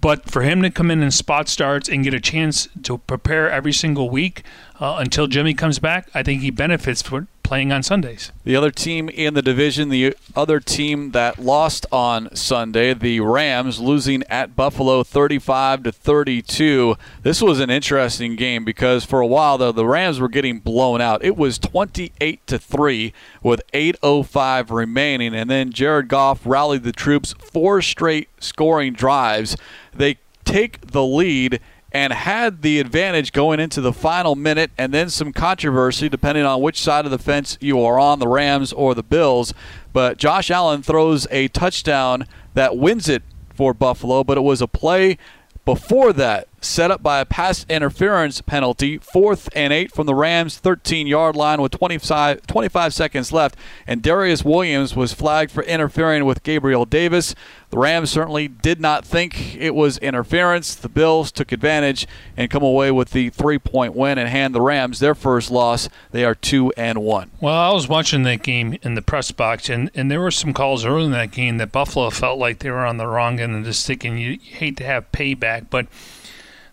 But 0.00 0.30
for 0.30 0.42
him 0.42 0.62
to 0.62 0.70
come 0.70 0.90
in 0.90 1.02
and 1.02 1.12
spot 1.12 1.48
starts 1.48 1.88
and 1.88 2.04
get 2.04 2.14
a 2.14 2.20
chance 2.20 2.68
to 2.84 2.98
prepare 2.98 3.50
every 3.50 3.72
single 3.72 4.08
week 4.08 4.44
uh, 4.78 4.96
until 4.98 5.26
Jimmy 5.26 5.54
comes 5.54 5.80
back, 5.80 6.08
I 6.14 6.22
think 6.22 6.42
he 6.42 6.50
benefits 6.50 7.02
for 7.02 7.26
playing 7.48 7.72
on 7.72 7.82
Sundays. 7.82 8.30
The 8.44 8.54
other 8.54 8.70
team 8.70 9.08
in 9.08 9.32
the 9.32 9.40
division, 9.40 9.88
the 9.88 10.14
other 10.36 10.60
team 10.60 11.12
that 11.12 11.38
lost 11.38 11.86
on 11.90 12.28
Sunday, 12.36 12.92
the 12.92 13.20
Rams, 13.20 13.80
losing 13.80 14.22
at 14.24 14.54
Buffalo 14.54 15.02
35 15.02 15.84
to 15.84 15.92
32. 15.92 16.96
This 17.22 17.40
was 17.40 17.58
an 17.58 17.70
interesting 17.70 18.36
game 18.36 18.66
because 18.66 19.06
for 19.06 19.22
a 19.22 19.26
while 19.26 19.56
though 19.56 19.72
the 19.72 19.86
Rams 19.86 20.20
were 20.20 20.28
getting 20.28 20.58
blown 20.58 21.00
out. 21.00 21.24
It 21.24 21.38
was 21.38 21.58
28 21.58 22.46
to 22.48 22.58
3 22.58 23.14
with 23.42 23.62
8:05 23.72 24.70
remaining 24.70 25.34
and 25.34 25.48
then 25.48 25.72
Jared 25.72 26.08
Goff 26.08 26.44
rallied 26.44 26.82
the 26.82 26.92
troops 26.92 27.32
four 27.32 27.80
straight 27.80 28.28
scoring 28.40 28.92
drives. 28.92 29.56
They 29.94 30.18
take 30.44 30.82
the 30.82 31.02
lead 31.02 31.60
and 31.92 32.12
had 32.12 32.62
the 32.62 32.80
advantage 32.80 33.32
going 33.32 33.60
into 33.60 33.80
the 33.80 33.92
final 33.92 34.34
minute 34.34 34.70
and 34.76 34.92
then 34.92 35.08
some 35.08 35.32
controversy 35.32 36.08
depending 36.08 36.44
on 36.44 36.60
which 36.60 36.80
side 36.80 37.04
of 37.04 37.10
the 37.10 37.18
fence 37.18 37.56
you 37.60 37.80
are 37.82 37.98
on, 37.98 38.18
the 38.18 38.28
Rams 38.28 38.72
or 38.72 38.94
the 38.94 39.02
Bills. 39.02 39.54
But 39.92 40.18
Josh 40.18 40.50
Allen 40.50 40.82
throws 40.82 41.26
a 41.30 41.48
touchdown 41.48 42.26
that 42.54 42.76
wins 42.76 43.08
it 43.08 43.22
for 43.54 43.72
Buffalo, 43.72 44.22
but 44.22 44.36
it 44.36 44.42
was 44.42 44.60
a 44.60 44.68
play 44.68 45.18
before 45.64 46.12
that, 46.14 46.47
set 46.60 46.90
up 46.90 47.02
by 47.02 47.20
a 47.20 47.24
pass 47.24 47.64
interference 47.68 48.40
penalty, 48.40 48.98
fourth 48.98 49.48
and 49.54 49.72
eight 49.72 49.92
from 49.92 50.06
the 50.06 50.14
Rams' 50.14 50.58
13 50.58 51.06
yard 51.06 51.36
line 51.36 51.60
with 51.60 51.72
25, 51.72 52.46
25, 52.46 52.94
seconds 52.94 53.32
left. 53.32 53.56
And 53.86 54.02
Darious 54.02 54.44
Williams 54.44 54.96
was 54.96 55.12
flagged 55.12 55.50
for 55.50 55.62
interfering 55.62 56.24
with 56.24 56.42
Gabriel 56.42 56.84
Davis. 56.84 57.34
The 57.70 57.78
Rams 57.78 58.10
certainly 58.10 58.48
did 58.48 58.80
not 58.80 59.04
think 59.04 59.54
it 59.56 59.74
was 59.74 59.98
interference. 59.98 60.74
The 60.74 60.88
Bills 60.88 61.30
took 61.30 61.52
advantage 61.52 62.06
and 62.36 62.50
come 62.50 62.62
away 62.62 62.90
with 62.90 63.10
the 63.10 63.28
three 63.30 63.58
point 63.58 63.94
win 63.94 64.16
and 64.16 64.28
hand 64.28 64.54
the 64.54 64.62
Rams 64.62 65.00
their 65.00 65.14
first 65.14 65.50
loss. 65.50 65.88
They 66.10 66.24
are 66.24 66.34
2 66.34 66.72
and 66.76 66.98
1. 66.98 67.30
Well, 67.40 67.54
I 67.54 67.72
was 67.72 67.88
watching 67.88 68.22
that 68.22 68.42
game 68.42 68.78
in 68.82 68.94
the 68.94 69.02
press 69.02 69.30
box, 69.32 69.68
and, 69.68 69.90
and 69.94 70.10
there 70.10 70.20
were 70.20 70.30
some 70.30 70.54
calls 70.54 70.84
early 70.86 71.04
in 71.04 71.10
that 71.12 71.30
game 71.30 71.58
that 71.58 71.72
Buffalo 71.72 72.08
felt 72.10 72.38
like 72.38 72.60
they 72.60 72.70
were 72.70 72.86
on 72.86 72.96
the 72.96 73.06
wrong 73.06 73.38
end 73.38 73.54
of 73.54 73.64
the 73.64 73.74
stick, 73.74 74.02
and 74.04 74.18
you, 74.18 74.30
you 74.30 74.54
hate 74.54 74.76
to 74.78 74.84
have 74.84 75.12
payback. 75.12 75.66
But 75.68 75.88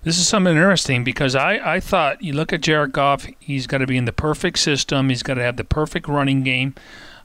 this 0.06 0.20
is 0.20 0.28
something 0.28 0.56
interesting 0.56 1.03
because 1.03 1.36
I, 1.36 1.76
I 1.76 1.80
thought 1.80 2.22
you 2.22 2.34
look 2.34 2.53
at 2.53 2.62
Jared 2.62 2.91
Goff, 2.91 3.26
he's 3.39 3.66
got 3.66 3.80
to 3.80 3.88
be 3.88 3.97
in 3.97 4.06
the 4.06 4.14
perfect 4.14 4.60
system, 4.60 5.10
he's 5.10 5.24
got 5.24 5.34
to 5.34 5.41
have 5.41 5.58
the 5.58 5.64
perfect 5.64 6.08
running 6.08 6.43
game. 6.43 6.76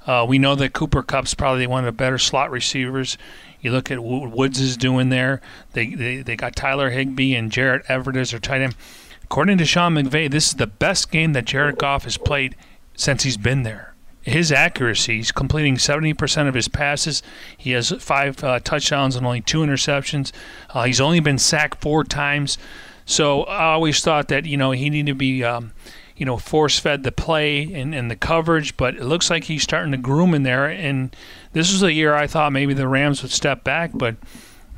Uh, 0.07 0.25
we 0.27 0.39
know 0.39 0.55
that 0.55 0.73
Cooper 0.73 1.03
Kupp's 1.03 1.35
probably 1.35 1.67
one 1.67 1.81
of 1.81 1.85
the 1.85 1.93
better 1.93 2.17
slot 2.17 2.51
receivers. 2.51 3.19
You 3.61 3.71
look 3.71 3.91
at 3.91 4.01
what 4.01 4.31
Woods 4.31 4.59
is 4.59 4.79
doing 4.79 5.11
there. 5.11 5.43
They, 5.75 5.95
they 5.95 6.23
they 6.23 6.37
got 6.37 6.57
Tyler 6.57 6.89
Higbee 6.89 7.35
and 7.35 7.53
Gerald 7.53 7.83
Everett 7.87 8.17
as 8.17 8.31
their 8.31 8.41
tight 8.41 8.63
end. 8.63 8.75
According 9.23 9.59
to 9.59 9.67
Sean 9.67 9.95
McVay, 9.95 10.31
this 10.31 10.49
is 10.49 10.55
the 10.55 10.67
best 10.67 11.11
game 11.11 11.35
that 11.35 11.45
Jared 11.45 11.77
Goff 11.77 12.05
has 12.05 12.17
played 12.17 12.57
since 12.95 13.25
he's 13.25 13.37
been 13.37 13.63
there. 13.63 13.90
His 14.23 14.53
accuracy, 14.53 15.17
he's 15.17 15.33
completing 15.33 15.77
70% 15.77 16.49
of 16.49 16.55
his 16.55 16.69
passes. 16.69 17.23
He 17.57 17.71
has 17.73 17.91
five 17.91 18.43
uh, 18.45 18.61
touchdowns 18.61 19.17
and 19.17 19.25
only 19.25 19.41
two 19.41 19.61
interceptions. 19.61 20.31
Uh, 20.69 20.85
he's 20.85 21.01
only 21.01 21.21
been 21.21 21.39
sacked 21.39 21.81
four 21.81 22.05
times. 22.05 22.59
So 23.07 23.45
I 23.45 23.73
always 23.73 24.03
thought 24.03 24.29
that, 24.29 24.45
you 24.45 24.57
know, 24.57 24.73
he 24.73 24.91
needed 24.91 25.13
to 25.13 25.15
be. 25.15 25.45
Um, 25.45 25.73
you 26.17 26.27
know, 26.27 26.37
force 26.37 26.79
fed 26.79 27.03
the 27.03 27.11
play 27.11 27.63
and, 27.73 27.95
and 27.95 28.11
the 28.11 28.15
coverage, 28.15 28.77
but 28.77 28.95
it 28.95 29.05
looks 29.05 29.31
like 29.31 29.45
he's 29.45 29.63
starting 29.63 29.91
to 29.93 29.97
groom 29.97 30.35
in 30.35 30.43
there. 30.43 30.67
And 30.67 31.17
this 31.55 31.73
was 31.73 31.83
a 31.83 31.95
year 31.95 32.15
I 32.15 32.27
thought 32.27 32.53
maybe 32.53 32.75
the 32.75 32.87
Rams 32.87 33.23
would 33.23 33.33
step 33.33 33.65
back, 33.65 33.93
but, 33.95 34.17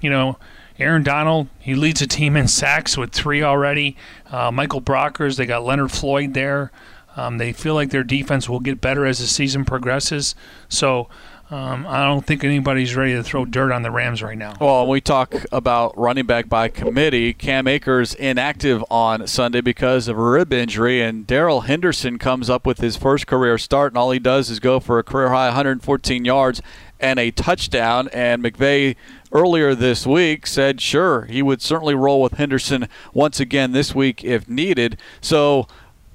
you 0.00 0.08
know, 0.08 0.38
Aaron 0.78 1.02
Donald, 1.02 1.48
he 1.58 1.74
leads 1.74 2.00
a 2.00 2.06
team 2.06 2.36
in 2.36 2.46
sacks 2.46 2.96
with 2.96 3.10
three 3.10 3.42
already. 3.42 3.96
Uh, 4.30 4.52
Michael 4.52 4.80
Brockers, 4.80 5.36
they 5.36 5.44
got 5.44 5.64
Leonard 5.64 5.90
Floyd 5.90 6.32
there. 6.34 6.70
Um, 7.16 7.38
they 7.38 7.52
feel 7.52 7.74
like 7.74 7.90
their 7.90 8.04
defense 8.04 8.48
will 8.48 8.60
get 8.60 8.80
better 8.80 9.04
as 9.04 9.18
the 9.18 9.26
season 9.26 9.64
progresses. 9.64 10.34
So 10.68 11.08
um, 11.52 11.86
I 11.86 12.06
don't 12.06 12.24
think 12.24 12.44
anybody's 12.44 12.96
ready 12.96 13.12
to 13.12 13.22
throw 13.22 13.44
dirt 13.44 13.72
on 13.72 13.82
the 13.82 13.90
Rams 13.90 14.22
right 14.22 14.38
now. 14.38 14.54
Well, 14.58 14.86
we 14.86 15.02
talk 15.02 15.34
about 15.52 15.96
running 15.98 16.24
back 16.24 16.48
by 16.48 16.68
committee. 16.68 17.34
Cam 17.34 17.68
Akers 17.68 18.14
inactive 18.14 18.82
on 18.90 19.26
Sunday 19.26 19.60
because 19.60 20.08
of 20.08 20.16
a 20.16 20.22
rib 20.22 20.50
injury, 20.50 21.02
and 21.02 21.26
Darrell 21.26 21.62
Henderson 21.62 22.18
comes 22.18 22.48
up 22.48 22.64
with 22.66 22.78
his 22.78 22.96
first 22.96 23.26
career 23.26 23.58
start, 23.58 23.92
and 23.92 23.98
all 23.98 24.12
he 24.12 24.18
does 24.18 24.48
is 24.48 24.60
go 24.60 24.80
for 24.80 24.98
a 24.98 25.02
career 25.04 25.28
high 25.28 25.48
114 25.48 26.24
yards 26.24 26.62
and 26.98 27.18
a 27.18 27.30
touchdown. 27.30 28.08
And 28.14 28.42
McVay 28.42 28.96
earlier 29.30 29.74
this 29.74 30.06
week 30.06 30.46
said, 30.46 30.80
sure, 30.80 31.24
he 31.26 31.42
would 31.42 31.60
certainly 31.60 31.94
roll 31.94 32.22
with 32.22 32.34
Henderson 32.34 32.88
once 33.12 33.40
again 33.40 33.72
this 33.72 33.94
week 33.94 34.24
if 34.24 34.48
needed. 34.48 34.96
So 35.20 35.66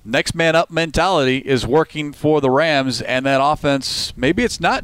next 0.08 0.34
man 0.34 0.56
up 0.56 0.72
mentality 0.72 1.38
is 1.40 1.68
working 1.68 2.14
for 2.14 2.42
the 2.42 2.50
Rams, 2.50 3.02
and 3.02 3.26
that 3.26 3.42
offense, 3.44 4.14
maybe 4.16 4.44
it's 4.44 4.60
not 4.60 4.84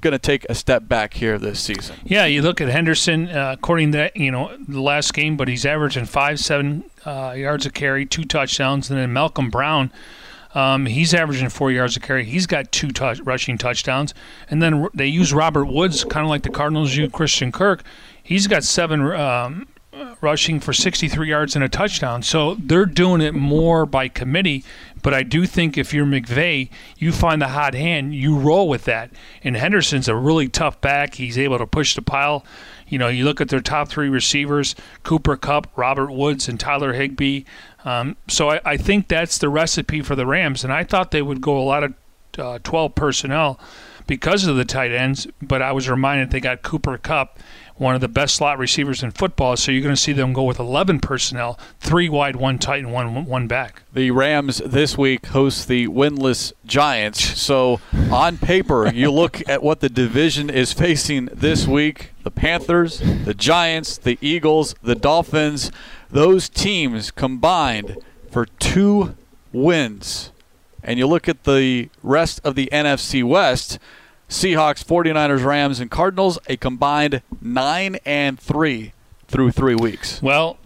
going 0.00 0.12
to 0.12 0.18
take 0.18 0.44
a 0.48 0.54
step 0.54 0.88
back 0.88 1.14
here 1.14 1.38
this 1.38 1.60
season. 1.60 1.96
Yeah, 2.04 2.26
you 2.26 2.42
look 2.42 2.60
at 2.60 2.68
Henderson, 2.68 3.28
uh, 3.28 3.52
according 3.56 3.92
to 3.92 4.10
you 4.14 4.30
know 4.30 4.56
the 4.56 4.80
last 4.80 5.12
game, 5.14 5.36
but 5.36 5.48
he's 5.48 5.66
averaging 5.66 6.06
five 6.06 6.40
seven 6.40 6.84
uh, 7.04 7.34
yards 7.36 7.66
a 7.66 7.70
carry, 7.70 8.06
two 8.06 8.24
touchdowns, 8.24 8.90
and 8.90 8.98
then 8.98 9.12
Malcolm 9.12 9.50
Brown. 9.50 9.92
Um, 10.54 10.84
he's 10.84 11.14
averaging 11.14 11.48
four 11.48 11.70
yards 11.72 11.96
a 11.96 12.00
carry. 12.00 12.24
He's 12.24 12.46
got 12.46 12.70
two 12.72 12.90
touch, 12.90 13.20
rushing 13.20 13.56
touchdowns, 13.56 14.12
and 14.50 14.60
then 14.60 14.88
they 14.92 15.06
use 15.06 15.32
Robert 15.32 15.64
Woods, 15.64 16.04
kind 16.04 16.24
of 16.24 16.30
like 16.30 16.42
the 16.42 16.50
Cardinals 16.50 16.94
use 16.94 17.10
Christian 17.10 17.50
Kirk. 17.52 17.82
He's 18.22 18.46
got 18.46 18.62
seven 18.62 19.00
um, 19.12 19.66
rushing 20.20 20.60
for 20.60 20.72
63 20.72 21.28
yards 21.28 21.54
and 21.54 21.64
a 21.64 21.68
touchdown. 21.68 22.22
So 22.22 22.54
they're 22.54 22.86
doing 22.86 23.20
it 23.20 23.34
more 23.34 23.84
by 23.84 24.08
committee. 24.08 24.64
But 25.02 25.12
I 25.12 25.22
do 25.22 25.46
think 25.46 25.76
if 25.76 25.92
you're 25.92 26.06
McVay, 26.06 26.70
you 26.96 27.12
find 27.12 27.42
the 27.42 27.48
hot 27.48 27.74
hand, 27.74 28.14
you 28.14 28.38
roll 28.38 28.68
with 28.68 28.84
that. 28.84 29.10
And 29.42 29.56
Henderson's 29.56 30.08
a 30.08 30.14
really 30.14 30.48
tough 30.48 30.80
back. 30.80 31.14
He's 31.14 31.36
able 31.36 31.58
to 31.58 31.66
push 31.66 31.94
the 31.94 32.02
pile. 32.02 32.44
You 32.88 32.98
know, 32.98 33.08
you 33.08 33.24
look 33.24 33.40
at 33.40 33.48
their 33.48 33.60
top 33.60 33.88
three 33.88 34.08
receivers 34.08 34.74
Cooper 35.02 35.36
Kupp, 35.36 35.66
Robert 35.76 36.12
Woods, 36.12 36.48
and 36.48 36.58
Tyler 36.58 36.92
Higbee. 36.92 37.44
Um, 37.84 38.16
so 38.28 38.50
I, 38.50 38.60
I, 38.64 38.76
think 38.76 39.08
that's 39.08 39.38
the 39.38 39.48
recipe 39.48 40.02
for 40.02 40.14
the 40.14 40.24
Rams. 40.24 40.62
And 40.62 40.72
I 40.72 40.84
thought 40.84 41.10
they 41.10 41.22
would 41.22 41.40
go 41.40 41.58
a 41.58 41.64
lot 41.64 41.82
of 41.82 41.94
uh, 42.38 42.58
12 42.62 42.94
personnel 42.94 43.58
because 44.06 44.46
of 44.46 44.56
the 44.56 44.64
tight 44.64 44.92
ends, 44.92 45.26
but 45.40 45.62
I 45.62 45.72
was 45.72 45.88
reminded 45.88 46.30
they 46.30 46.40
got 46.40 46.62
Cooper 46.62 46.98
Kupp 46.98 47.38
one 47.76 47.94
of 47.94 48.00
the 48.00 48.08
best 48.08 48.36
slot 48.36 48.58
receivers 48.58 49.02
in 49.02 49.10
football. 49.10 49.56
So 49.56 49.72
you're 49.72 49.82
going 49.82 49.94
to 49.94 50.00
see 50.00 50.12
them 50.12 50.32
go 50.32 50.44
with 50.44 50.58
11 50.58 51.00
personnel, 51.00 51.58
three 51.80 52.08
wide, 52.08 52.36
one 52.36 52.58
tight, 52.58 52.80
and 52.80 52.92
one 52.92 53.24
one 53.26 53.46
back. 53.46 53.82
The 53.92 54.10
Rams 54.10 54.58
this 54.58 54.96
week 54.96 55.26
host 55.26 55.68
the 55.68 55.88
winless 55.88 56.52
Giants. 56.66 57.40
So 57.40 57.80
on 58.10 58.38
paper, 58.38 58.92
you 58.92 59.10
look 59.10 59.46
at 59.48 59.62
what 59.62 59.80
the 59.80 59.88
division 59.88 60.50
is 60.50 60.72
facing 60.72 61.26
this 61.26 61.66
week: 61.66 62.12
the 62.22 62.30
Panthers, 62.30 63.00
the 63.24 63.34
Giants, 63.34 63.98
the 63.98 64.18
Eagles, 64.20 64.74
the 64.82 64.94
Dolphins. 64.94 65.70
Those 66.10 66.48
teams 66.48 67.10
combined 67.10 67.96
for 68.30 68.46
two 68.46 69.14
wins. 69.52 70.30
And 70.82 70.98
you 70.98 71.06
look 71.06 71.28
at 71.28 71.44
the 71.44 71.90
rest 72.02 72.40
of 72.44 72.54
the 72.54 72.68
NFC 72.72 73.22
West 73.22 73.78
Seahawks, 74.32 74.82
49ers, 74.82 75.44
Rams, 75.44 75.78
and 75.78 75.90
Cardinals, 75.90 76.38
a 76.46 76.56
combined 76.56 77.20
9 77.42 77.98
and 78.06 78.40
3 78.40 78.92
through 79.28 79.50
3 79.52 79.74
weeks. 79.74 80.22
Well, 80.22 80.56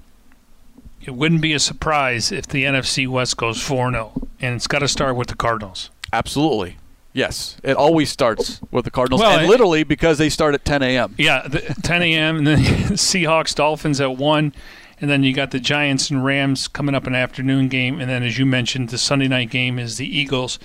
it 1.05 1.15
wouldn't 1.15 1.41
be 1.41 1.53
a 1.53 1.59
surprise 1.59 2.31
if 2.31 2.47
the 2.47 2.65
NFC 2.65 3.09
West 3.09 3.37
goes 3.37 3.61
4 3.61 3.91
0, 3.91 4.29
and 4.41 4.55
it's 4.55 4.69
got 4.69 4.79
to 4.79 4.89
start 4.89 5.17
with 5.17 5.29
the 5.29 5.35
Cardinals. 5.35 5.91
Absolutely. 6.13 6.77
Yes, 7.13 7.57
it 7.65 7.77
always 7.77 8.11
starts 8.11 8.61
with 8.71 8.85
the 8.85 8.91
Cardinals, 8.91 9.23
well, 9.23 9.39
and 9.39 9.49
literally 9.49 9.83
because 9.85 10.19
they 10.19 10.29
start 10.29 10.55
at 10.55 10.65
10 10.65 10.83
a.m. 10.83 11.15
Yeah, 11.19 11.49
the, 11.49 11.61
10 11.83 12.03
a.m. 12.03 12.37
and 12.39 12.47
then 12.47 12.59
Seahawks, 12.93 13.55
Dolphins 13.55 14.01
at 14.01 14.17
one, 14.17 14.53
and 15.01 15.11
then 15.11 15.23
you 15.23 15.33
got 15.33 15.51
the 15.51 15.59
Giants 15.59 16.11
and 16.11 16.25
Rams 16.25 16.69
coming 16.69 16.95
up 16.95 17.07
an 17.07 17.15
afternoon 17.15 17.69
game, 17.69 18.01
and 18.01 18.09
then 18.09 18.23
as 18.23 18.39
you 18.39 18.47
mentioned, 18.47 18.91
the 18.91 18.99
Sunday 18.99 19.29
night 19.29 19.51
game 19.51 19.79
is 19.79 19.97
the 19.97 20.07
Eagles 20.07 20.59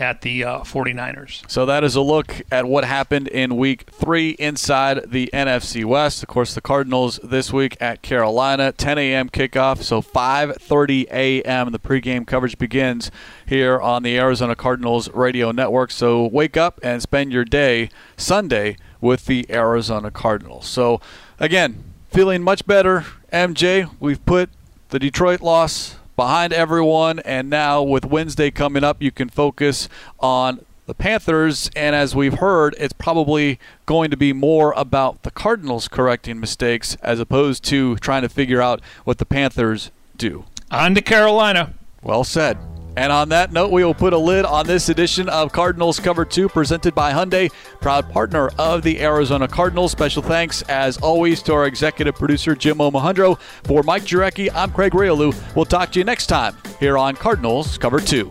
at 0.00 0.22
the 0.22 0.44
uh, 0.44 0.60
49ers. 0.60 1.48
So 1.50 1.66
that 1.66 1.84
is 1.84 1.94
a 1.94 2.00
look 2.00 2.42
at 2.50 2.64
what 2.66 2.84
happened 2.84 3.28
in 3.28 3.56
week 3.56 3.84
three 3.90 4.30
inside 4.30 5.10
the 5.10 5.30
NFC 5.32 5.84
West. 5.84 6.22
Of 6.22 6.28
course, 6.28 6.54
the 6.54 6.60
Cardinals 6.60 7.20
this 7.22 7.52
week 7.52 7.76
at 7.80 8.02
Carolina, 8.02 8.72
10 8.72 8.98
a.m. 8.98 9.28
kickoff. 9.28 9.82
So 9.82 10.02
5:30 10.02 11.06
a.m. 11.10 11.72
the 11.72 11.78
pregame 11.78 12.26
coverage 12.26 12.58
begins 12.58 13.10
here 13.46 13.80
on 13.80 14.02
the 14.02 14.18
Arizona 14.18 14.56
Cardinals 14.56 15.10
radio 15.10 15.52
network. 15.52 15.90
So 15.90 16.26
wake 16.26 16.56
up 16.56 16.80
and 16.82 17.02
spend 17.02 17.32
your 17.32 17.44
day 17.44 17.90
Sunday 18.16 18.76
with 19.00 19.26
the 19.26 19.46
Arizona 19.50 20.10
Cardinals. 20.10 20.66
So 20.66 21.00
again, 21.38 21.84
feeling 22.10 22.42
much 22.42 22.66
better, 22.66 23.06
MJ. 23.32 23.90
We've 24.00 24.24
put 24.24 24.50
the 24.88 24.98
Detroit 24.98 25.40
loss 25.40 25.96
behind 26.20 26.52
everyone. 26.52 27.18
And 27.20 27.48
now 27.48 27.82
with 27.82 28.04
Wednesday 28.04 28.50
coming 28.50 28.84
up, 28.84 29.00
you 29.00 29.10
can 29.10 29.30
focus 29.30 29.88
on 30.18 30.66
the 30.84 30.92
Panthers. 30.92 31.70
And 31.74 31.96
as 31.96 32.14
we've 32.14 32.34
heard, 32.34 32.74
it's 32.78 32.92
probably 32.92 33.58
going 33.86 34.10
to 34.10 34.18
be 34.18 34.34
more 34.34 34.74
about 34.76 35.22
the 35.22 35.30
Cardinals 35.30 35.88
correcting 35.88 36.38
mistakes 36.38 36.94
as 37.00 37.20
opposed 37.20 37.64
to 37.64 37.96
trying 37.96 38.20
to 38.20 38.28
figure 38.28 38.60
out 38.60 38.82
what 39.04 39.16
the 39.16 39.24
Panthers 39.24 39.90
do. 40.18 40.44
On 40.70 40.94
to 40.94 41.00
Carolina. 41.00 41.72
Well 42.02 42.24
said. 42.24 42.58
And 42.96 43.12
on 43.12 43.28
that 43.30 43.52
note, 43.52 43.70
we 43.70 43.84
will 43.84 43.94
put 43.94 44.12
a 44.12 44.18
lid 44.18 44.44
on 44.44 44.66
this 44.66 44.88
edition 44.88 45.28
of 45.28 45.52
Cardinals 45.52 46.00
Cover 46.00 46.24
2 46.24 46.48
presented 46.48 46.94
by 46.94 47.12
Hyundai, 47.12 47.50
proud 47.80 48.10
partner 48.10 48.50
of 48.58 48.82
the 48.82 49.00
Arizona 49.00 49.46
Cardinals. 49.46 49.92
Special 49.92 50.22
thanks, 50.22 50.62
as 50.62 50.98
always, 50.98 51.42
to 51.42 51.54
our 51.54 51.66
executive 51.66 52.14
producer, 52.16 52.54
Jim 52.54 52.78
Omahundro. 52.78 53.40
For 53.64 53.82
Mike 53.82 54.04
Jurecki, 54.04 54.50
I'm 54.54 54.72
Craig 54.72 54.92
Grialou. 54.92 55.34
We'll 55.54 55.64
talk 55.64 55.92
to 55.92 55.98
you 55.98 56.04
next 56.04 56.26
time 56.26 56.56
here 56.78 56.98
on 56.98 57.14
Cardinals 57.14 57.78
Cover 57.78 58.00
2. 58.00 58.30